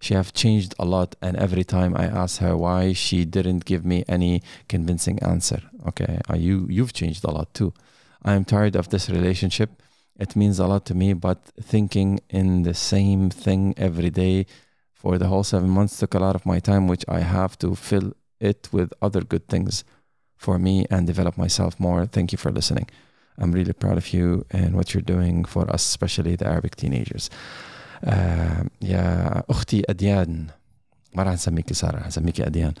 she 0.00 0.14
have 0.14 0.32
changed 0.32 0.74
a 0.78 0.84
lot 0.84 1.16
and 1.20 1.36
every 1.36 1.64
time 1.64 1.96
i 1.96 2.04
ask 2.04 2.40
her 2.40 2.56
why 2.56 2.92
she 2.92 3.24
didn't 3.24 3.64
give 3.64 3.84
me 3.84 4.04
any 4.08 4.42
convincing 4.68 5.18
answer 5.22 5.60
okay 5.86 6.20
uh, 6.30 6.36
you 6.36 6.66
you've 6.70 6.92
changed 6.92 7.24
a 7.24 7.30
lot 7.30 7.52
too 7.54 7.72
i'm 8.22 8.44
tired 8.44 8.76
of 8.76 8.88
this 8.90 9.10
relationship 9.10 9.82
it 10.18 10.36
means 10.36 10.58
a 10.58 10.66
lot 10.66 10.84
to 10.84 10.94
me 10.94 11.12
but 11.12 11.38
thinking 11.60 12.20
in 12.30 12.62
the 12.62 12.74
same 12.74 13.30
thing 13.30 13.74
every 13.76 14.10
day 14.10 14.46
for 14.97 15.17
the 15.17 15.27
whole 15.27 15.43
seven 15.43 15.69
months 15.69 15.97
took 15.97 16.13
a 16.13 16.19
lot 16.19 16.35
of 16.35 16.45
my 16.45 16.59
time, 16.59 16.87
which 16.87 17.05
I 17.07 17.19
have 17.19 17.57
to 17.59 17.75
fill 17.75 18.13
it 18.39 18.69
with 18.71 18.93
other 19.01 19.21
good 19.21 19.47
things 19.47 19.83
for 20.37 20.57
me 20.59 20.85
and 20.89 21.07
develop 21.07 21.37
myself 21.37 21.79
more. 21.79 22.05
Thank 22.05 22.31
you 22.31 22.37
for 22.37 22.51
listening. 22.51 22.87
I'm 23.37 23.51
really 23.51 23.73
proud 23.73 23.97
of 23.97 24.13
you 24.13 24.45
and 24.51 24.75
what 24.75 24.93
you're 24.93 25.01
doing 25.15 25.45
for 25.45 25.69
us, 25.75 25.83
especially 25.85 26.35
the 26.35 26.47
Arabic 26.47 26.75
teenagers. 26.75 27.29
Uh, 28.05 28.67
يا 28.81 29.43
أختي 29.49 29.83
أديان 29.89 30.47
ما 31.15 31.23
راح 31.23 31.33
نسميكي 31.33 31.73
سارة 31.73 32.07
نسميكي 32.07 32.47
أديان 32.47 32.73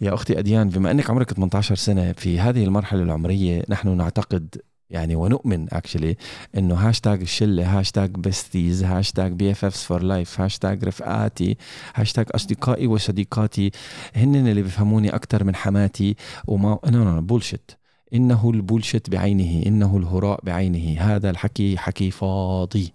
يا 0.00 0.14
أختي 0.14 0.38
أديان 0.38 0.68
بما 0.68 0.90
أنك 0.90 1.10
عمرك 1.10 1.32
18 1.32 1.74
سنة 1.74 2.12
في 2.12 2.40
هذه 2.40 2.64
المرحلة 2.64 3.02
العمرية 3.02 3.62
نحن 3.68 3.96
نعتقد 3.96 4.56
يعني 4.89 5.15
ونؤمن 5.15 5.73
actually 5.73 6.15
إنه 6.57 6.75
هاشتاج 6.75 7.21
الشلة 7.21 7.79
هاشتاج 7.79 8.11
بستيز 8.11 8.83
هاشتاج 8.83 9.31
بي 9.31 9.51
اف 9.51 9.65
افس 9.65 9.83
فور 9.83 10.03
لايف 10.03 10.41
هاشتاج 10.41 10.83
رفقاتي 10.83 11.57
هاشتاج 11.95 12.25
أصدقائي 12.35 12.87
وصديقاتي 12.87 13.71
هن 14.15 14.35
اللي 14.35 14.61
بيفهموني 14.61 15.09
أكثر 15.15 15.43
من 15.43 15.55
حماتي 15.55 16.15
وما 16.47 16.79
no 16.85 17.03
no 17.03 17.21
bullshit 17.21 17.71
إنه 18.13 18.49
ال 18.49 18.56
bullshit 18.56 19.09
بعينه 19.09 19.65
إنه 19.67 19.97
الهراء 19.97 20.45
بعينه. 20.45 21.01
هذا 21.01 21.29
الحكي 21.29 21.77
حكي 21.77 22.11
فاضي. 22.11 22.93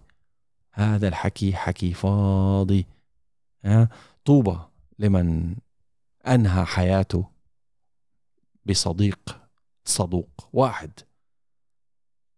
هذا 0.73 1.09
الحكي 1.09 1.57
حكي 1.57 1.93
فاضي. 1.93 2.87
ها؟ 3.65 3.89
طوبى 4.25 4.59
لمن 4.99 5.55
أنهى 6.27 6.65
حياته 6.65 7.25
بصديق 8.67 9.41
صدوق 9.85 10.49
واحد. 10.53 10.91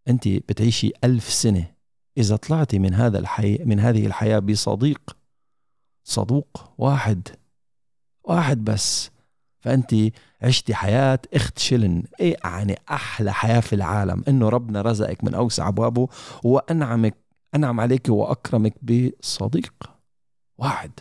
أنت 0.07 0.27
بتعيشي 0.27 0.91
ألف 1.03 1.29
سنة. 1.29 1.65
إذا 2.17 2.35
طلعتي 2.35 2.79
من 2.79 2.93
هذا 2.93 3.19
الحي 3.19 3.57
من 3.65 3.79
هذه 3.79 4.05
الحياة 4.05 4.39
بصديق 4.39 5.17
صدوق 6.03 6.73
واحد 6.77 7.27
واحد 8.23 8.63
بس. 8.63 9.11
فأنت 9.59 9.95
عشتي 10.41 10.75
حياة 10.75 11.19
exceptional. 11.33 12.03
إيه 12.19 12.37
يعني 12.43 12.79
أحلى 12.91 13.33
حياة 13.33 13.59
في 13.59 13.73
العالم؟ 13.73 14.23
إنه 14.27 14.49
ربنا 14.49 14.81
رزقك 14.81 15.23
من 15.23 15.33
أوسع 15.33 15.67
أبوابه 15.67 16.07
وأنعمك 16.43 17.17
أنعم 17.55 17.79
عليك 17.79 18.09
وأكرمك 18.09 18.73
بصديق 18.83 19.73
واحد. 20.57 20.91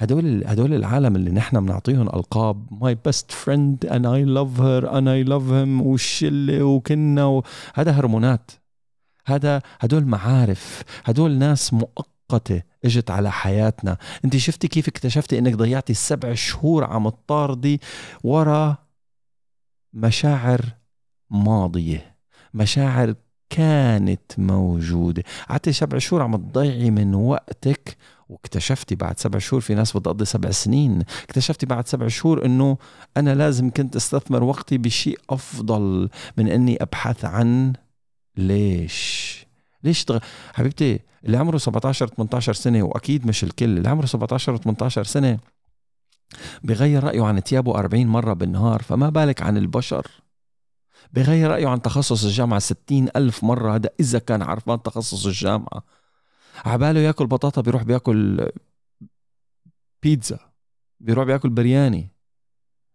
هدول 0.00 0.44
هدول 0.46 0.74
العالم 0.74 1.16
اللي 1.16 1.30
نحن 1.30 1.60
بنعطيهم 1.66 2.08
ألقاب. 2.08 2.66
my 2.82 2.94
best 2.94 3.32
friend 3.32 3.86
and 3.86 4.06
I 4.06 4.24
love 4.36 4.60
her 4.60 4.90
and 4.90 5.06
I 5.08 5.28
love 5.30 5.50
him 5.50 5.86
والشلة 5.86 6.64
وكنا 6.64 7.24
و... 7.24 7.42
هذا 7.74 7.90
هرمونات. 7.90 8.50
هذا 9.26 9.62
هدول 9.80 10.04
معارف. 10.04 10.82
هدول 11.04 11.38
ناس 11.38 11.72
مؤقتة 11.72 12.62
إجت 12.84 13.10
على 13.10 13.32
حياتنا. 13.32 13.96
أنت 14.24 14.36
شفتي 14.36 14.68
كيف 14.68 14.88
اكتشفتي 14.88 15.38
إنك 15.38 15.54
ضيعتي 15.54 15.92
السبع 15.92 16.34
شهور 16.34 16.84
عم 16.84 17.08
تطاردي 17.08 17.80
ورا 18.24 18.76
مشاعر 19.92 20.60
ماضية. 21.30 22.16
مشاعر 22.54 23.14
كانت 23.50 24.38
موجودة. 24.38 25.22
قعدتي 25.48 25.72
سبع 25.72 25.98
شهور 25.98 26.22
عم 26.22 26.36
تضيعي 26.36 26.90
من 26.90 27.14
وقتك 27.14 27.96
واكتشفتي 28.30 28.94
بعد 28.94 29.18
سبع 29.18 29.38
شهور 29.38 29.60
في 29.60 29.74
ناس 29.74 29.96
بتقضي 29.96 30.24
سبع 30.24 30.50
سنين. 30.50 31.04
اكتشفتي 31.22 31.66
بعد 31.66 31.88
سبع 31.88 32.08
شهور 32.08 32.44
إنه 32.44 32.78
أنا 33.16 33.34
لازم 33.34 33.70
كنت 33.70 33.96
أستثمر 33.96 34.44
وقتي 34.44 34.78
بشيء 34.78 35.18
أفضل 35.30 36.08
من 36.36 36.48
إني 36.48 36.82
أبحث 36.82 37.24
عن 37.24 37.72
ليش. 38.36 39.46
ليش 39.84 40.04
تغ... 40.04 40.18
حبيبتي 40.54 41.00
اللي 41.24 41.36
عمره 41.36 41.58
17 41.58 42.06
18 42.06 42.52
سنة 42.52 42.82
وأكيد 42.82 43.26
مش 43.26 43.44
الكل 43.44 43.76
اللي 43.76 43.88
عمره 43.88 44.06
17 44.06 44.56
18 44.56 45.04
سنة 45.04 45.38
بغير 46.64 47.04
رأيه 47.04 47.22
عن 47.22 47.40
ثيابه 47.40 47.78
40 47.78 48.06
مرة 48.06 48.32
بالنهار 48.32 48.82
فما 48.82 49.08
بالك 49.08 49.42
عن 49.42 49.56
البشر. 49.56 50.06
بغير 51.12 51.50
رأيه 51.50 51.68
عن 51.68 51.82
تخصص 51.82 52.24
الجامعة 52.24 52.58
ستين 52.58 53.08
ألف 53.16 53.44
مرة 53.44 53.74
هذا 53.74 53.90
إذا 54.00 54.18
كان 54.18 54.42
عرفان 54.42 54.82
تخصص 54.82 55.26
الجامعة. 55.26 55.82
عباله 56.64 57.00
ياكل 57.00 57.26
بطاطا 57.26 57.62
بيروح 57.62 57.82
بياكل 57.82 58.48
بيتزا 60.02 60.38
بيروح 61.00 61.24
بياكل 61.24 61.48
برياني. 61.50 62.08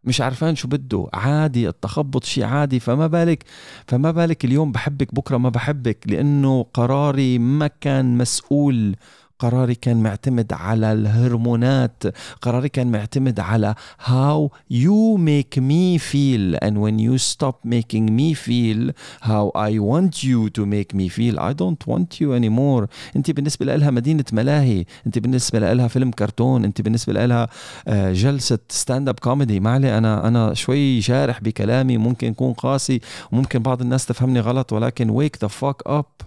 مش 0.04 0.22
عارفان 0.22 0.56
شو 0.56 0.68
بده 0.68 1.08
عادي 1.14 1.70
التخبط 1.70 2.24
شيء 2.24 2.44
عادي 2.44 2.80
فما 2.80 3.08
بالك 3.08 3.44
فما 3.88 4.12
بالك 4.12 4.46
اليوم 4.46 4.72
بحبك 4.72 5.16
بكرة 5.16 5.38
ما 5.38 5.50
بحبك 5.50 5.98
لأنه 6.08 6.64
قراري 6.64 7.40
ما 7.40 7.68
كان 7.68 8.18
مسؤول 8.18 8.96
قراري 9.40 9.76
كان 9.76 10.04
معتمد 10.04 10.54
على 10.54 10.94
الهرمونات 10.94 12.04
قراري 12.42 12.70
كان 12.70 12.92
معتمد 12.92 13.40
على 13.40 13.76
how 14.00 14.50
you 14.72 15.18
make 15.18 15.58
me 15.58 15.98
feel 15.98 16.56
and 16.66 16.78
when 16.78 17.00
you 17.00 17.18
stop 17.18 17.56
making 17.66 18.16
me 18.16 18.34
feel 18.34 18.92
how 19.22 19.52
I 19.56 19.80
want 19.80 20.24
you 20.24 20.50
to 20.58 20.66
make 20.66 20.94
me 20.94 21.10
feel. 21.10 21.40
I 21.40 21.54
don't 21.54 21.84
want 21.88 22.20
you 22.22 22.34
anymore. 22.34 22.88
انت 23.16 23.32
بالنسبة 23.32 23.66
لها 23.66 23.92
مدينة 23.92 24.26
ملاهي 24.34 24.86
انت 25.08 25.20
بالنسبة 25.20 25.60
لها 25.74 25.88
فيلم 25.88 26.12
كرتون 26.12 26.66
انت 26.66 26.82
بالنسبة 26.82 27.14
لها 27.14 27.50
آه، 27.88 28.14
جلسة 28.14 28.60
stand-up 28.70 29.20
comedy 29.20 29.60
ما 29.60 29.70
علي 29.70 29.98
أنا 29.98 30.28
أنا 30.28 30.54
شوي 30.54 31.00
جارح 31.00 31.42
بكلامي 31.42 31.98
ممكن 31.98 32.28
يكون 32.28 32.54
قاسي 32.54 33.02
وممكن 33.32 33.60
بعض 33.60 33.82
الناس 33.82 34.06
تفهمني 34.06 34.40
غلط 34.40 34.74
ولكن 34.74 35.28
wake 35.28 35.48
the 35.48 35.50
fuck 35.50 35.92
up. 35.92 36.24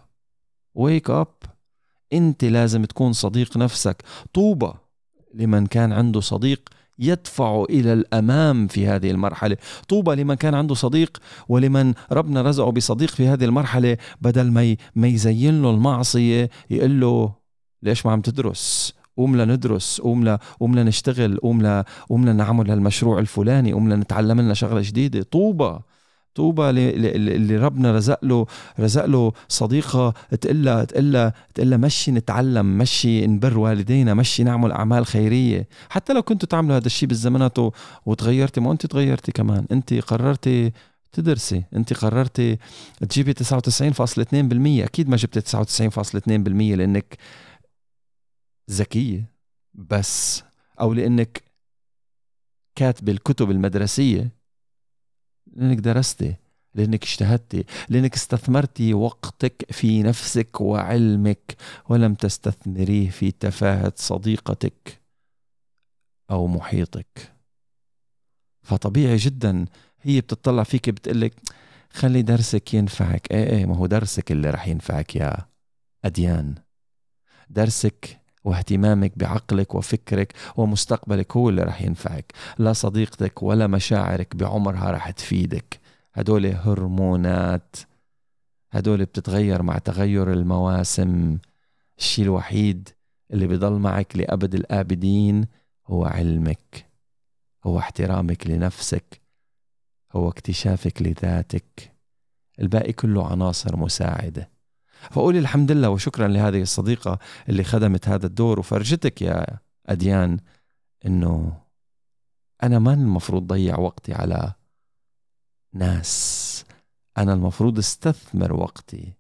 Wake 0.79 1.11
up. 1.11 1.58
أنت 2.13 2.45
لازم 2.45 2.85
تكون 2.85 3.13
صديق 3.13 3.57
نفسك. 3.57 4.03
طوبى 4.35 4.73
لمن 5.35 5.67
كان 5.67 5.93
عنده 5.93 6.21
صديق 6.21 6.69
يدفع 6.99 7.65
إلى 7.71 7.93
الأمام 7.93 8.67
في 8.67 8.87
هذه 8.87 9.11
المرحلة. 9.11 9.57
طوبى 9.89 10.15
لمن 10.15 10.35
كان 10.35 10.55
عنده 10.55 10.75
صديق 10.75 11.19
ولمن 11.49 11.95
ربنا 12.13 12.43
رزقه 12.43 12.71
بصديق 12.71 13.11
في 13.11 13.29
هذه 13.29 13.45
المرحلة 13.45 13.97
بدل 14.21 14.51
ما 14.51 14.77
ما 14.95 15.07
يزين 15.09 15.63
له 15.63 15.71
المعصية 15.71 16.51
يقول 16.71 17.01
له 17.01 17.35
ليش 17.83 18.07
ما 18.07 18.13
عم 18.13 18.21
تدرس؟ 18.21 18.95
قوم 19.17 19.37
لندرس 19.37 20.01
قوم 20.01 20.29
ل... 20.29 20.39
قوم 20.61 20.79
لنشتغل 20.79 21.37
قوم 21.37 21.63
ل... 21.63 21.85
قوم 22.09 22.29
لنعمل 22.29 22.71
هالمشروع 22.71 23.19
الفلاني 23.19 23.73
قوم 23.73 23.93
لنتعلم 23.93 24.41
لنا 24.41 24.55
شغلة 24.55 24.81
جديدة. 24.85 25.23
طوبى 25.23 25.79
طوبى 26.39 26.71
اللي 26.71 27.57
ربنا 27.57 27.93
رزق 27.93 28.25
له 28.25 28.47
رزق 28.81 29.05
له 29.05 29.33
صديقة 29.49 30.15
تقول 30.41 30.65
لها 30.65 30.85
تقول 30.85 31.13
لها 31.13 31.33
تقول 31.55 31.71
لها 31.71 31.79
مشي 31.79 32.11
نتعلم 32.13 32.79
مشي 32.79 33.27
نبر 33.27 33.59
والدينا 33.59 34.15
مشي 34.15 34.45
نعمل 34.45 34.73
أعمال 34.73 35.07
خيرية. 35.07 35.69
حتى 35.89 36.13
لو 36.13 36.23
كنتوا 36.23 36.49
تعملوا 36.49 36.77
هذا 36.77 36.87
الشيء 36.87 37.09
بالزمانات 37.09 37.59
وتغيرتي 38.07 38.61
ما 38.61 38.73
انت 38.73 38.87
تغيرتي 38.87 39.33
كمان. 39.33 39.67
انت 39.73 39.95
قررتي 39.95 40.73
تدرسي 41.13 41.65
انت 41.77 41.93
قررتي 41.93 42.59
تجيبي 43.09 43.35
99.2% 43.35 44.85
أكيد 44.85 45.09
ما 45.09 45.17
جبتي 45.17 45.41
99.2% 45.41 46.77
لأنك 46.77 47.19
ذكية 48.71 49.31
بس 49.75 50.43
أو 50.81 50.93
لأنك 50.93 51.43
كاتبه 52.77 53.13
الكتب 53.13 53.51
المدرسية. 53.51 54.38
لأنك 55.53 55.79
درستي 55.79 56.37
لأنك 56.75 57.03
اجتهدتي 57.05 57.65
لأنك 57.89 58.15
استثمرتي 58.15 58.95
وقتك 58.95 59.73
في 59.73 60.03
نفسك 60.03 60.61
وعلمك 60.61 61.57
ولم 61.89 62.15
تستثمريه 62.15 63.11
في 63.11 63.31
تفاهة 63.31 63.93
صديقتك 63.97 65.01
أو 66.31 66.47
محيطك. 66.47 67.33
فطبيعي 68.63 69.17
جدا 69.17 69.67
هي 70.03 70.21
بتطلع 70.21 70.63
فيك 70.63 70.91
بتقلك 70.91 71.35
خلي 71.91 72.23
درسك 72.23 72.75
ينفعك. 72.75 73.31
إيه 73.31 73.45
إيه 73.51 73.67
ما 73.67 73.77
هو 73.77 73.87
درسك 73.87 74.33
اللي 74.33 74.51
رح 74.51 74.69
ينفعك 74.69 75.17
يا 75.17 75.37
أديان. 76.05 76.55
درسك 77.51 78.21
واهتمامك 78.49 79.13
بعقلك 79.17 79.75
وفكرك 79.75 80.33
ومستقبلك 80.57 81.37
هو 81.37 81.49
اللي 81.49 81.63
رح 81.63 81.83
ينفعك. 81.83 82.33
لا 82.59 82.73
صديقتك 82.73 83.43
ولا 83.43 83.67
مشاعرك 83.67 84.37
بعمرها 84.37 84.91
رح 84.91 85.11
تفيدك. 85.11 85.81
هدول 86.15 86.47
هرمونات. 86.47 87.77
هدول 88.73 89.05
بتتغير 89.05 89.63
مع 89.63 89.79
تغير 89.79 90.33
المواسم. 90.33 91.39
الشيء 91.99 92.25
الوحيد 92.25 92.89
اللي 93.33 93.47
بضل 93.47 93.73
معك 93.73 94.17
لأبد 94.17 94.55
الآبدين 94.55 95.47
هو 95.87 96.05
علمك. 96.05 96.87
هو 97.65 97.79
احترامك 97.79 98.47
لنفسك. 98.47 99.21
هو 100.13 100.29
اكتشافك 100.29 101.03
لذاتك. 101.03 101.93
الباقي 102.61 102.93
كله 102.93 103.27
عناصر 103.27 103.77
مساعدة. 103.77 104.58
فقولي 105.11 105.39
الحمد 105.39 105.73
لله 105.73 105.91
وشكرا 105.91 106.29
لهذه 106.29 106.63
الصديقة 106.63 107.19
اللي 107.49 107.65
خدمت 107.65 108.09
هذا 108.09 108.27
الدور 108.27 108.59
وفرجتك 108.59 109.23
يا 109.23 109.47
أديان 109.87 110.39
إنه 111.07 111.61
أنا 112.63 112.79
ما 112.79 112.93
المفروض 112.95 113.47
ضيع 113.47 113.79
وقتي 113.79 114.15
على 114.15 114.53
ناس. 115.73 116.65
أنا 117.19 117.33
المفروض 117.33 117.79
استثمر 117.79 118.53
وقتي 118.53 119.13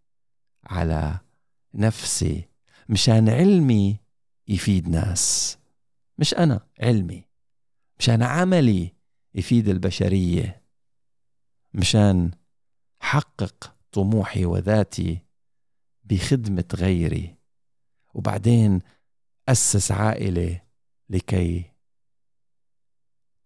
على 0.66 1.18
نفسي 1.74 2.48
مشان 2.88 3.28
علمي 3.28 3.96
يفيد 4.48 4.88
ناس 4.88 5.58
مش 6.18 6.34
أنا 6.34 6.60
علمي. 6.80 7.24
مشان 7.98 8.22
عملي 8.22 8.92
يفيد 9.34 9.68
البشرية. 9.68 10.62
مشان 11.74 12.30
حقق 13.00 13.74
طموحي 13.92 14.44
وذاتي 14.44 15.27
بخدمة 16.10 16.64
غيري. 16.74 17.36
وبعدين 18.14 18.80
أسس 19.48 19.92
عائلة 19.92 20.60
لكي 21.10 21.64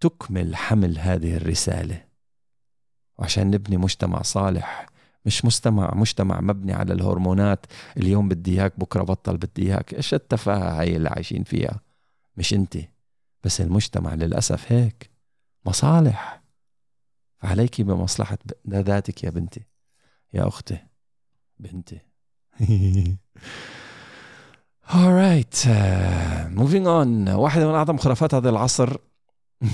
تكمل 0.01 0.57
حمل 0.57 0.99
هذه 0.99 1.37
الرسالة. 1.37 2.05
وعشان 3.19 3.51
نبني 3.51 3.77
مجتمع 3.77 4.23
صالح 4.23 4.87
مش 5.25 5.45
مجتمع 5.45 5.95
مجتمع 5.95 6.41
مبني 6.41 6.73
على 6.73 6.93
الهرمونات. 6.93 7.67
اليوم 7.97 8.29
بدي 8.29 8.61
إياك 8.61 8.81
بكرة 8.81 9.03
بطل 9.03 9.37
بدي 9.37 9.63
إياك. 9.63 9.95
إيش 9.95 10.15
التفاهة 10.15 10.81
هاي 10.81 10.97
اللي 10.97 11.09
عايشين 11.09 11.45
فيها؟ 11.45 11.81
مش 12.37 12.55
أنت. 12.55 12.79
بس 13.45 13.61
المجتمع 13.61 14.15
للأسف 14.15 14.73
هيك. 14.73 15.11
مصالح. 15.67 16.43
فعليك 17.39 17.81
بمصلحة 17.81 18.39
ذاتك 18.69 19.25
يا 19.25 19.31
بنتي. 19.31 19.63
يا 20.35 20.49
أختي. 20.49 20.79
بنتي. 21.59 22.12
alright 24.95 25.67
uh, 25.67 26.49
moving 26.51 26.87
on. 26.87 27.29
واحدة 27.29 27.69
من 27.69 27.75
أعظم 27.75 27.97
خرافات 27.97 28.35
هذا 28.35 28.51
العصر. 28.51 28.97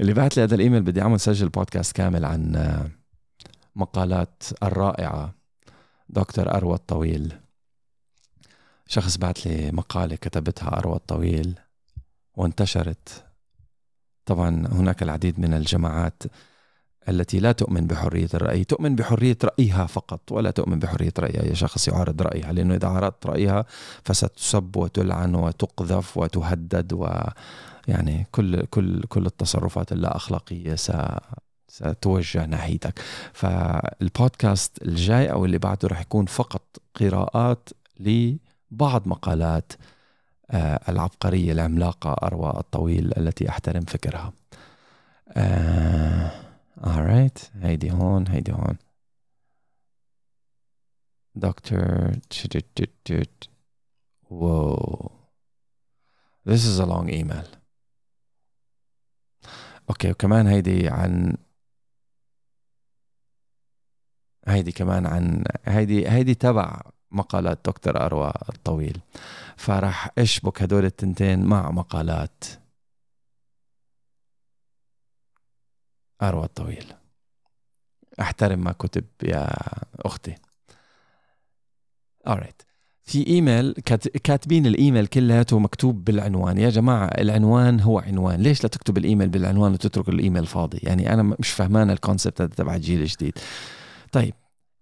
اللي 0.00 0.14
بعت 0.14 0.36
لي 0.36 0.42
هذا 0.42 0.54
الإيميل 0.54 0.82
بدي 0.82 1.02
أعمل 1.02 1.20
سجل 1.20 1.48
بودكاست 1.48 1.96
كامل 1.96 2.24
عن 2.24 2.56
uh, 2.56 2.90
مقالات 3.76 4.42
الرائعة 4.62 5.34
دكتور 6.08 6.54
أروى 6.54 6.74
الطويل. 6.74 7.34
شخص 8.86 9.16
بعت 9.16 9.46
لي 9.46 9.72
مقالة 9.72 10.16
كتبتها 10.16 10.78
أروى 10.78 10.96
الطويل 10.96 11.58
وانتشرت. 12.36 13.24
طبعا 14.24 14.66
هناك 14.66 15.02
العديد 15.02 15.40
من 15.40 15.54
الجماعات 15.54 16.22
التي 17.08 17.40
لا 17.40 17.52
تؤمن 17.52 17.86
بحرية 17.86 18.28
الرأي 18.34 18.64
تؤمن 18.64 18.96
بحرية 18.96 19.36
رأيها 19.44 19.86
فقط 19.86 20.32
ولا 20.32 20.50
تؤمن 20.50 20.78
بحرية 20.78 21.12
رأيها. 21.18 21.42
أي 21.42 21.54
شخص 21.54 21.88
يعارض 21.88 22.22
رأيها 22.22 22.52
لأنه 22.52 22.74
إذا 22.74 22.88
عارضت 22.88 23.26
رأيها 23.26 23.64
فستسب 24.04 24.76
وتلعن 24.76 25.34
وتقذف 25.34 26.16
وتهدد 26.18 26.92
و 26.92 27.08
يعني 27.88 28.26
كل 28.32 28.62
كل 28.62 29.02
كل 29.02 29.26
التصرفات 29.26 29.92
اللا 29.92 30.16
أخلاقية 30.16 30.76
ستوجه 31.68 32.46
ناحيتك. 32.46 33.00
فالبودكاست 33.32 34.82
الجاي 34.82 35.32
أو 35.32 35.44
اللي 35.44 35.58
بعده 35.58 35.88
رح 35.88 36.00
يكون 36.00 36.26
فقط 36.26 36.62
قراءات 37.00 37.68
لبعض 38.00 39.08
مقالات 39.08 39.72
آه، 40.50 40.80
العبقرية 40.88 41.52
العملاقة 41.52 42.12
أروى 42.12 42.50
الطويل 42.50 43.12
التي 43.16 43.48
أحترم 43.48 43.80
فكرها. 43.84 44.32
آه. 45.32 46.47
Alright 46.82 47.56
هيدي 47.62 47.92
هون 47.92 48.28
هيدي 48.28 48.52
هون 48.52 48.78
دكتور 51.34 52.10
Whoa. 54.30 55.10
This 56.44 56.64
is 56.66 56.78
a 56.78 56.86
long 56.86 57.08
email. 57.08 57.46
أوكي 59.90 60.10
وكمان 60.10 60.46
هيدي 60.46 60.88
عن 60.88 61.36
هيدي 64.46 64.72
كمان 64.72 65.06
عن 65.06 65.44
هيدي 65.64 66.08
هيدي 66.08 66.34
تبع 66.34 66.80
مقالات 67.10 67.58
دكتور 67.64 68.00
أروى 68.00 68.32
الطويل. 68.48 69.00
فراح 69.56 70.10
أشبك 70.18 70.62
هدول 70.62 70.84
التنتين 70.84 71.44
مع 71.44 71.70
مقالات. 71.70 72.44
أروى 76.22 76.44
الطويل. 76.44 76.84
أحترم 78.20 78.64
ما 78.64 78.72
كتب 78.72 79.04
يا 79.22 79.48
أختي. 80.06 80.34
Alright 82.28 82.68
في 83.08 83.26
إيميل 83.26 83.72
كاتبين 84.24 84.66
الإيميل 84.66 85.06
كلياته 85.06 85.58
مكتوب 85.58 86.04
بالعنوان. 86.04 86.58
يا 86.58 86.70
جماعة 86.70 87.06
العنوان 87.06 87.80
هو 87.80 87.98
عنوان. 87.98 88.40
ليش 88.42 88.62
لا 88.62 88.68
تكتب 88.68 88.98
الإيميل 88.98 89.28
بالعنوان 89.28 89.72
وتترك 89.72 90.08
الإيميل 90.08 90.46
فاضي؟ 90.46 90.78
يعني 90.82 91.12
أنا 91.12 91.22
مش 91.22 91.50
فهمان 91.50 91.90
الكونسبت 91.90 92.40
هذا 92.40 92.54
تبع 92.54 92.74
الجيل 92.74 93.00
الجديد 93.00 93.38
طيب 94.12 94.34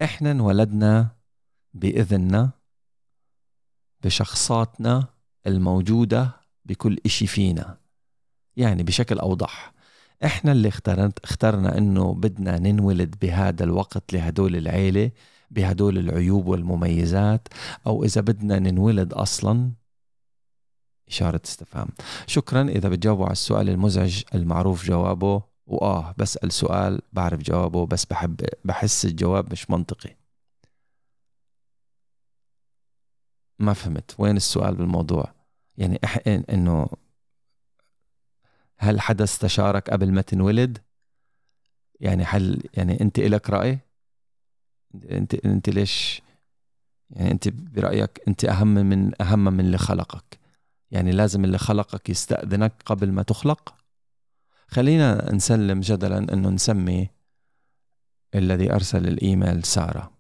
إحنا 0.03 0.31
انولدنا 0.31 1.09
بإذننا 1.75 2.51
بشخصاتنا 4.05 5.07
الموجودة 5.47 6.31
بكل 6.65 6.99
إشي 7.07 7.27
فينا. 7.27 7.79
يعني 8.57 8.83
بشكل 8.83 9.19
أوضح. 9.19 9.73
إحنا 10.25 10.53
اللي 10.53 10.69
اخترت 10.69 11.25
اخترنا 11.25 11.79
إنه 11.79 12.15
بدنا 12.15 12.59
ننولد 12.59 13.15
بهذا 13.23 13.65
الوقت 13.65 14.13
لهدول 14.13 14.57
العيلة 14.57 15.11
بهدول 15.51 15.99
العيوب 15.99 16.47
والمميزات 16.47 17.49
أو 17.87 18.05
إذا 18.05 18.21
بدنا 18.21 18.59
ننولد 18.59 19.13
أصلا. 19.13 19.71
إشارة 21.09 21.41
استفهام. 21.45 21.89
شكرا 22.27 22.63
إذا 22.63 22.89
بتجاوبوا 22.89 23.25
على 23.25 23.33
السؤال 23.33 23.69
المزعج 23.69 24.23
المعروف 24.35 24.85
جوابه 24.87 25.43
وآه 25.67 26.15
بسأل 26.19 26.53
سؤال 26.53 27.01
بعرف 27.13 27.41
جوابه 27.41 27.87
بس 27.87 28.05
بحب 28.05 28.41
بحس 28.65 29.05
الجواب 29.05 29.53
مش 29.53 29.71
منطقي. 29.71 30.17
ما 33.59 33.73
فهمت. 33.73 34.15
وين 34.19 34.37
السؤال 34.37 34.75
بالموضوع؟ 34.75 35.33
يعني. 35.79 36.01
إنه 36.27 36.89
هل 38.79 39.01
حدا 39.01 39.25
استشارك 39.25 39.91
قبل 39.91 40.13
ما 40.13 40.21
تنولد؟ 40.23 40.79
يعني 42.01 42.25
هل 42.25 42.63
يعني 42.75 43.01
أنت 43.01 43.19
إلك 43.19 43.51
رأي؟ 43.51 43.79
أنت 45.11 45.35
أنت 45.35 45.69
ليش؟ 45.69 46.23
يعني 47.11 47.31
أنت 47.31 47.49
برأيك 47.49 48.21
أنت 48.29 48.45
أهم 48.45 48.75
من 48.75 49.23
أهم 49.23 49.45
من 49.45 49.61
اللي 49.61 49.79
خلقك. 49.79 50.39
يعني 50.91 51.13
لازم 51.13 51.45
اللي 51.45 51.59
خلقك 51.59 52.11
يستأذنك 52.11 52.73
قبل 52.87 53.13
ما 53.13 53.23
تخلق. 53.23 53.75
خلينا 54.69 55.33
نسلم 55.33 55.81
جدلا 55.81 56.19
إنه 56.19 56.49
نسمي 56.49 57.11
الذي 58.35 58.73
أرسل 58.73 59.09
الإيميل 59.09 59.65
سارة. 59.65 60.11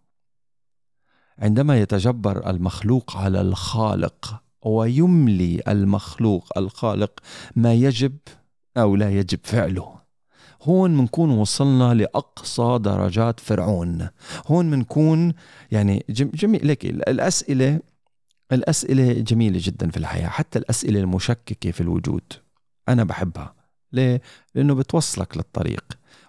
عندما 1.38 1.80
يتجبر 1.80 2.50
المخلوق 2.50 3.16
على 3.16 3.40
الخالق 3.40 4.42
ويملي 4.62 5.62
المخلوق 5.68 6.58
الخالق 6.58 7.20
ما 7.56 7.74
يجب 7.74 8.16
أو 8.76 8.96
لا 8.96 9.10
يجب 9.10 9.38
فعله. 9.42 9.96
هون 10.62 10.96
بنكون 10.96 11.30
وصلنا 11.30 11.94
لأقصى 11.94 12.78
درجات 12.80 13.40
فرعون. 13.40 14.08
هون 14.46 14.70
بنكون 14.70 15.32
يعني 15.70 16.04
جميل 16.08 16.68
لك 16.68 16.84
الأسئلة 16.84 17.80
الأسئلة 18.52 19.12
جميلة 19.12 19.60
جدا 19.62 19.90
في 19.90 19.96
الحياة 19.96 20.28
حتى 20.28 20.58
الأسئلة 20.58 21.00
المشككة 21.00 21.70
في 21.70 21.80
الوجود. 21.80 22.22
أنا 22.88 23.04
بحبها. 23.04 23.54
ليه؟ 23.92 24.20
لأنه 24.54 24.74
بتوصلك 24.74 25.36
للطريق. 25.36 25.84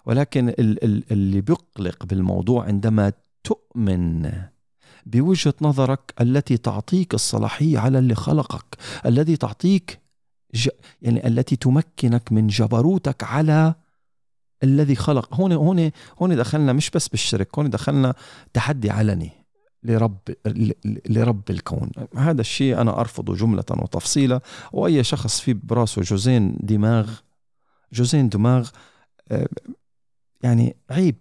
ولكن 0.06 0.54
اللي 1.10 1.40
بيقلق 1.40 2.06
بالموضوع 2.06 2.64
عندما 2.64 3.12
تؤمن 3.44 4.32
بوجهة 5.06 5.54
نظرك 5.60 6.14
التي 6.20 6.56
تعطيك 6.56 7.14
الصلاحية 7.14 7.78
على 7.78 7.98
اللي 7.98 8.14
خلقك 8.14 8.76
الذي 9.06 9.36
تعطيك 9.36 10.00
ج... 10.54 10.68
يعني 11.02 11.26
التي 11.26 11.56
تمكنك 11.56 12.32
من 12.32 12.46
جبروتك 12.46 13.24
على 13.24 13.74
الذي 14.62 14.94
خلق. 14.94 15.34
هون 15.34 15.52
هون 15.52 15.90
هون 16.18 16.36
دخلنا 16.36 16.72
مش 16.72 16.90
بس 16.90 17.08
بالشرك 17.08 17.58
هون 17.58 17.70
دخلنا 17.70 18.14
تحدي 18.52 18.90
علني 18.90 19.30
لرب 19.82 20.18
لرب 21.08 21.50
الكون. 21.50 21.90
هذا 22.16 22.40
الشيء 22.40 22.80
أنا 22.80 23.00
أرفضه 23.00 23.34
جملة 23.34 23.64
وتفصيلا. 23.70 24.40
وأي 24.72 25.04
شخص 25.04 25.40
في 25.40 25.52
براسه 25.54 26.02
جزين 26.02 26.56
دماغ 26.60 27.10
جزين 27.92 28.28
دماغ 28.28 28.70
آه، 29.30 29.48
يعني 30.42 30.76
عيب. 30.90 31.18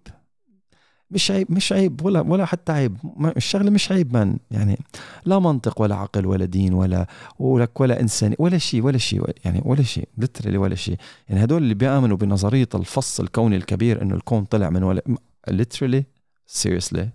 مش 1.11 1.31
عيب 1.31 1.51
مش 1.51 1.73
عيب 1.73 2.05
ولا 2.05 2.21
ولا 2.21 2.45
حتى 2.45 2.71
عيب. 2.71 2.97
الشغلة 3.37 3.69
مش 3.69 3.91
عيب 3.91 4.17
من 4.17 4.37
يعني 4.51 4.79
لا 5.25 5.39
منطق 5.39 5.81
ولا 5.81 5.95
عقل 5.95 6.25
ولا 6.25 6.45
دين 6.45 6.73
ولا 6.73 7.07
ولك 7.39 7.81
ولا 7.81 7.99
انساني 7.99 8.35
ولا 8.39 8.57
شيء 8.57 8.81
ولا 8.83 8.97
شيء 8.97 9.23
يعني 9.45 9.61
ولا 9.65 9.83
شيء 9.83 10.07
ليترلي 10.17 10.57
ولا 10.57 10.75
شيء. 10.75 10.97
يعني 11.29 11.43
هدول 11.43 11.63
اللي 11.63 11.73
بيآمنوا 11.73 12.17
بنظرية 12.17 12.69
الفص 12.75 13.19
الكوني 13.19 13.55
الكبير 13.55 14.01
إنه 14.01 14.15
الكون 14.15 14.45
طلع 14.45 14.69
من 14.69 14.83
ولا 14.83 15.01
ليترلي 15.47 16.05
سيريسلي 16.45 17.09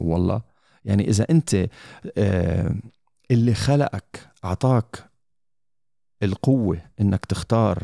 والله. 0.00 0.42
يعني 0.84 1.08
إذا 1.08 1.26
أنت 1.30 1.66
آه، 2.18 2.74
اللي 3.30 3.54
خلقك 3.54 4.30
أعطاك 4.44 5.10
القوة 6.22 6.78
إنك 7.00 7.24
تختار 7.24 7.82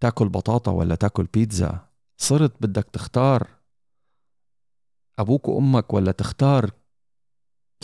تاكل 0.00 0.28
بطاطا 0.28 0.72
ولا 0.72 0.94
تاكل 0.94 1.24
بيتزا 1.34 1.78
صرت 2.16 2.52
بدك 2.60 2.86
تختار 2.92 3.48
أبوك 5.18 5.48
وأمك 5.48 5.94
ولا 5.94 6.12
تختار 6.12 6.70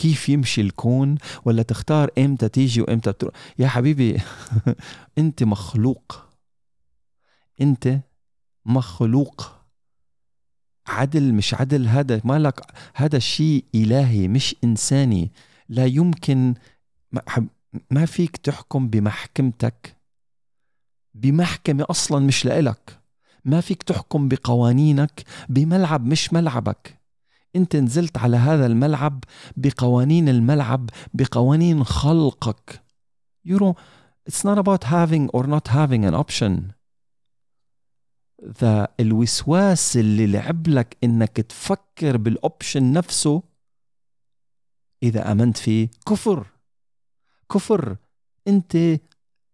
كيف 0.01 0.29
يمشي 0.29 0.61
الكون 0.61 1.17
ولا 1.45 1.63
تختار 1.63 2.09
إمتى 2.17 2.49
تيجي 2.49 2.81
وإمتى 2.81 3.11
بتروح 3.11 3.33
يا 3.59 3.67
حبيبي 3.67 4.17
أنت 5.17 5.43
مخلوق. 5.43 6.25
أنت 7.61 7.99
مخلوق. 8.65 9.55
عدل 10.87 11.33
مش 11.33 11.53
عدل 11.53 11.87
هذا 11.87 12.21
مالك 12.23 12.61
هذا 12.95 13.19
شيء 13.19 13.65
إلهي 13.75 14.27
مش 14.27 14.55
إنساني. 14.63 15.31
لا 15.69 15.85
يمكن 15.85 16.53
ما 17.91 18.05
فيك 18.05 18.37
تحكم 18.37 18.87
بمحكمتك. 18.87 19.95
بمحكمة 21.13 21.85
أصلا 21.89 22.25
مش 22.25 22.45
لإلك. 22.45 22.99
ما 23.45 23.61
فيك 23.61 23.83
تحكم 23.83 24.27
بقوانينك. 24.27 25.23
بملعب 25.49 26.05
مش 26.05 26.33
ملعبك. 26.33 27.00
انت 27.55 27.75
نزلت 27.75 28.17
على 28.17 28.37
هذا 28.37 28.65
الملعب 28.65 29.23
بقوانين 29.57 30.29
الملعب 30.29 30.89
بقوانين 31.13 31.83
خلقك. 31.83 32.81
You 33.47 33.59
know 33.59 33.75
it's 34.29 34.43
not 34.43 34.57
about 34.57 34.83
having 34.83 35.29
or 35.33 35.43
not 35.47 35.67
having 35.67 36.05
an 36.05 36.13
option. 36.13 36.71
ذا 38.61 38.87
الوسواس 38.99 39.97
اللي 39.97 40.27
لعب 40.27 40.67
لك 40.67 40.97
إنك 41.03 41.37
تفكر 41.37 42.17
بال 42.17 42.36
option 42.36 42.93
نفسه 42.93 43.43
إذا 45.03 45.31
آمنت 45.31 45.57
فيه 45.57 45.89
كفر. 46.07 46.45
كفر. 47.51 47.95
أنت 48.47 48.77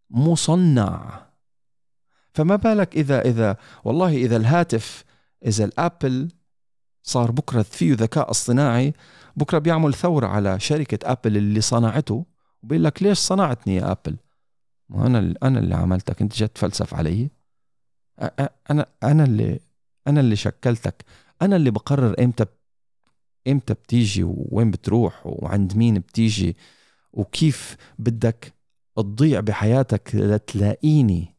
مصنع. 0.10 1.28
فما 2.34 2.56
بالك 2.56 2.96
إذا 2.96 3.22
إذا 3.22 3.58
والله 3.84 4.18
إذا 4.18 4.38
الهاتف 4.38 5.04
إذا 5.46 5.66
ال 5.66 5.77
Apple 5.77 6.32
صار 7.08 7.32
بكرة 7.32 7.62
فيه 7.62 7.94
ذكاء 7.94 8.32
اصطناعي. 8.32 8.94
بكرة 9.36 9.58
بيعمل 9.58 9.94
ثورة 9.94 10.28
على 10.28 10.60
شركة 10.60 11.12
Apple 11.12 11.38
اللي 11.38 11.62
صنعته 11.62 12.26
وبيقول 12.64 12.84
لك 12.84 13.04
ليش 13.04 13.18
صنعتني 13.18 13.76
يا 13.76 13.92
Apple؟ 13.92 14.18
ما 14.90 15.08
أنا 15.08 15.34
أنا 15.44 15.60
اللي 15.60 15.76
عملتك 15.76 16.22
أنت 16.22 16.34
جت 16.36 16.56
تفلسف 16.56 16.94
علي. 16.94 17.30
أنا 18.72 18.86
أنا 19.04 19.24
اللي 19.24 19.60
أنا 20.08 20.20
اللي 20.20 20.36
شكلتك. 20.36 21.06
أنا 21.42 21.56
اللي 21.56 21.72
بقرر 21.72 22.16
إمتى 22.24 22.46
إمتى 23.48 23.74
بتيجي 23.74 24.24
وين 24.26 24.72
بتروح 24.72 25.22
وعند 25.26 25.78
مين 25.78 26.00
بتيجي 26.00 26.58
وكيف 27.14 27.78
بدك 28.00 28.54
تضيع 28.98 29.40
بحياتك 29.40 30.12
لتلاقيني. 30.14 31.37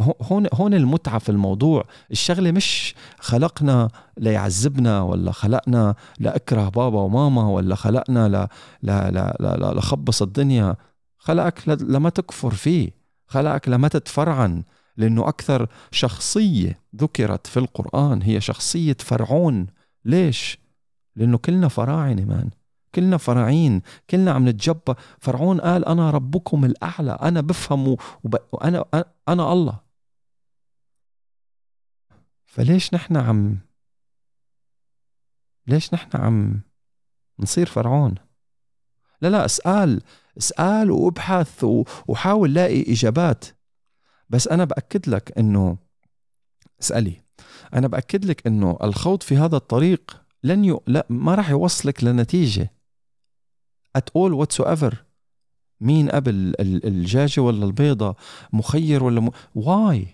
هون 0.00 0.46
هون 0.52 0.74
المتعة 0.74 1.18
في 1.18 1.28
الموضوع. 1.28 1.84
الشغلة 2.10 2.50
مش 2.52 2.94
خلقنا 3.18 3.88
ليعذبنا 4.18 5.02
ولا 5.02 5.32
خلقنا 5.32 5.94
لأكره 6.18 6.68
بابا 6.68 7.00
وماما 7.00 7.48
ولا 7.48 7.74
خلقنا 7.74 8.28
ل... 8.28 8.48
ل... 8.82 8.90
ل... 8.90 9.32
ل... 9.40 9.76
لخبص 9.76 10.22
الدنيا. 10.22 10.76
خلقك. 11.18 11.68
لما 11.68 12.10
تكفر 12.10 12.50
فيه. 12.50 12.90
خلقك 13.26 13.68
لما 13.68 13.88
تتفرعن. 13.88 14.62
لأنه 14.96 15.28
أكثر 15.28 15.66
شخصية 15.90 16.78
ذكرت 16.96 17.46
في 17.46 17.56
القرآن 17.56 18.22
هي 18.22 18.40
شخصية 18.40 18.96
فرعون. 19.00 19.66
ليش؟ 20.04 20.58
لأنه 21.16 21.38
كلنا 21.38 21.68
فراعنة 21.68 22.24
مان 22.24 22.50
كلنا 22.94 23.16
فراعين. 23.16 23.82
كلنا 24.10 24.30
عم 24.32 24.48
نتجبى 24.48 24.94
فرعون 25.18 25.60
قال 25.60 25.84
أنا 25.84 26.10
ربكم 26.10 26.64
الأعلى. 26.64 27.18
أنا 27.22 27.40
بفهم 27.40 27.88
وب... 27.88 28.36
وأنا 28.52 28.84
أنا 29.28 29.52
الله. 29.52 29.83
فليش 32.54 32.94
نحن 32.94 33.16
عم 33.16 33.58
ليش 35.66 35.94
نحن 35.94 36.16
عم 36.16 36.60
نصير 37.38 37.66
فرعون؟ 37.66 38.14
لا 39.20 39.28
لا 39.28 39.44
اسأل 39.44 40.02
اسأل 40.38 40.90
وابحث 40.90 41.64
وحاول 42.08 42.54
لاقي 42.54 42.92
إجابات. 42.92 43.44
بس 44.28 44.48
أنا 44.48 44.64
بأكد 44.64 45.08
لك 45.08 45.38
إنه 45.38 45.78
اسألي. 46.80 47.22
أنا 47.74 47.88
بأكد 47.88 48.24
لك 48.24 48.46
إنه 48.46 48.78
الخوض 48.82 49.22
في 49.22 49.36
هذا 49.36 49.56
الطريق 49.56 50.22
لن 50.44 50.64
ي... 50.64 50.78
لا 50.86 51.06
ما 51.10 51.34
راح 51.34 51.50
يوصلك 51.50 52.04
لنتيجة. 52.04 52.72
At 53.98 54.10
all 54.18 54.32
whatsoever. 54.32 54.94
مين 55.80 56.08
قبل 56.10 56.54
الدجاجة 56.60 57.40
ولا 57.40 57.64
البيضة؟ 57.64 58.16
مخير 58.52 59.04
ولا 59.04 59.20
م... 59.20 59.30
why 59.58 60.06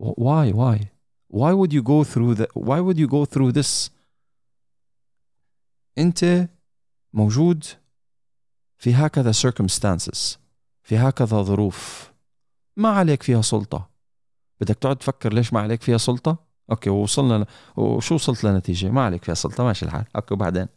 why 0.00 0.52
why 0.52 0.93
why 1.40 1.52
would 1.58 1.72
you 1.72 1.82
go 1.82 2.04
through 2.12 2.34
the 2.40 2.46
why 2.68 2.78
would 2.86 2.98
you 3.02 3.08
go 3.08 3.24
through 3.24 3.52
this? 3.52 3.90
انت 5.98 6.48
موجود 7.12 7.64
في 8.78 8.94
هكذا 8.94 9.32
circumstances 9.32 10.38
في 10.82 10.98
هكذا 10.98 11.42
ظروف. 11.42 12.12
ما 12.76 12.88
عليك 12.88 13.22
فيها 13.22 13.42
سلطة. 13.42 13.90
بدك 14.60 14.74
تقعد 14.74 14.96
تفكر 14.96 15.32
ليش 15.32 15.52
ما 15.52 15.60
عليك 15.60 15.82
فيها 15.82 15.98
سلطة؟ 15.98 16.36
okay 16.70 16.90
ووصلنا 16.90 17.46
وشو 17.76 18.14
وصلت 18.14 18.44
لنتيجة؟ 18.44 18.90
ما 18.90 19.04
عليك 19.04 19.24
فيها 19.24 19.34
سلطة 19.34 19.64
ماشي 19.64 19.86
الحال. 19.86 20.04
okay 20.16 20.34
وبعدين؟ 20.34 20.68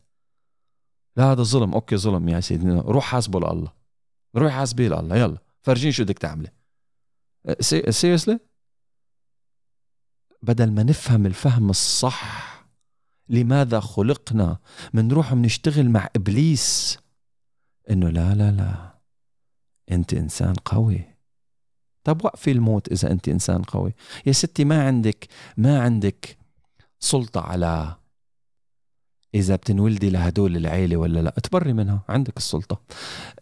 لا 1.15 1.31
هذا 1.31 1.43
ظلم 1.43 1.73
okay 1.73 1.97
ظلم 1.97 2.29
يا 2.29 2.39
سيدي 2.39 2.69
روح 2.69 3.05
حاسبه 3.05 3.39
لله. 3.39 3.73
روح 4.35 4.51
حاسبيه 4.51 4.87
لله. 4.87 5.15
يلا 5.15 5.37
فرجيني 5.61 5.91
شو 5.91 6.03
بدك 6.03 6.19
تعملي. 6.19 6.51
seriously 7.89 8.39
بدل 10.47 10.71
ما 10.71 10.83
نفهم 10.83 11.25
الفهم 11.25 11.69
الصح 11.69 12.47
لماذا 13.29 13.79
خلقنا 13.79 14.57
منروح 14.93 15.33
بنشتغل 15.33 15.89
مع 15.89 16.09
إبليس 16.15 16.97
إنه 17.89 18.09
لا 18.09 18.35
لا 18.35 18.51
لا 18.51 18.97
أنت 19.91 20.13
إنسان 20.13 20.53
قوي. 20.53 21.01
طب 22.03 22.25
وقفي 22.25 22.51
الموت 22.51 22.91
إذا 22.91 23.11
أنت 23.11 23.29
إنسان 23.29 23.61
قوي. 23.61 23.93
يا 24.25 24.31
ستي 24.31 24.65
ما 24.65 24.87
عندك 24.87 25.27
ما 25.57 25.81
عندك 25.81 26.37
سلطة 26.99 27.41
على 27.41 27.95
إذا 29.35 29.55
بتنولدي 29.55 30.09
لهدول 30.09 30.57
العيلة 30.57 30.97
ولا 30.97 31.19
لا. 31.19 31.29
تبري 31.29 31.73
منها 31.73 32.03
عندك 32.09 32.37
السلطة. 32.37 32.81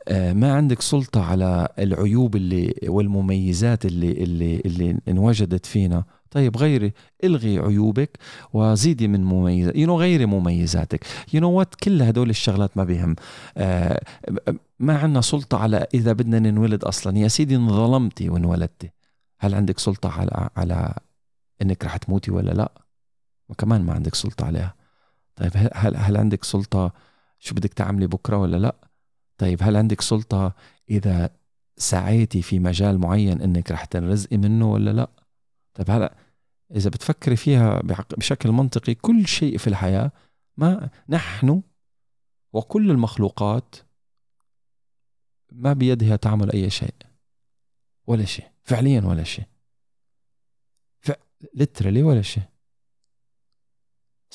آه، 0.07 0.33
ما 0.33 0.53
عندك 0.53 0.81
سلطة 0.81 1.23
على 1.25 1.67
العيوب 1.79 2.35
اللي 2.35 2.75
والمميزات 2.87 3.85
اللي 3.85 4.11
اللي 4.11 4.61
اللي 4.65 4.99
انوجدت 5.07 5.65
فينا. 5.65 6.03
طيب 6.35 6.57
غيري 6.57 6.93
إلغي 7.23 7.59
عيوبك 7.59 8.17
وزيدي 8.53 9.07
من 9.07 9.23
مميزات 9.23 9.75
you 9.75 9.99
غيري 9.99 10.25
مميزاتك. 10.25 11.05
you 11.33 11.41
know 11.41 11.51
what 11.51 11.75
كل 11.75 12.01
هدول 12.01 12.29
الشغلات 12.29 12.77
ما 12.77 12.83
بيهم. 12.83 13.15
آه 13.57 14.01
ما 14.79 14.97
عندنا 14.97 15.21
سلطة 15.21 15.57
على 15.57 15.87
إذا 15.93 16.13
بدنا 16.13 16.39
ننولد 16.39 16.83
أصلا. 16.83 17.17
يا 17.17 17.27
سيدي 17.27 17.55
انظلمتي 17.55 18.29
وانولدتي. 18.29 18.91
هل 19.39 19.55
عندك 19.55 19.79
سلطة 19.79 20.09
على 20.09 20.49
على 20.57 20.93
إنك 21.61 21.85
رح 21.85 21.97
تموتي 21.97 22.31
ولا 22.31 22.51
لا؟ 22.51 22.71
وكمان 23.49 23.81
ما 23.81 23.93
عندك 23.93 24.15
سلطة 24.15 24.45
عليها. 24.45 24.75
طيب 25.35 25.51
هل 25.73 25.97
هل 25.97 26.17
عندك 26.17 26.43
سلطة 26.43 26.93
شو 27.39 27.55
بدك 27.55 27.73
تعملي 27.73 28.07
بكرة 28.07 28.37
ولا 28.37 28.57
لا؟ 28.57 28.75
طيب 29.37 29.63
هل 29.63 29.75
عندك 29.75 30.01
سلطة 30.01 30.55
إذا 30.89 31.29
سعيتي 31.77 32.41
في 32.41 32.59
مجال 32.59 32.97
معين 32.97 33.41
إنك 33.41 33.71
رح 33.71 33.85
تنرزقي 33.85 34.37
منه 34.37 34.71
ولا 34.71 34.91
لا؟ 34.91 35.09
طيب 35.73 35.91
هلا 35.91 36.24
إذا 36.71 36.89
بتفكري 36.89 37.35
فيها 37.35 37.81
بشكل 38.17 38.51
منطقي 38.51 38.95
كل 38.95 39.27
شيء 39.27 39.57
في 39.57 39.67
الحياة 39.67 40.11
ما 40.57 40.89
نحن 41.09 41.61
وكل 42.53 42.91
المخلوقات 42.91 43.75
ما 45.51 45.73
بيدها 45.73 46.15
تعمل 46.15 46.51
أي 46.51 46.69
شيء 46.69 46.95
ولا 48.07 48.25
شيء 48.25 48.45
فعليا 48.63 49.01
ولا 49.01 49.23
شيء 49.23 49.45
ف... 50.99 51.11
literally 51.57 52.03
ولا 52.03 52.21
شيء. 52.21 52.43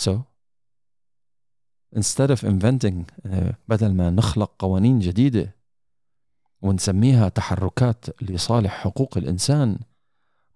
So 0.01 0.13
instead 1.97 2.31
of 2.31 2.45
inventing 2.45 3.05
uh, 3.27 3.55
بدل 3.69 3.95
ما 3.95 4.11
نخلق 4.11 4.55
قوانين 4.59 4.99
جديدة 4.99 5.57
ونسميها 6.63 7.29
تحركات 7.29 8.23
لصالح 8.23 8.73
حقوق 8.73 9.19
الإنسان 9.19 9.79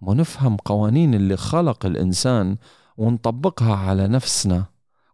ونفهم 0.09 0.57
قوانين 0.57 1.15
اللي 1.15 1.37
خلق 1.37 1.87
الإنسان 1.87 2.57
ونطبقها 2.97 3.77
على 3.77 4.09
نفسنا 4.09 4.65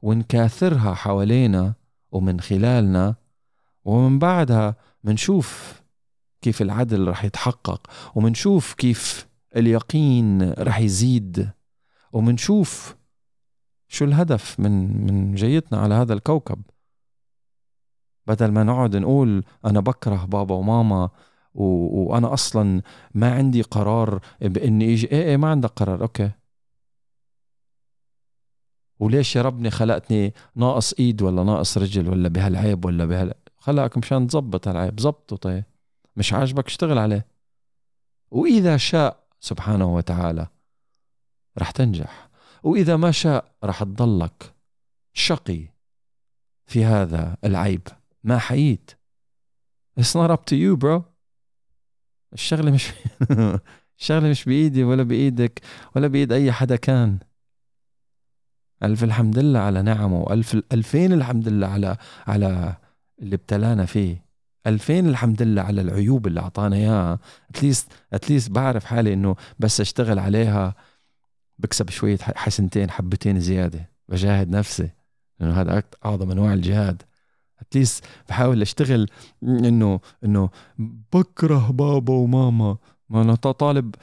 ونكاثرها 0.03 0.95
حوالينا 0.95 1.74
ومن 2.12 2.41
خلالنا 2.41 3.14
ومن 3.84 4.18
بعدها 4.18 4.76
منشوف 5.05 5.80
كيف 6.43 6.62
العدل 6.62 7.09
رح 7.09 7.24
يتحقق 7.24 7.86
ومنشوف 8.14 8.74
كيف 8.74 9.26
اليقين 9.57 10.53
رح 10.53 10.78
يزيد 10.78 11.51
ومنشوف 12.12 12.97
شو 13.88 14.05
الهدف 14.05 14.61
من 14.61 15.07
من 15.07 15.34
جيتنا 15.34 15.78
على 15.78 15.95
هذا 15.95 16.12
الكوكب. 16.14 16.62
بدل 18.26 18.51
ما 18.51 18.64
نقعد 18.64 18.97
نقول 18.97 19.45
أنا 19.64 19.80
بكره 19.80 20.24
بابا 20.24 20.55
وماما 20.55 21.11
و... 21.55 21.65
وأنا 21.65 22.33
أصلا 22.33 22.83
ما 23.15 23.35
عندي 23.35 23.63
قرار 23.63 24.21
بإني 24.41 24.95
إجي. 24.95 25.07
إيه 25.13 25.23
إيه 25.23 25.37
ما 25.37 25.51
عندك 25.51 25.71
قرار. 25.71 26.03
أوكي. 26.03 26.31
وليش 28.99 29.37
يا 29.37 29.43
ربني 29.43 29.71
خلقتني 29.71 30.35
ناقص 30.55 30.93
إيد 30.93 31.23
ولا 31.23 31.45
ناقص 31.45 31.79
رجل 31.79 32.09
ولا 32.09 32.29
بهالعيب 32.29 32.85
ولا 32.85 33.05
بهال؟ 33.05 33.35
خلقك 33.59 33.99
مشان 33.99 34.27
تظبط 34.27 34.69
هالعيب. 34.69 35.01
زبطه 35.01 35.37
طيب. 35.37 35.65
مش 36.17 36.33
عاجبك 36.33 36.67
اشتغل 36.67 36.99
عليه. 36.99 37.27
وإذا 38.31 38.77
شاء 38.77 39.25
سبحانه 39.41 39.95
وتعالى 39.95 40.47
رح 41.59 41.71
تنجح. 41.71 42.31
وإذا 42.63 42.97
ما 42.97 43.11
شاء 43.11 43.53
رح 43.65 43.83
تضلك 43.83 44.55
شقي 45.13 45.69
في 46.67 46.85
هذا 46.85 47.37
العيب. 47.45 47.89
ما 48.25 48.39
حييت. 48.39 48.91
It's 50.01 50.15
not 50.15 50.31
up 50.31 50.45
to 50.47 50.57
you 50.57 50.77
bro. 50.77 51.10
الشغلة 52.33 52.70
مش 52.70 52.93
الشغلة 54.01 54.28
مش 54.28 54.45
بإيدي 54.45 54.85
ولا 54.85 55.03
بإيدك 55.03 55.61
ولا 55.97 56.07
بإيد 56.07 56.33
أي 56.33 56.53
حدا 56.53 56.76
كان. 56.76 57.18
ألف 58.83 59.05
الحمد 59.05 59.39
لله 59.39 59.59
على 59.59 59.83
نعمه 59.83 60.20
وألف 60.20 60.57
ألفين 60.72 61.12
الحمد 61.12 61.49
لله 61.49 61.66
على 61.66 61.97
على 62.26 62.76
اللي 63.22 63.37
ابتلانا 63.37 63.85
فيه. 63.85 64.24
ألفين 64.66 65.09
الحمد 65.09 65.43
لله 65.43 65.62
على 65.62 65.81
العيوب 65.81 66.26
اللي 66.26 66.41
أعطانا 66.41 66.76
إياها. 66.76 67.18
أتليست 67.51 67.93
أتليست 68.12 68.51
بعرف 68.51 68.85
حالي 68.85 69.12
إنه 69.12 69.37
بس 69.59 69.81
أشتغل 69.81 70.18
عليها 70.18 70.74
بكسب 71.59 71.91
شوية 71.91 72.18
حسنتين 72.18 72.91
حبتين 72.91 73.41
زيادة. 73.41 73.91
بجاهد 74.09 74.51
نفسي. 74.51 74.91
لأنه 75.41 75.61
هذا 75.61 75.83
أعظم 76.05 76.31
أنواع 76.31 76.53
الجهاد. 76.53 77.03
اتليست 77.71 78.05
بحاول 78.29 78.62
أشتغل 78.62 79.07
إنه 79.43 80.01
إنه 80.25 80.51
بكره 81.12 81.71
بابا 81.71 82.14
وماما. 82.14 82.77
ما 83.09 83.23
أنا 83.23 83.35
طالب 83.35 83.95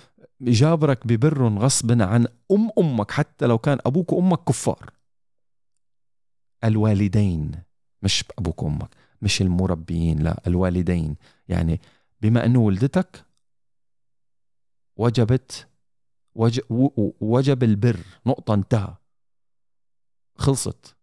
جابرك 0.42 1.08
ببرهم 1.08 1.60
غصبا 1.60 2.06
عن 2.06 2.28
أم 2.52 2.70
أمك 2.80 3.12
حتى 3.12 3.46
لو 3.46 3.58
كان 3.58 3.78
أبوك 3.86 4.14
وأمك 4.14 4.44
كفار. 4.44 4.94
الوالدين 6.64 7.52
مش 8.04 8.24
أبوك 8.40 8.64
وأمك 8.64 8.90
مش 9.22 9.42
المربيين 9.42 10.20
لا 10.20 10.42
الوالدين. 10.48 11.16
يعني 11.48 11.82
بما 12.22 12.46
أنه 12.46 12.60
ولدتك 12.60 13.26
وجبت 14.98 15.68
وجب 17.22 17.64
البر 17.64 18.00
نقطة 18.26 18.54
انتهى. 18.54 18.96
خلصت. 20.36 20.97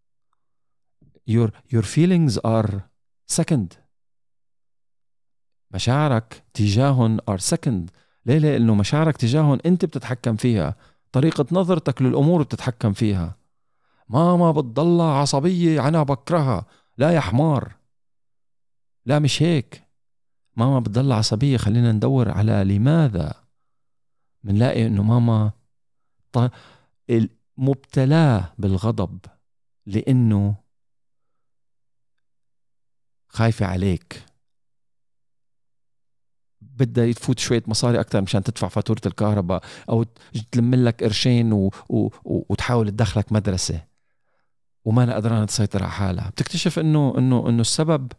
Your 1.29 1.49
your 1.73 1.83
feelings 1.83 2.39
are 2.45 2.81
second. 3.27 3.67
مشاعرك 5.71 6.43
تجاههم 6.53 7.19
are 7.19 7.39
second. 7.39 7.89
ليه؟ 8.25 8.37
لأنه 8.37 8.75
مشاعرك 8.75 9.17
تجاههم 9.17 9.59
أنت 9.65 9.85
بتتحكم 9.85 10.35
فيها. 10.35 10.75
طريقة 11.11 11.45
نظرتك 11.51 12.01
للأمور 12.01 12.43
بتتحكم 12.43 12.93
فيها. 12.93 13.37
ماما 14.09 14.51
بتضلها 14.51 15.13
عصبية 15.13 15.87
أنا 15.87 16.03
بكرهها. 16.03 16.65
لا 16.97 17.11
يا 17.11 17.19
حمار. 17.19 17.75
لا 19.05 19.19
مش 19.19 19.41
هيك. 19.41 19.83
ماما 20.55 20.79
بتضلها 20.79 21.17
عصبية. 21.17 21.57
خلينا 21.57 21.91
ندور 21.91 22.31
على 22.31 22.63
لماذا؟ 22.63 23.33
بنلاقي 24.43 24.87
إنه 24.87 25.03
ماما 25.03 25.51
مبتلاه 27.57 28.53
بالغضب 28.57 29.19
لأنه 29.85 30.55
خايفة 33.35 33.65
عليك. 33.65 34.25
بدها 36.61 37.11
تفوت 37.11 37.39
شوية 37.39 37.63
مصاري 37.67 37.99
أكثر 37.99 38.21
مشان 38.21 38.43
تدفع 38.43 38.67
فاتورة 38.67 39.01
الكهرباء 39.05 39.63
أو 39.89 40.05
تلم 40.51 40.75
لك 40.75 41.03
قرشين 41.03 41.53
و... 41.53 41.71
و... 41.89 42.09
وتحاول 42.23 42.89
تدخلك 42.89 43.31
مدرسة. 43.31 43.81
وما 44.85 45.03
أنا 45.03 45.15
قدرانة 45.15 45.45
تسيطر 45.45 45.83
على 45.83 45.91
حالها. 45.91 46.29
بتكتشف 46.29 46.79
إنه 46.79 47.13
إنه 47.17 47.49
إنه 47.49 47.61
السبب 47.61 48.11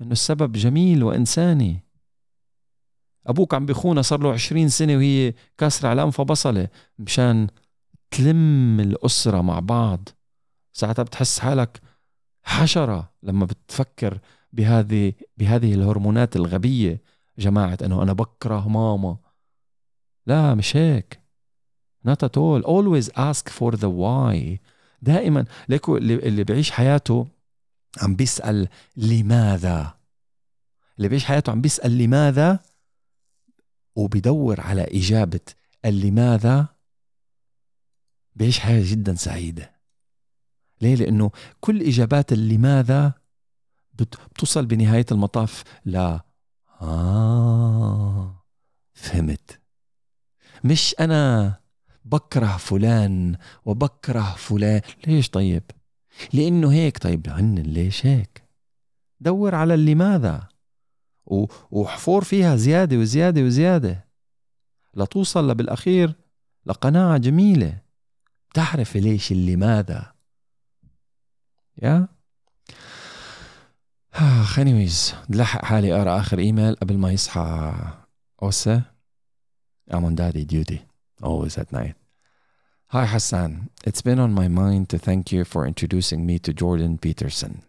إنه 0.00 0.12
السبب 0.12 0.52
جميل 0.52 1.04
وإنساني. 1.04 1.80
أبوك 3.26 3.54
عم 3.54 3.66
بيخونها 3.66 4.02
صار 4.02 4.20
له 4.20 4.32
20 4.32 4.68
سنة 4.68 4.96
وهي 4.96 5.34
كاسرة 5.58 5.88
على 5.88 6.02
أنفها 6.02 6.24
بصلة 6.24 6.68
مشان 6.98 7.48
تلم 8.10 8.80
الأسرة 8.80 9.40
مع 9.40 9.58
بعض. 9.58 10.08
ساعتها 10.72 11.02
بتحس 11.02 11.38
حالك 11.38 11.80
حشرة 12.42 13.12
لما 13.22 13.44
بتفكر 13.44 14.18
بهذه 14.52 15.12
بهذه 15.36 15.74
الهرمونات 15.74 16.36
الغبية 16.36 17.02
جماعة 17.38 17.78
إنه 17.84 18.02
أنا 18.02 18.12
بكره 18.12 18.68
ماما. 18.68 19.16
لا 20.26 20.54
مش 20.54 20.76
هيك. 20.76 21.20
Not 22.08 22.22
at 22.22 22.36
all. 22.36 22.62
Always 22.64 23.08
ask 23.16 23.48
for 23.50 23.76
the 23.76 23.90
why. 23.90 24.58
دائما 25.02 25.44
ليكو 25.68 25.96
اللي 25.96 26.44
بيعيش 26.44 26.70
حياته 26.70 27.26
عم 28.02 28.16
بيسأل 28.16 28.68
لماذا؟ 28.96 29.94
اللي 30.96 31.08
بيعيش 31.08 31.24
حياته 31.24 31.52
عم 31.52 31.60
بيسأل 31.60 31.98
لماذا؟ 31.98 32.60
وبيدور 33.96 34.60
على 34.60 34.82
إجابة 34.82 35.40
اللماذا؟ 35.84 36.68
بيعيش 38.36 38.58
حياة 38.58 38.82
جدا 38.86 39.14
سعيدة. 39.14 39.72
ليه؟ 40.80 40.94
لأنه 40.94 41.30
كل 41.60 41.82
إجابات 41.82 42.32
اللماذا 42.32 43.19
بتوصل 44.02 44.66
بنهاية 44.66 45.06
المطاف 45.12 45.64
لا 45.84 46.20
آه 46.82 48.44
فهمت. 48.94 49.60
مش 50.64 50.94
أنا 51.00 51.54
بكره 52.04 52.56
فلان 52.56 53.36
وبكره 53.64 54.34
فلان 54.36 54.80
ليش 55.06 55.30
طيب؟ 55.30 55.62
لأنه 56.32 56.72
هيك 56.72 56.98
طيب 56.98 57.28
هن 57.28 57.54
ليش 57.54 58.06
هيك؟ 58.06 58.42
دور 59.20 59.54
على 59.54 59.76
لماذا 59.76 60.48
وحفور 61.70 62.24
فيها 62.24 62.56
زيادة 62.56 62.96
وزيادة 62.96 63.42
وزيادة. 63.42 64.08
لتوصل 64.94 65.54
بالأخير 65.54 66.14
لقناعة 66.66 67.18
جميلة. 67.18 67.78
تعرف 68.54 68.96
ليش 68.96 69.32
اللماذا؟ 69.32 70.12
يا؟ 71.82 72.08
anyways 74.57 75.13
لحق 75.29 75.65
حالي 75.65 75.93
اقرا 75.93 76.19
اخر 76.19 76.39
ايميل 76.39 76.75
قبل 76.75 76.97
ما 76.97 77.11
يصحى 77.11 77.73
اوسا 78.43 78.81
I'm 79.91 80.03
on 80.03 80.15
daddy 80.15 80.45
duty 80.45 80.79
always 81.23 81.57
at 81.57 81.71
night 81.71 81.95
Hi 82.89 83.05
Hassan, 83.07 83.71
it's 83.83 84.03
been 84.03 84.19
on 84.19 84.31
my 84.31 84.47
mind 84.47 84.89
to 84.89 84.97
thank 84.97 85.31
you 85.31 85.43
for 85.43 85.65
introducing 85.65 86.25
me 86.25 86.37
to 86.39 86.53
Jordan 86.53 86.97
Peterson. 86.99 87.63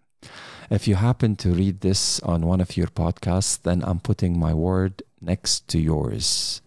If 0.71 0.87
you 0.87 0.95
happen 0.97 1.37
to 1.37 1.51
read 1.51 1.81
this 1.81 2.21
on 2.21 2.47
one 2.47 2.61
of 2.61 2.77
your 2.77 2.89
podcasts, 2.89 3.61
then 3.61 3.83
I'm 3.83 3.99
putting 3.99 4.39
my 4.39 4.53
word 4.53 5.03
next 5.21 5.69
to 5.69 5.79
yours. 5.81 6.61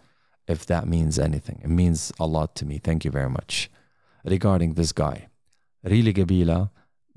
If 0.48 0.66
that 0.66 0.88
means 0.88 1.20
anything, 1.20 1.62
it 1.64 1.70
means 1.70 2.12
a 2.20 2.26
lot 2.26 2.56
to 2.56 2.66
me. 2.66 2.80
Thank 2.80 3.06
you 3.06 3.12
very 3.12 3.30
much. 3.30 3.70
Regarding 4.26 4.74
this 4.74 4.92
guy, 4.92 5.28
Really 5.84 6.12
Gabila, 6.12 6.72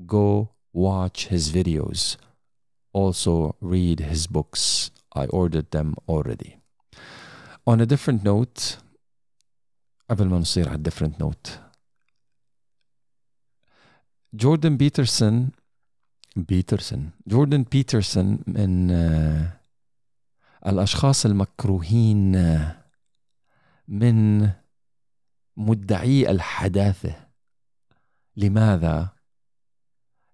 go 0.06 0.50
watch 0.72 1.28
his 1.28 1.50
videos 1.50 2.18
Also 2.93 3.55
read 3.61 3.99
his 3.99 4.27
books. 4.27 4.91
I 5.15 5.25
ordered 5.27 5.71
them 5.71 5.95
already. 6.07 6.57
On 7.65 7.81
a 7.81 7.85
different 7.85 8.23
note, 8.23 8.77
قبل 10.09 10.25
ما 10.25 10.37
نصير 10.37 10.69
على 10.69 10.83
different 10.83 11.19
note 11.19 11.49
جوردن 14.33 14.77
بيترسون 14.77 15.49
بيترسون 16.35 17.11
جوردن 17.27 17.63
بيترسون 17.63 18.39
من 18.47 18.91
الأشخاص 20.65 21.25
المكروهين 21.25 22.31
من 23.87 24.49
مدعي 25.57 26.31
الحداثة 26.31 27.27
لماذا؟ 28.35 29.09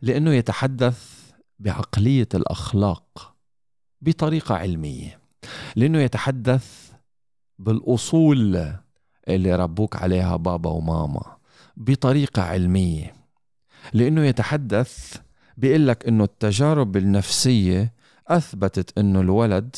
لأنه 0.02 0.34
يتحدث 0.34 1.23
بعقلية 1.60 2.28
الأخلاق 2.34 3.36
بطريقة 4.02 4.56
علمية 4.56 5.20
لأنه 5.76 6.00
يتحدث 6.00 6.92
بالأصول 7.60 8.74
اللي 9.28 9.56
ربوك 9.56 9.96
عليها 9.96 10.36
بابا 10.36 10.70
وماما 10.70 11.38
بطريقة 11.78 12.42
علمية 12.42 13.16
لأنه 13.94 14.26
يتحدث 14.26 15.16
بيقول 15.58 15.88
لك 15.88 16.08
إنه 16.08 16.24
التجارب 16.24 16.98
النفسية 16.98 17.94
أثبتت 18.28 18.98
إنه 18.98 19.22
الولد 19.22 19.76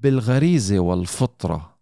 بالغريزة 0.00 0.78
والفطرة 0.78 1.74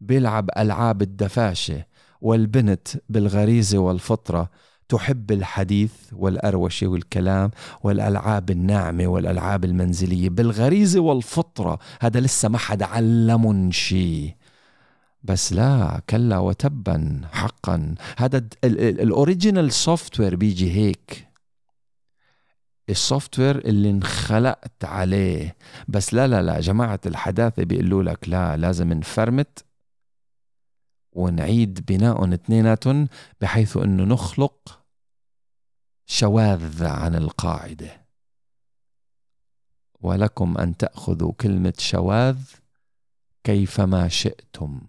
بيلعب 0.00 0.50
ألعاب 0.58 1.02
الدفاشة 1.02 1.84
والبنت 2.20 2.88
بالغريزة 3.08 3.78
والفطرة 3.78 4.50
تحب 4.90 5.32
الحديث 5.32 5.92
والأروشة 6.12 6.86
والكلام 6.86 7.50
والألعاب 7.82 8.50
الناعمة 8.50 9.06
والألعاب 9.06 9.64
المنزلية 9.64 10.28
بالغريزة 10.28 11.00
والفطرة 11.00 11.78
هذا 12.00 12.20
لسه 12.20 12.48
ما 12.48 12.58
حدا 12.58 12.86
علمهم 12.86 13.70
شيء. 13.70 14.34
بس 15.22 15.52
لا 15.52 16.02
كلا 16.10 16.38
وتبا 16.38 17.20
حقا. 17.32 17.94
هذا 18.18 18.44
ال 18.64 19.72
original 19.72 20.20
software 20.20 20.36
بيجي 20.36 20.72
هيك. 20.72 21.28
السوفت 22.88 23.38
وير 23.38 23.58
اللي 23.58 23.90
انخلقت 23.90 24.84
عليه. 24.84 25.56
بس 25.88 26.14
لا 26.14 26.26
لا 26.26 26.42
لا 26.42 26.60
جماعة 26.60 27.00
الحداثة 27.06 27.64
بيقولوا 27.64 28.02
لك 28.02 28.28
لا 28.28 28.56
لازم 28.56 28.92
نفرمت 28.92 29.64
ونعيد 31.12 31.84
بناء 31.88 32.34
اثنيناتهم 32.34 33.08
بحيث 33.40 33.76
إنه 33.76 34.04
نخلق 34.04 34.79
شواذ 36.12 36.84
عن 36.84 37.14
القاعدة. 37.14 38.06
ولكم 40.00 40.58
أن 40.58 40.76
تأخذوا 40.76 41.32
كلمة 41.32 41.72
شواذ 41.78 42.38
كيفما 43.44 44.08
شئتم. 44.08 44.80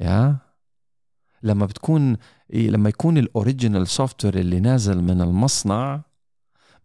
يا؟ 0.00 0.36
لما 1.42 1.66
بتكون 1.66 2.16
لما 2.50 2.88
يكون 2.88 3.18
ال 3.18 3.88
original 3.88 4.24
software 4.24 4.38
اللي 4.38 4.60
نازل 4.60 5.02
من 5.02 5.20
المصنع 5.20 6.02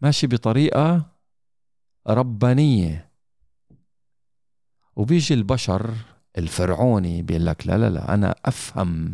ماشي 0.02 0.28
بطريقة 0.28 1.12
ربانية. 2.08 3.12
وبيجي 4.96 5.34
البشر 5.34 5.94
الفرعوني 6.38 7.22
بيقول 7.22 7.46
لك 7.46 7.68
لا 7.68 7.78
لا 7.78 7.90
لا 7.90 8.14
أنا 8.14 8.36
أفهم 8.46 9.12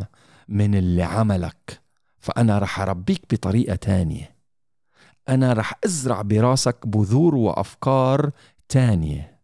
من 0.48 0.74
اللي 0.74 1.02
عملك. 1.02 1.81
فأنا 2.22 2.58
رح 2.58 2.80
أربيك 2.80 3.34
بطريقة 3.34 3.74
تانية. 3.74 4.36
أنا 5.28 5.52
رح 5.52 5.78
أزرع 5.84 6.22
براسك 6.22 6.86
بذور 6.86 7.34
وأفكار 7.34 8.30
تانية. 8.68 9.40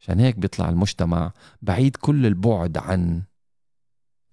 عشان 0.00 0.20
هيك 0.20 0.36
بيطلع 0.38 0.68
المجتمع 0.68 1.32
بعيد 1.62 1.96
كل 1.96 2.26
البعد 2.26 2.78
عن 2.78 3.22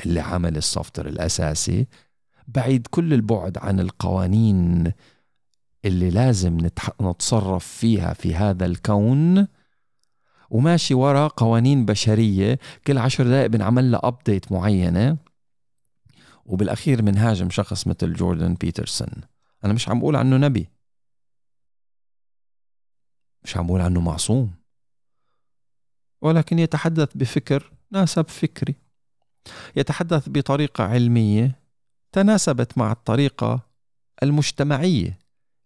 اللي 0.05 0.19
عمل 0.19 0.57
السوفتر 0.57 1.07
الأساسي 1.07 1.87
بعيد 2.47 2.87
كل 2.87 3.13
البعد 3.13 3.57
عن 3.57 3.79
القوانين 3.79 4.91
اللي 5.85 6.09
لازم 6.09 6.57
نتصرف 7.01 7.67
فيها 7.67 8.13
في 8.13 8.35
هذا 8.35 8.65
الكون. 8.65 9.47
وماشي 10.49 10.93
ورا 10.93 11.27
قوانين 11.27 11.85
بشرية 11.85 12.59
كل 12.87 12.97
عشر 12.97 13.23
دقائق 13.23 13.47
بنعمل 13.47 13.91
لها 13.91 14.01
أبديت 14.03 14.51
معينة. 14.51 15.17
وبالأخير 16.45 17.01
منهاجم 17.01 17.49
شخص 17.49 17.87
مثل 17.87 18.13
جوردن 18.13 18.53
بيترسون. 18.53 19.21
أنا 19.63 19.73
مش 19.73 19.89
عم 19.89 19.99
بقول 19.99 20.15
عنه 20.15 20.37
نبي. 20.37 20.69
مش 23.43 23.57
عم 23.57 23.67
بقول 23.67 23.81
عنه 23.81 24.01
معصوم. 24.01 24.53
ولكن 26.21 26.59
يتحدث 26.59 27.17
بفكر 27.17 27.71
ناسب 27.91 28.27
فكري. 28.27 28.75
يتحدث 29.75 30.29
بطريقة 30.29 30.83
علمية 30.83 31.59
تناسبت 32.11 32.77
مع 32.77 32.91
الطريقة 32.91 33.59
المجتمعية 34.23 35.19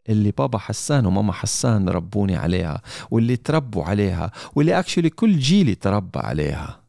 اللي 0.10 0.32
بابا 0.32 0.58
حسان 0.58 1.06
وماما 1.06 1.34
حسان 1.34 1.90
ربوني 1.90 2.36
عليها 2.36 2.82
واللي 3.12 3.36
تربوا 3.36 3.84
عليها 3.84 4.32
واللي 4.56 4.80
اكشلي 4.80 5.10
كل 5.10 5.40
جيلي 5.40 5.76
تربى 5.76 6.20
عليها. 6.20 6.84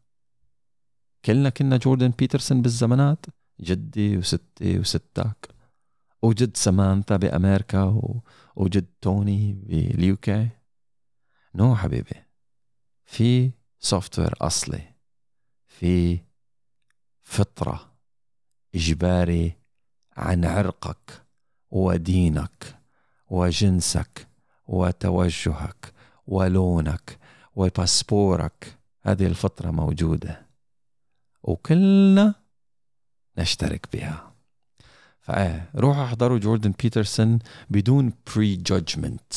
كلنا 1.25 1.51
كنا 1.51 1.77
جوردن 1.77 2.09
بيترسون 2.09 2.63
بالزمانات. 2.63 3.27
جدي 3.61 4.17
وستي 4.19 4.79
وستك. 4.79 5.55
وجد 6.23 6.57
سمانثا 6.57 7.17
بأمريكا 7.17 8.01
وجد 8.57 8.87
توني 9.01 9.53
بال 9.53 10.01
UK 10.01 10.49
no 11.55 11.77
حبيبي 11.77 12.25
في 13.05 13.51
software 13.79 14.35
أصلي 14.41 14.83
في 15.67 16.21
فطرة 17.23 17.93
إجباري 18.75 19.53
عن 20.17 20.45
عرقك 20.45 21.27
ودينك 21.71 22.79
وجنسك 23.31 24.29
وتوجهك 24.67 25.93
ولونك 26.27 27.19
وباسبورك. 27.57 28.79
هذه 29.03 29.27
الفطرة 29.27 29.71
موجودة. 29.71 30.47
وكلنا 31.43 32.35
نشترك 33.41 33.87
بها. 33.93 34.31
فايه 35.21 35.71
روحوا 35.77 36.05
احضروا 36.05 36.39
جوردن 36.39 36.73
بيترسون 36.83 37.39
بدون 37.71 38.13
prejudgment 38.27 39.33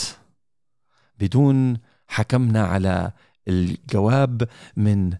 بدون 1.19 1.77
حكمنا 2.07 2.65
على 2.65 3.11
الجواب 3.47 4.47
من 4.77 5.13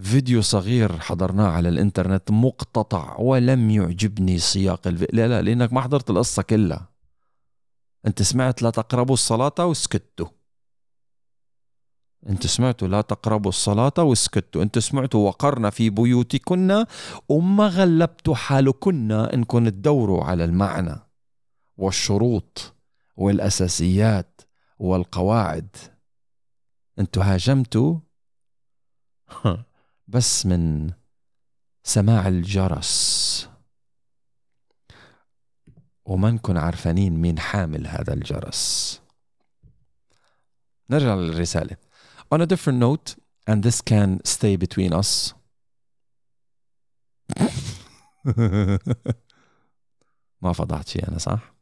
فيديو 0.00 0.42
صغير 0.42 0.98
حضرناه 0.98 1.48
على 1.48 1.68
الإنترنت 1.68 2.30
مقتطع 2.30 3.16
ولم 3.18 3.70
يعجبني 3.70 4.38
سياق 4.38 4.86
الفيديو 4.86 5.16
لا 5.16 5.28
لا 5.28 5.42
لأنك 5.42 5.72
ما 5.72 5.80
حضرت 5.80 6.10
القصة 6.10 6.42
كلها. 6.42 6.88
أنت 8.06 8.22
سمعت 8.22 8.62
لا 8.62 8.70
تقربوا 8.70 9.14
الصلاة 9.14 9.66
وسكتوا. 9.66 10.28
انت 12.28 12.46
سمعتوا 12.46 12.88
لا 12.88 13.00
تقربوا 13.00 13.48
الصلاة 13.48 13.92
وسكتوا 13.98 14.62
انت 14.62 14.78
سمعتوا 14.78 15.28
وقرنا 15.28 15.70
في 15.70 15.90
بيوتكن. 15.90 16.84
وما 17.28 17.66
غلبتوا 17.66 18.34
حالكن 18.34 19.12
انكم 19.12 19.68
تدوروا 19.68 20.24
على 20.24 20.44
المعنى 20.44 20.96
والشروط 21.76 22.74
والأساسيات 23.16 24.40
والقواعد. 24.78 25.76
أنتوا 26.98 27.24
هاجمتوا؟ 27.24 27.98
بس 30.08 30.46
من 30.46 30.90
سماع 31.84 32.28
الجرس. 32.28 33.48
وما 36.04 36.30
نكون 36.30 36.56
عارفانين 36.56 37.20
مين 37.20 37.38
حامل 37.38 37.86
هذا 37.86 38.12
الجرس. 38.12 39.00
نرجع 40.90 41.14
للرسالة. 41.14 41.76
On 42.32 42.40
a 42.40 42.46
different 42.46 42.78
note 42.78 43.14
and 43.46 43.62
this 43.62 43.78
can 43.82 44.08
stay 44.24 44.56
between 44.56 44.92
us 44.92 45.34
ما 50.42 50.52
فضحت 50.52 50.88
شيء 50.88 51.08
أنا 51.08 51.18
صح؟ 51.18 51.54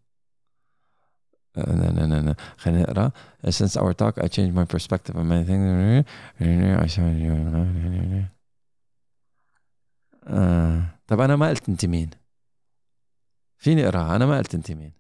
لا 1.57 1.63
لا 1.63 2.21
لا 2.21 2.35
خلينا 2.57 2.83
نقرا 2.83 3.13
since 3.47 3.77
our 3.77 3.93
talk 3.93 4.19
I 4.25 4.29
changed 4.29 4.55
my 4.55 4.65
perspective 4.65 5.17
on 5.17 5.27
many 5.29 5.45
things 5.45 6.05
آه. 10.27 10.83
طب 11.07 11.21
أنا 11.21 11.37
ما 11.37 11.49
قلت 11.49 11.69
أنت 11.69 11.87
مين 11.87 12.11
فيني 13.59 13.89
اقراها 13.89 14.17
أنا 14.17 14.27
ما 14.27 14.39
قلت 14.39 14.55
انت 14.55 14.71
مين 14.71 14.93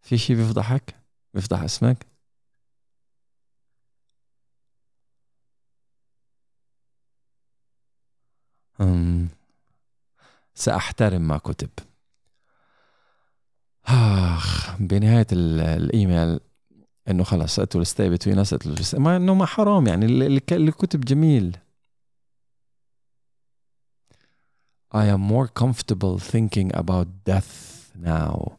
في 0.00 0.18
شي 0.18 0.34
بيفضحك 0.34 1.05
بيفضح 1.36 1.62
اسمك. 1.62 2.06
أم 8.80 9.28
سأحترم 10.54 11.28
ما 11.28 11.38
كتب. 11.38 11.70
آخ 13.86 14.76
بنهاية 14.80 15.26
الإيميل 15.32 16.40
إنه 17.08 17.24
خلص 17.24 17.60
قلت 17.60 17.76
له 17.76 18.16
between 18.16 18.46
us 18.46 18.54
قلت 18.54 18.94
له 18.94 19.00
ما 19.00 19.16
إنه 19.16 19.34
ما 19.34 19.46
حرام 19.46 19.86
يعني 19.86 20.06
اللي 20.06 20.72
كتب 20.72 21.00
جميل. 21.00 21.56
I 24.94 25.04
am 25.14 25.20
more 25.20 25.48
comfortable 25.48 26.18
thinking 26.18 26.70
about 26.74 27.06
death 27.24 27.92
now. 27.94 28.56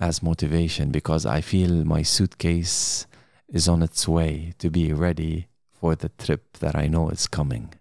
As 0.00 0.22
motivation 0.22 0.90
because 0.90 1.26
I 1.26 1.40
feel 1.40 1.84
my 1.84 2.02
suitcase 2.02 3.06
is 3.48 3.68
on 3.68 3.82
its 3.82 4.06
way 4.06 4.52
to 4.58 4.70
be 4.70 4.92
ready 4.92 5.48
for 5.72 5.94
the 5.94 6.08
trip 6.10 6.58
that 6.58 6.76
I 6.76 6.86
know 6.86 7.08
is 7.10 7.26
coming. 7.26 7.74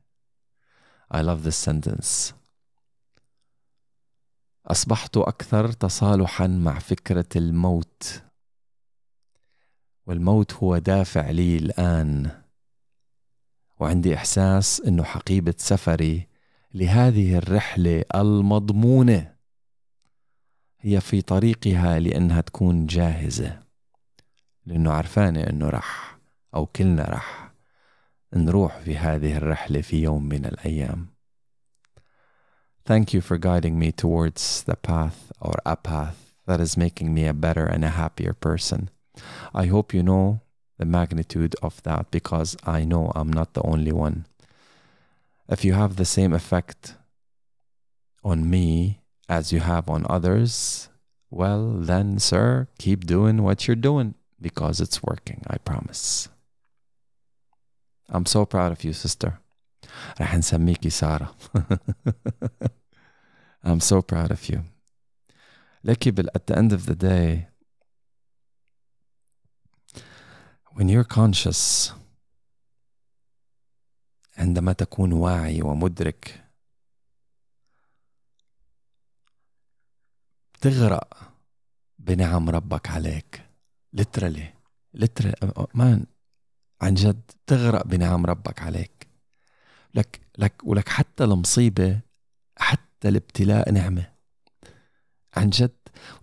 I 1.12 1.22
love 1.22 1.44
this 1.44 1.58
sentence. 1.58 2.34
أصبحت 4.68 5.18
أكثر 5.18 5.72
تصالحا 5.72 6.48
مع 6.48 6.80
فكرة 6.80 7.26
الموت 7.36 8.22
والموت 10.06 10.54
هو 10.54 10.78
دافع 10.78 11.30
لي 11.30 11.58
الآن 11.58 12.32
وعندي 13.80 14.16
إحساس 14.16 14.82
أنه 14.82 15.04
حقيبة 15.04 15.54
سفري 15.58 16.28
لهذه 16.74 17.38
الرحله 17.38 18.04
المضمونه 18.16 19.37
هي 20.87 21.01
في 21.01 21.23
طريقها 21.23 21.99
لانها 21.99 22.41
تكون 22.41 22.87
جاهزه 22.87 23.59
لانه 24.67 24.93
عرفانه 24.93 25.41
انه 25.41 25.69
رح 25.69 26.19
او 26.55 26.67
كلنا 26.67 27.05
رح 27.05 27.53
نروح 28.35 28.79
في 28.79 28.97
هذه 28.97 29.37
الرحله 29.37 29.81
في 29.81 30.03
يوم 30.03 30.29
من 30.29 30.47
الايام 30.47 31.07
Thank 32.85 33.15
you 33.15 33.21
for 33.21 33.39
guiding 33.39 33.79
me 33.79 33.93
towards 33.93 34.65
the 34.65 34.75
path 34.75 35.31
or 35.41 35.55
a 35.65 35.77
path 35.77 36.35
that 36.49 36.61
is 36.61 36.77
making 36.77 37.15
me 37.15 37.25
a 37.29 37.41
better 37.47 37.65
and 37.65 37.85
a 37.85 37.97
happier 38.03 38.35
person. 38.35 38.91
I 39.55 39.67
hope 39.67 39.95
you 39.95 40.03
know 40.03 40.41
the 40.81 40.85
magnitude 40.85 41.55
of 41.63 41.81
that 41.85 42.11
because 42.11 42.57
I 42.79 42.81
know 42.85 43.13
I'm 43.15 43.33
not 43.33 43.55
the 43.55 43.63
only 43.63 43.93
one. 43.93 44.27
if 45.49 45.65
you 45.65 45.75
have 45.75 45.97
the 45.97 46.05
same 46.05 46.33
effect 46.33 46.95
on 48.25 48.49
me 48.49 49.01
as 49.29 49.53
you 49.53 49.61
have 49.61 49.89
on 49.89 50.07
others, 50.09 50.89
well, 51.31 51.73
then, 51.79 52.19
sir, 52.19 52.69
keep 52.79 53.07
doing 53.07 53.43
what 53.43 53.67
you're 53.67 53.77
doing 53.77 54.15
because 54.41 54.81
it's 54.81 55.03
working, 55.03 55.43
I 55.47 55.59
promise. 55.59 56.29
I'm 58.09 58.27
so 58.27 58.45
proud 58.45 58.73
of 58.73 58.85
you, 58.85 58.93
sister. 58.93 59.39
رح 60.21 60.35
نسميكي 60.35 60.91
سارة. 60.91 61.35
I'm 63.65 63.81
so 63.81 64.03
proud 64.03 64.31
of 64.31 64.49
you. 64.49 64.65
لكي 65.85 66.13
at 66.35 66.47
the 66.47 66.57
end 66.57 66.73
of 66.73 66.87
the 66.87 66.95
day, 66.95 67.49
when 70.75 70.89
you're 70.89 71.05
conscious 71.05 71.93
عندما 74.39 74.73
تكون 74.73 75.13
واعي 75.13 75.63
ومدرك 75.63 76.45
تغرق 80.62 81.08
بنعم 82.00 82.50
ربك 82.50 82.90
عليك. 82.90 83.42
لترلي 83.94 84.54
لترلي 84.94 85.36
مان 85.74 86.06
عن 86.82 86.94
جد 86.94 87.22
تغرق 87.48 87.88
بنعم 87.88 88.26
ربك 88.26 88.62
عليك. 88.62 89.08
لك 89.96 90.20
لك 90.38 90.54
ولك 90.64 90.90
حتى 90.90 91.24
المصيبة 91.24 92.00
حتى 92.58 93.10
الابتلاء 93.10 93.72
نعمة. 93.72 94.06
عن 95.36 95.50
جد. 95.50 95.72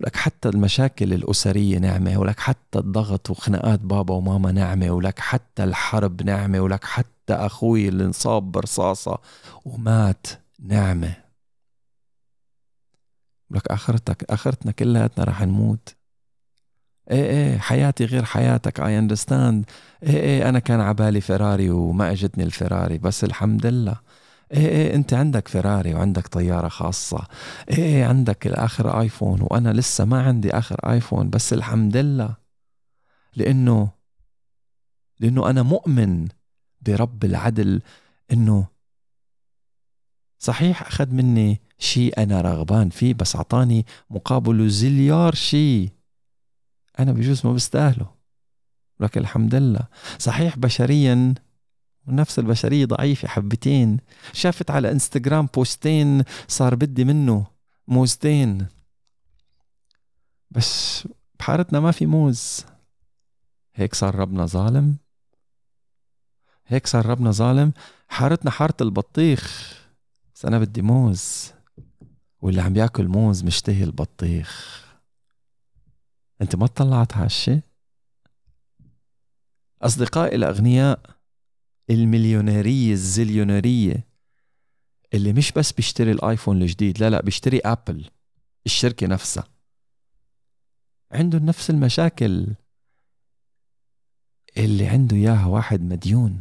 ولك 0.01 0.17
حتى 0.17 0.49
المشاكل 0.49 1.13
الأسرية 1.13 1.79
نعمة. 1.79 2.19
ولك 2.19 2.41
حتى 2.41 2.79
الضغط 2.79 3.31
وخناقات 3.31 3.81
بابا 3.81 4.15
وماما 4.15 4.53
نعمة. 4.53 4.91
ولك 4.91 5.19
حتى 5.19 5.65
الحرب 5.65 6.23
نعمة. 6.23 6.61
ولك 6.61 6.85
حتى 6.85 7.35
أخوي 7.35 7.89
اللي 7.89 8.05
انصاب 8.05 8.53
برصاصة 8.53 9.19
ومات 9.65 10.27
نعمة. 10.61 11.24
ولك 13.51 13.67
آخرتك 13.71 14.25
آخرتنا 14.31 14.73
كلياتنا 14.73 15.25
رح 15.25 15.43
نموت. 15.43 15.97
إيه 17.11 17.25
إيه 17.25 17.59
حياتي 17.59 18.05
غير 18.05 18.25
حياتك 18.25 18.81
I 18.81 18.99
understand 18.99 19.65
إيه 20.03 20.21
إيه 20.21 20.49
أنا 20.49 20.59
كان 20.59 20.81
عبالي 20.81 21.21
فيراري 21.21 21.71
وما 21.71 22.11
أجتني 22.13 22.45
الفيراري 22.45 22.99
بس 22.99 23.25
الحمد 23.25 23.67
لله. 23.67 23.97
إيه 24.53 24.69
إيه 24.69 24.95
أنت 24.95 25.15
عندك 25.15 25.49
فيراري 25.49 25.95
وعندك 25.95 26.27
طيارة 26.27 26.69
خاصة. 26.69 27.27
إيه 27.71 27.77
إيه 27.77 28.05
عندك 28.05 28.47
الآخر 28.47 29.01
آيفون 29.01 29.41
وأنا 29.43 29.73
لسه 29.73 30.05
ما 30.05 30.23
عندي 30.23 30.51
آخر 30.59 30.93
آيفون 30.93 31.31
بس 31.31 31.53
الحمد 31.53 31.97
لله. 31.97 32.35
لأنه 33.37 33.89
لأنه 35.21 35.51
أنا 35.51 35.63
مؤمن 35.63 36.29
برب 36.81 37.25
العدل 37.25 37.83
إنه 38.33 38.67
صحيح 40.45 40.83
أخذ 40.83 41.11
مني 41.11 41.61
شيء 41.79 42.23
أنا 42.23 42.41
رغبان 42.41 42.91
فيه 42.91 43.15
بس 43.15 43.37
أعطاني 43.37 43.87
مقابله 44.11 44.69
زليار 44.69 45.35
شيء 45.35 45.91
أنا 46.99 47.13
بجوز 47.13 47.47
ما 47.47 47.53
بستاهله. 47.53 48.15
لكن 49.01 49.21
الحمد 49.21 49.55
لله. 49.55 49.89
صحيح 50.19 50.59
بشريا 50.59 51.35
ونفس 52.07 52.39
البشرية 52.39 52.85
ضعيفة 52.85 53.29
حبتين. 53.29 53.99
شافت 54.33 54.71
على 54.71 54.93
إنستغرام 54.93 55.47
بوستين 55.55 56.23
صار 56.49 56.75
بدي 56.75 57.05
منه 57.05 57.47
موزتين. 57.89 58.67
بس 60.51 61.09
بحارتنا 61.39 61.81
ما 61.81 61.91
في 61.91 62.07
موز. 62.07 62.65
هيك 63.75 63.95
صار 63.95 64.15
ربنا 64.15 64.47
ظالم. 64.47 64.97
هيك 66.67 66.87
صار 66.87 67.07
ربنا 67.07 67.31
ظالم. 67.31 67.73
حارتنا 68.09 68.51
حارة 68.51 68.77
البطيخ. 68.81 69.84
بس 70.35 70.45
أنا 70.45 70.59
بدي 70.59 70.83
موز 70.83 71.53
واللي 72.41 72.63
عم 72.63 72.77
ياكل 72.77 73.09
موز 73.09 73.45
مشتهي 73.45 73.85
البطيخ. 73.85 74.85
أنت 76.43 76.57
ما 76.57 76.65
اطلعت 76.65 77.17
هالشي؟ 77.17 77.61
أصدقائي 79.83 80.37
الأغنياء 80.37 81.01
المليونيرية 81.91 82.93
الزليونيرية 82.93 84.07
اللي 85.15 85.33
مش 85.33 85.53
بس 85.53 85.73
بيشتري 85.73 86.13
الآيفون 86.13 86.63
الجديد 86.63 86.99
لا 86.99 87.11
لا 87.11 87.23
بيشتري 87.23 87.59
آبل 87.59 88.11
الشركة 88.67 89.07
نفسها. 89.07 89.45
عندهم 91.13 91.47
نفس 91.47 91.71
المشاكل. 91.71 92.47
اللي 94.57 94.87
عنده 94.87 95.17
إياها 95.17 95.47
واحد 95.47 95.81
مديون 95.81 96.39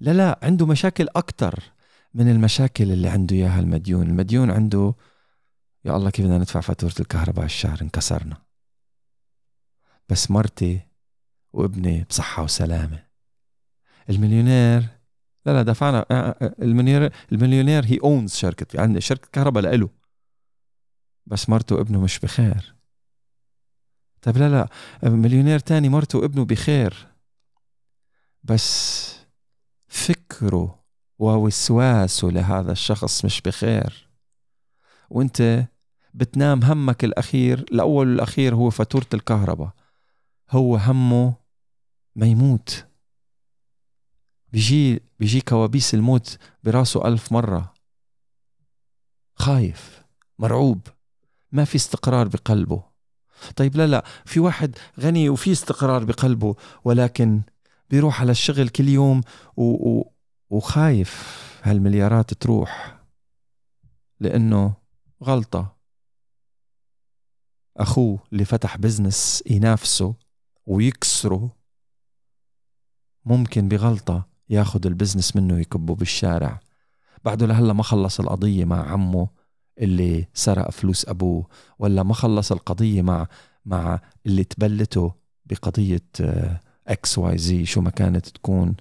لا 0.00 0.10
لا 0.10 0.38
عنده 0.42 0.66
مشاكل 0.66 1.08
أكتر. 1.16 1.75
من 2.16 2.30
المشاكل 2.30 2.92
اللي 2.92 3.08
عنده 3.08 3.36
إياها 3.36 3.60
المديون. 3.60 4.06
المديون 4.06 4.50
عنده 4.50 4.94
يا 5.84 5.96
الله 5.96 6.10
كيف 6.10 6.24
بدنا 6.24 6.38
ندفع 6.38 6.60
فاتورة 6.60 6.94
الكهرباء 7.00 7.44
الشهر؟ 7.44 7.82
انكسرنا. 7.82 8.36
بس 10.08 10.30
مرتي 10.30 10.80
وابني 11.52 12.04
بصحة 12.04 12.42
وسلامة. 12.42 13.06
المليونير 14.10 14.88
لا 15.46 15.52
لا 15.52 15.62
دفعنا 15.62 16.06
آه، 16.10 16.14
آه، 16.14 16.54
المليونير 16.62 17.12
المليونير 17.32 17.84
he 17.84 17.98
owns 18.04 18.34
شركة 18.34 18.80
عنده 18.80 19.00
شركة 19.00 19.28
كهرباء 19.32 19.62
لإله. 19.62 19.88
بس 21.26 21.48
مرته 21.48 21.76
وابنه 21.76 22.00
مش 22.00 22.18
بخير. 22.18 22.74
طيب 24.22 24.36
لا 24.36 24.48
لا 24.50 24.68
مليونير 25.10 25.58
تاني 25.58 25.88
مرته 25.88 26.18
وابنه 26.18 26.44
بخير. 26.44 27.06
بس 28.44 29.16
فكره 29.88 30.85
ووسواسه 31.18 32.28
لهذا 32.28 32.72
الشخص 32.72 33.24
مش 33.24 33.40
بخير. 33.40 34.08
وانت 35.10 35.68
بتنام 36.14 36.64
همك 36.64 37.04
الأخير 37.04 37.58
الأول 37.58 38.08
والأخير 38.08 38.54
هو 38.54 38.70
فاتورة 38.70 39.06
الكهرباء. 39.14 39.70
هو 40.50 40.76
همه 40.76 41.34
ما 42.16 42.26
يموت. 42.26 42.86
بيجي 44.52 45.02
بيجي 45.18 45.40
كوابيس 45.40 45.94
الموت 45.94 46.38
براسه 46.64 47.08
ألف 47.08 47.32
مرة. 47.32 47.74
خايف 49.34 50.04
مرعوب. 50.38 50.80
ما 51.52 51.64
في 51.64 51.76
استقرار 51.76 52.28
بقلبه. 52.28 52.82
طيب 53.56 53.76
لا 53.76 53.86
لا 53.86 54.04
في 54.24 54.40
واحد 54.40 54.78
غني 55.00 55.28
وفي 55.28 55.52
استقرار 55.52 56.04
بقلبه 56.04 56.54
ولكن 56.84 57.42
بيروح 57.90 58.20
على 58.20 58.30
الشغل 58.30 58.68
كل 58.68 58.88
يوم 58.88 59.20
و... 59.56 59.62
و... 59.62 60.12
وخايف 60.50 61.36
هالمليارات 61.62 62.34
تروح 62.34 63.00
لأنه 64.20 64.74
غلطة. 65.22 65.76
أخوه 67.76 68.18
اللي 68.32 68.44
فتح 68.44 68.76
بزنس 68.76 69.42
ينافسه 69.46 70.14
ويكسره 70.66 71.56
ممكن 73.24 73.68
بغلطة 73.68 74.28
ياخد 74.48 74.86
ال 74.86 74.92
business 74.92 75.36
منه 75.36 75.58
يكبه 75.60 75.94
بالشارع. 75.94 76.60
بعده 77.24 77.46
لهلا 77.46 77.72
ما 77.72 77.82
خلص 77.82 78.20
القضية 78.20 78.64
مع 78.64 78.92
عمه 78.92 79.28
اللي 79.78 80.28
سرق 80.34 80.70
فلوس 80.70 81.08
أبوه 81.08 81.46
ولا 81.78 82.02
ما 82.02 82.14
خلص 82.14 82.52
القضية 82.52 83.02
مع 83.02 83.28
مع 83.64 84.00
اللي 84.26 84.44
تبلته 84.44 85.14
بقضية 85.46 86.06
X 86.88 87.18
Y 87.18 87.38
Z 87.38 87.64
شو 87.64 87.80
ما 87.80 87.90
كانت 87.90 88.28
تكون. 88.28 88.76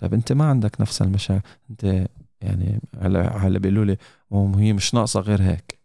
طيب 0.00 0.14
انت 0.14 0.32
ما 0.32 0.44
عندك 0.44 0.80
نفس 0.80 1.02
المشاكل 1.02 1.48
انت 1.70 2.08
يعني 2.40 2.80
هلا 3.00 3.36
هلا 3.36 3.58
بيقولوا 3.58 3.84
لي 3.84 3.96
هي 4.32 4.72
مش 4.72 4.94
ناقصة 4.94 5.20
غير 5.20 5.42
هيك. 5.42 5.78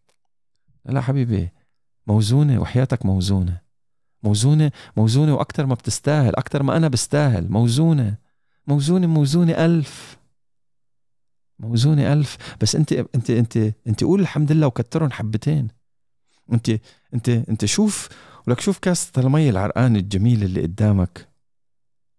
لا 0.85 1.01
حبيبي 1.01 1.49
موزونة 2.07 2.59
وحياتك 2.61 3.05
موزونة. 3.05 3.61
موزونة 4.23 4.71
موزونة 4.97 5.35
وأكثر 5.35 5.65
ما 5.65 5.73
بتستاهل 5.75 6.35
أكثر 6.35 6.63
ما 6.63 6.77
أنا 6.77 6.87
بستاهل. 6.87 7.51
موزونة 7.51 8.15
موزونة 8.67 9.07
موزونة 9.07 9.65
ألف. 9.65 10.17
موزونة 11.59 12.13
ألف. 12.13 12.37
بس 12.61 12.75
أنت 12.75 12.93
أنت 12.93 13.29
أنت 13.29 13.57
أنت 13.87 14.03
قول 14.03 14.19
الحمد 14.19 14.51
لله 14.51 14.67
وكترهم 14.67 15.11
حبتين. 15.11 15.67
أنت 16.53 16.69
أنت 17.13 17.29
أنت 17.29 17.65
شوف 17.65 18.09
ولك 18.47 18.59
شوف 18.59 18.79
كاسة 18.79 19.11
المي 19.17 19.49
العرقان 19.49 19.95
الجميل 19.95 20.43
اللي 20.43 20.61
قدامك. 20.61 21.34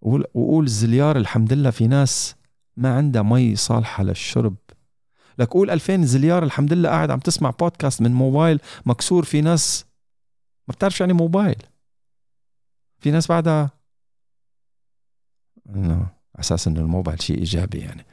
وقول 0.06 0.68
زليار 0.68 1.16
الحمد 1.16 1.52
لله 1.52 1.70
في 1.70 1.86
ناس 1.86 2.36
ما 2.76 2.96
عندها 2.96 3.22
مي 3.22 3.56
صالحة 3.56 4.04
للشرب. 4.04 4.56
لك 5.38 5.48
قول 5.48 5.70
2000 5.70 6.04
زليار 6.04 6.42
الحمد 6.42 6.72
لله 6.72 6.88
قاعد 6.88 7.10
عم 7.10 7.18
تسمع 7.18 7.50
بودكاست 7.50 8.02
من 8.02 8.12
موبايل 8.12 8.60
مكسور 8.86 9.24
في 9.24 9.40
ناس 9.40 9.86
ما 10.68 10.74
بتعرف 10.74 11.00
يعني 11.00 11.12
موبايل. 11.12 11.62
في 12.98 13.10
ناس 13.10 13.28
بعدها 13.28 13.70
إنه 15.68 15.94
على 15.94 16.40
أساس 16.40 16.68
إنه 16.68 16.80
الموبايل 16.80 17.22
شيء 17.22 17.38
إيجابي 17.38 17.78
يعني. 17.78 18.06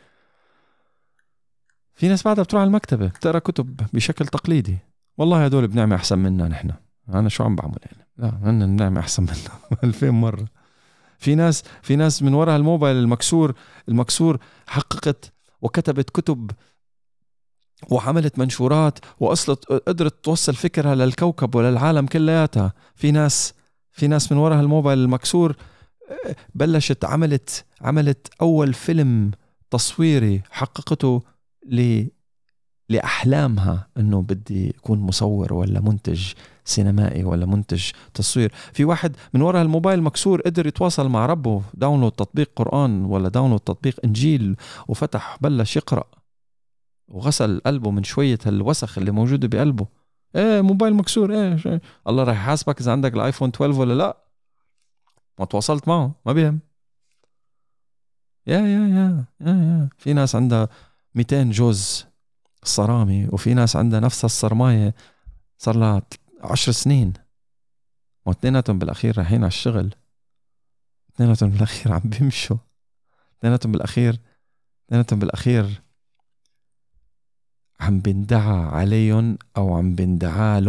في 1.94 2.08
ناس 2.08 2.24
بعدها 2.24 2.44
بتروح 2.44 2.62
على 2.62 2.68
المكتبة 2.68 3.08
بتقرأ 3.08 3.40
كتب 3.40 3.82
بشكل 3.94 4.28
تقليدي. 4.28 4.78
والله 5.18 5.46
هدول 5.46 5.68
بنعمة 5.68 5.96
أحسن 5.96 6.20
منا 6.20 6.48
نحن. 6.48 6.72
أنا 7.10 7.30
شو 7.30 7.44
عم 7.44 7.56
بعمل 7.56 7.78
يعني؟ 7.86 8.08
لا 8.18 8.50
أنا 8.50 8.66
بنعمة 8.66 9.00
أحسن 9.00 9.24
منا 9.24 9.80
2000 9.84 10.10
مرة. 10.10 10.63
في 11.24 11.36
ناس 11.36 11.64
في 11.82 11.96
ناس 11.96 12.24
من 12.24 12.34
وراء 12.34 12.56
الموبايل 12.56 12.96
المكسور 12.98 13.54
المكسور 13.90 14.38
حققت 14.68 15.34
وكتبت 15.62 16.10
كتب 16.10 16.52
وعملت 17.90 18.40
منشورات 18.40 19.00
وأصلت 19.20 19.66
قدرت 19.66 20.24
توصل 20.26 20.54
فكرها 20.56 20.96
للكوكب 20.96 21.56
وللعالم 21.56 22.06
كلياتها. 22.06 22.74
في 22.96 23.12
ناس 23.12 23.54
في 23.92 24.08
ناس 24.08 24.32
من 24.32 24.38
وراء 24.38 24.60
الموبايل 24.60 25.00
المكسور 25.00 25.56
بلشت 26.56 27.06
عملت 27.06 27.66
عملت 27.82 28.28
أول 28.42 28.74
فيلم 28.74 29.32
تصويري 29.72 30.42
حققته 30.52 31.22
ل 32.90 32.94
لأحلامها 32.94 33.88
إنه 33.98 34.22
بدي 34.22 34.70
اكون 34.70 35.00
مصور 35.00 35.54
ولا 35.54 35.82
منتج 35.82 36.34
سينمائي 36.66 37.24
ولا 37.24 37.46
منتج 37.46 37.92
تصوير. 38.14 38.54
في 38.74 38.86
واحد 38.86 39.16
من 39.34 39.42
وراء 39.42 39.62
الموبايل 39.62 40.02
مكسور 40.02 40.42
قدر 40.42 40.68
يتواصل 40.68 41.10
مع 41.10 41.26
ربه 41.26 41.62
download 41.74 42.12
تطبيق 42.12 42.52
قرآن 42.56 43.06
ولا 43.06 43.30
download 43.30 43.60
تطبيق 43.60 44.00
إنجيل 44.06 44.56
وفتح 44.88 45.38
بلش 45.42 45.76
يقرأ. 45.78 46.04
وغسل 47.08 47.62
قلبه 47.66 47.92
من 47.92 48.04
شوية 48.04 48.40
الوسخ 48.48 48.98
اللي 48.98 49.12
موجودة 49.12 49.48
بقلبه. 49.48 49.88
إيه 50.36 50.62
موبايل 50.62 50.94
مكسور 50.94 51.34
إيه. 51.34 51.82
الله 52.08 52.24
راح 52.24 52.36
يحاسبك 52.36 52.82
إذا 52.82 52.92
عندك 52.92 53.14
الآيفون 53.14 53.50
12 53.50 53.80
ولا 53.80 53.94
لا. 53.94 54.18
ما 55.40 55.46
تواصلت 55.46 55.88
معه 55.88 56.16
ما 56.26 56.34
بيهم. 56.34 56.60
يا 58.48 58.60
يا 58.60 58.88
يا 58.88 59.26
يا 59.42 59.48
يا. 59.48 59.90
في 59.98 60.14
ناس 60.14 60.36
عندها 60.36 60.70
200 61.16 61.44
جوز 61.44 62.06
صرامي 62.64 63.28
وفي 63.28 63.54
ناس 63.54 63.76
عندها 63.76 64.00
نفس 64.00 64.26
الصرماية 64.26 64.96
صار 65.58 65.78
لها 65.78 66.02
عشر 66.42 66.72
سنين. 66.72 67.14
واثنيناتهم 68.26 68.80
بالأخير 68.80 69.18
رايحين 69.18 69.38
على 69.38 69.48
الشغل. 69.48 69.96
اثنيناتهم 71.14 71.50
بالأخير 71.50 71.94
عم 71.94 72.02
بيمشوا. 72.04 72.58
اثنيناتهم 73.40 73.72
بالأخير 73.72 74.20
اثنيناتهم 74.88 75.20
بالأخير 75.20 75.82
عم 77.80 78.00
بندعى 78.00 78.66
عليهم 78.66 79.38
أو 79.58 79.78
عم 79.78 79.96
بندعى 79.96 80.60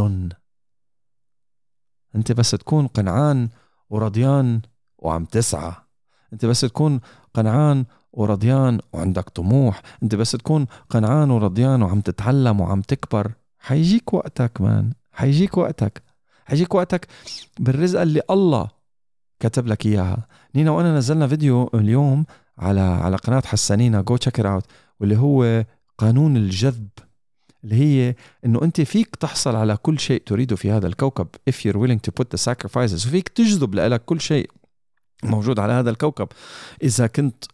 أنت 2.16 2.32
بس 2.32 2.50
تكون 2.50 2.86
قنعان 2.86 3.48
ورضيان 3.90 4.62
وعم 4.98 5.24
تسعى. 5.24 5.72
أنت 6.32 6.46
بس 6.46 6.60
تكون 6.60 7.00
قنعان 7.34 7.84
ورضيان 8.14 8.80
وعندك 8.92 9.28
طموح. 9.28 9.82
أنت 10.02 10.14
بس 10.14 10.32
تكون 10.32 10.66
قنعان 10.90 11.30
ورضيان 11.30 11.82
وعم 11.82 12.00
تتعلم 12.00 12.60
وعم 12.60 12.80
تكبر. 12.80 13.32
حيجيك 13.58 14.14
وقتك 14.14 14.60
مان. 14.60 14.92
حيجيك 15.12 15.56
وقتك. 15.56 16.02
حيجيك 16.46 16.74
وقتك 16.74 17.06
بالرزق 17.60 18.00
اللي 18.00 18.20
الله 18.30 18.68
كتب 19.40 19.66
لك 19.66 19.86
إياها. 19.86 20.26
نينا 20.54 20.70
وأنا 20.70 20.98
نزلنا 20.98 21.26
فيديو 21.26 21.70
اليوم 21.74 22.24
على 22.58 22.80
على 22.80 23.16
قناة 23.16 23.42
حسانينا. 23.46 24.02
go 24.02 24.16
check 24.16 24.40
out 24.40 24.66
واللي 25.00 25.16
هو 25.16 25.64
قانون 25.98 26.36
الجذب. 26.36 26.88
اللي 27.64 27.76
هي 27.76 28.14
إنه 28.44 28.62
أنت 28.62 28.80
فيك 28.80 29.16
تحصل 29.16 29.56
على 29.56 29.76
كل 29.76 29.98
شيء 29.98 30.22
تريده 30.26 30.56
في 30.56 30.70
هذا 30.70 30.86
الكوكب 30.86 31.26
if 31.50 31.54
you're 31.54 31.76
willing 31.76 32.00
to 32.08 32.12
put 32.20 32.26
the 32.36 32.52
sacrifices. 32.52 33.06
وفيك 33.06 33.28
تجذب 33.28 33.74
لك 33.74 34.04
كل 34.04 34.20
شيء 34.20 34.50
موجود 35.24 35.58
على 35.58 35.72
هذا 35.72 35.90
الكوكب. 35.90 36.28
إذا 36.82 37.06
كنت 37.06 37.44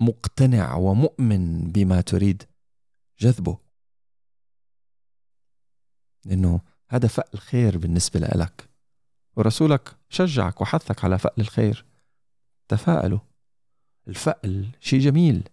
مقتنع 0.00 0.74
ومؤمن 0.74 1.72
بما 1.72 2.00
تريد 2.00 2.42
جذبه. 3.18 3.58
لأنه 6.24 6.60
هذا 6.88 7.08
فأل 7.08 7.38
خير 7.40 7.78
بالنسبة 7.78 8.20
لك 8.20 8.68
ورسولك 9.36 9.96
شجعك 10.08 10.60
وحثك 10.60 11.04
على 11.04 11.18
فأل 11.18 11.40
الخير. 11.40 11.84
تفاءلوا. 12.68 13.18
الفأل 14.08 14.68
شيء 14.80 15.00
جميل. 15.00 15.48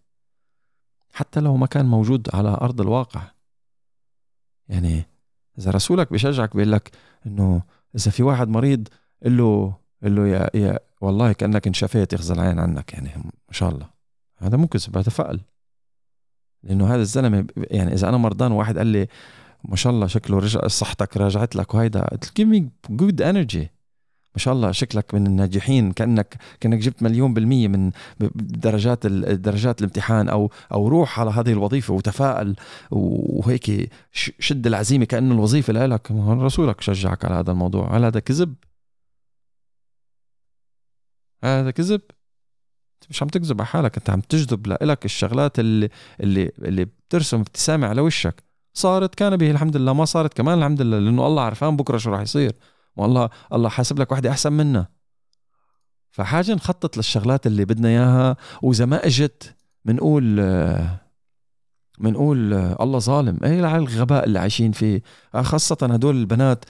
حتى 1.13 1.39
لو 1.39 1.57
ما 1.57 1.67
كان 1.67 1.85
موجود 1.85 2.35
على 2.35 2.49
أرض 2.49 2.81
الواقع. 2.81 3.31
يعني 4.69 5.05
إذا 5.59 5.71
رسولك 5.71 6.13
بشجعك 6.13 6.55
بيقول 6.55 6.71
لك 6.71 6.91
إنه 7.25 7.61
إذا 7.95 8.11
في 8.11 8.23
واحد 8.23 8.47
مريض 8.47 8.87
قل 9.23 9.37
له 9.37 9.77
قل 10.03 10.15
له 10.15 10.27
يا, 10.27 10.49
يا 10.53 10.79
والله 11.01 11.33
كأنك 11.33 11.67
انشفيت 11.67 12.13
يخزى 12.13 12.33
العين 12.33 12.59
عنك. 12.59 12.93
يعني 12.93 13.09
ما 13.23 13.51
شاء 13.51 13.69
الله. 13.69 13.96
هذا 14.37 14.67
هذا 14.95 15.01
فأل 15.01 15.41
لأنه 16.63 16.87
هذا 16.87 17.01
الزلمة 17.01 17.47
يعني 17.57 17.93
إذا 17.93 18.09
أنا 18.09 18.17
مرضان 18.17 18.51
وواحد 18.51 18.77
قال 18.77 18.87
لي 18.87 19.07
ما 19.63 19.75
شاء 19.75 19.93
الله 19.93 20.07
شكله 20.07 20.39
رجع 20.39 20.67
صحتك 20.67 21.17
راجعت 21.17 21.55
لك 21.55 21.73
وهيدا 21.73 22.07
give 22.39 22.45
me 22.45 22.63
good 22.91 23.21
energy 23.21 23.67
ما 24.37 24.41
شاء 24.41 24.53
الله 24.53 24.71
شكلك 24.71 25.13
من 25.13 25.27
الناجحين 25.27 25.91
كأنك 25.91 26.37
كأنك 26.59 26.77
جبت 26.77 27.03
مليون 27.03 27.33
بالمية 27.33 27.67
من 27.67 27.91
درجات 28.35 29.07
درجات 29.07 29.79
الامتحان 29.79 30.29
أو 30.29 30.51
أو 30.71 30.87
روح 30.87 31.19
على 31.19 31.31
هذه 31.31 31.51
الوظيفة 31.51 31.93
وتفائل 31.93 32.55
وهيك 32.91 33.91
شد 34.39 34.67
العزيمة 34.67 35.05
كأنه 35.05 35.35
الوظيفة 35.35 35.73
لك 35.73 36.11
رسولك 36.11 36.81
شجعك 36.81 37.25
على 37.25 37.35
هذا 37.35 37.51
الموضوع 37.51 37.97
هل 37.97 38.05
هذا 38.05 38.19
كذب؟ 38.19 38.55
هذا 41.43 41.71
كذب؟ 41.71 42.01
مش 43.09 43.23
عم 43.23 43.27
تكذب 43.29 43.61
على 43.61 43.67
حالك 43.67 43.97
انت 43.97 44.09
عم 44.09 44.21
تجذب 44.21 44.67
لك 44.83 45.05
الشغلات 45.05 45.59
اللي 45.59 45.89
اللي 46.19 46.51
اللي 46.59 46.85
بترسم 46.85 47.39
ابتسامه 47.39 47.87
على 47.87 48.01
وشك 48.01 48.43
صارت 48.73 49.15
كان 49.15 49.37
به 49.37 49.51
الحمد 49.51 49.77
لله 49.77 49.93
ما 49.93 50.05
صارت 50.05 50.33
كمان 50.33 50.57
الحمد 50.57 50.81
لله 50.81 50.99
لأنه 50.99 51.27
الله 51.27 51.41
عرفان 51.41 51.75
بكرة 51.77 51.97
شو 51.97 52.09
راح 52.11 52.21
يصير. 52.21 52.51
والله 52.95 53.29
الله 53.53 53.69
حاسب 53.69 53.99
لك 53.99 54.11
وحدة 54.11 54.29
أحسن 54.29 54.53
منا. 54.53 54.87
فحاجة 56.11 56.53
نخطط 56.53 56.97
للشغلات 56.97 57.47
اللي 57.47 57.65
بدنا 57.65 57.89
إياها. 57.89 58.37
وإذا 58.61 58.85
ما 58.85 59.05
إجت 59.05 59.55
بنقول 59.85 60.35
بنقول 61.99 62.53
الله 62.53 62.99
ظالم. 62.99 63.39
إيه 63.43 63.65
على 63.65 63.77
الغباء 63.77 64.25
اللي 64.25 64.39
عايشين 64.39 64.71
فيه؟ 64.71 65.01
خاصة 65.41 65.77
هدول 65.81 66.15
البنات 66.15 66.65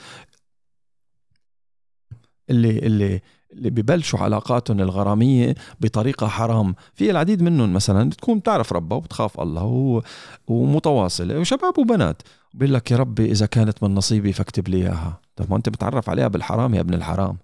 اللي 2.50 2.78
اللي 2.78 3.20
اللي 3.52 3.70
ببلشوا 3.70 4.18
علاقاتهم 4.18 4.80
الغرامية 4.80 5.54
بطريقة 5.80 6.26
حرام. 6.28 6.74
في 6.94 7.10
العديد 7.10 7.42
منهم 7.42 7.72
مثلا 7.72 8.10
تكون 8.10 8.38
بتعرف 8.38 8.72
ربها 8.72 8.98
وبتخاف 8.98 9.40
الله 9.40 10.02
ومتواصلة. 10.46 11.38
وشباب 11.38 11.78
وبنات 11.78 12.22
بيقول 12.54 12.74
لك 12.74 12.90
يا 12.90 12.96
ربي 12.96 13.32
إذا 13.32 13.46
كانت 13.46 13.82
من 13.82 13.94
نصيبي 13.94 14.32
فاكتب 14.32 14.68
لي 14.68 14.76
إياها. 14.76 15.20
طب 15.36 15.50
ما 15.50 15.56
أنت 15.56 15.68
بتعرف 15.68 16.10
عليها 16.10 16.28
بالحرام 16.28 16.74
يا 16.74 16.80
ابن 16.80 16.94
الحرام. 16.94 17.38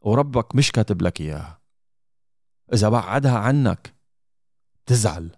وربك 0.00 0.54
مش 0.54 0.72
كاتب 0.72 1.02
لك 1.02 1.20
إياها. 1.20 1.60
إذا 2.72 2.88
بعدها 2.88 3.38
عنك 3.38 3.94
تزعل. 4.86 5.30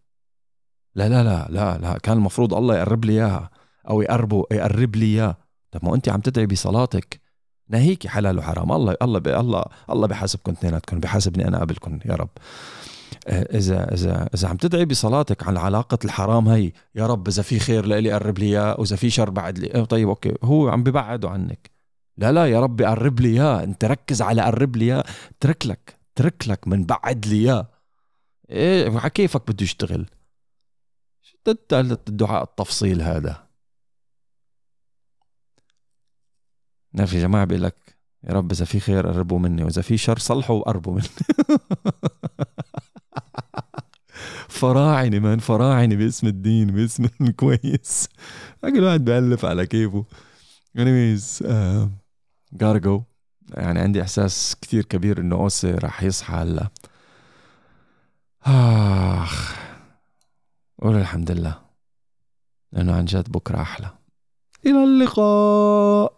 لا 0.94 1.08
لا 1.08 1.24
لا 1.24 1.46
لا 1.50 1.78
لا 1.78 1.98
كان 1.98 2.16
المفروض 2.16 2.54
الله 2.54 2.76
يقرب 2.76 3.04
لي 3.04 3.12
إياها 3.12 3.50
أو 3.88 4.02
يقربه 4.02 4.44
يقرب 4.52 4.96
لي 4.96 5.06
إياه. 5.06 5.36
طب 5.70 5.84
ما 5.84 5.94
أنت 5.94 6.08
عم 6.08 6.20
تدعي 6.20 6.46
بصلاتك. 6.46 7.25
ناهيك 7.68 8.06
حلال 8.06 8.38
وحرام. 8.38 8.72
الله 8.72 8.96
الله 9.02 9.40
الله 9.40 9.64
الله 9.90 10.06
بحاسبكم 10.06 10.52
اثنيناتكم 10.52 11.00
بحاسبني 11.00 11.48
أنا 11.48 11.60
قبلكم 11.60 11.98
يا 12.04 12.14
رب. 12.14 12.28
آه، 13.28 13.56
اذا 13.56 13.94
اذا 13.94 14.28
إذا 14.34 14.48
عم 14.48 14.56
تدعي 14.56 14.84
بصلاتك 14.84 15.48
عن 15.48 15.56
علاقة 15.56 15.98
الحرام 16.04 16.48
هي 16.48 16.72
يا 16.94 17.06
رب 17.06 17.28
إذا 17.28 17.42
في 17.42 17.58
خير 17.58 17.86
لإلي 17.86 18.12
قرب 18.12 18.38
لي 18.38 18.46
إياه 18.46 18.80
وإذا 18.80 18.96
في 18.96 19.10
شر 19.10 19.30
بعد 19.30 19.58
لي. 19.58 19.86
طيب 19.86 20.08
أوكي. 20.08 20.34
هو 20.44 20.68
عم 20.68 20.82
ببعده 20.82 21.30
عنك. 21.30 21.70
لا 22.16 22.32
لا 22.32 22.46
يا 22.46 22.60
ربي 22.60 22.84
قرب 22.84 23.20
لي 23.20 23.28
إياه. 23.28 23.62
أنت 23.62 23.84
ركز 23.84 24.22
على 24.22 24.42
قرب 24.42 24.76
لي 24.76 24.84
إياه. 24.84 25.04
ترك 25.40 25.66
لك 25.66 25.96
ترك 26.14 26.48
لك 26.48 26.68
من 26.68 26.84
بعد 26.84 27.26
لي 27.26 27.36
إياه. 27.36 27.68
إيه 28.50 29.08
كيفك 29.08 29.50
بده 29.50 29.64
يشتغل؟ 29.64 30.06
الدعاء 31.72 32.42
التفصيل 32.42 33.02
هذا؟ 33.02 33.45
نعرف 36.96 37.12
يا 37.12 37.20
جماعة 37.20 37.44
بيقول 37.44 37.62
لك 37.62 37.96
يا 38.24 38.32
رب 38.32 38.52
إذا 38.52 38.64
في 38.64 38.80
خير 38.80 39.06
قربوا 39.06 39.38
مني 39.38 39.64
وإذا 39.64 39.82
في 39.82 39.96
شر 39.96 40.18
صلحوا 40.18 40.56
وقربوا 40.56 40.92
مني. 40.94 41.08
فراعنه 44.48 45.18
مان 45.18 45.38
فراعنه 45.38 45.94
باسم 45.94 46.26
الدين 46.26 46.66
باسم 46.66 47.06
كويس. 47.40 48.08
كل 48.60 48.84
واحد 48.84 49.04
بيألف 49.04 49.44
على 49.44 49.66
كيفه. 49.66 50.04
Anyways 50.78 51.42
uh, 51.42 51.88
gotta 52.56 52.80
go. 52.80 53.02
يعني 53.54 53.80
عندي 53.80 54.02
إحساس 54.02 54.56
كثير 54.60 54.84
كبير 54.84 55.20
إنه 55.20 55.36
أوسي 55.36 55.70
راح 55.70 56.02
يصحى 56.02 56.34
هلا. 56.34 56.68
آخ 58.46 59.54
قول 60.82 60.96
الحمد 60.96 61.30
لله. 61.30 61.60
لأنه 62.72 62.96
عن 62.96 63.04
جد 63.04 63.32
بكرة 63.32 63.60
أحلى. 63.60 63.90
إلى 64.66 64.84
اللقاء. 64.84 66.15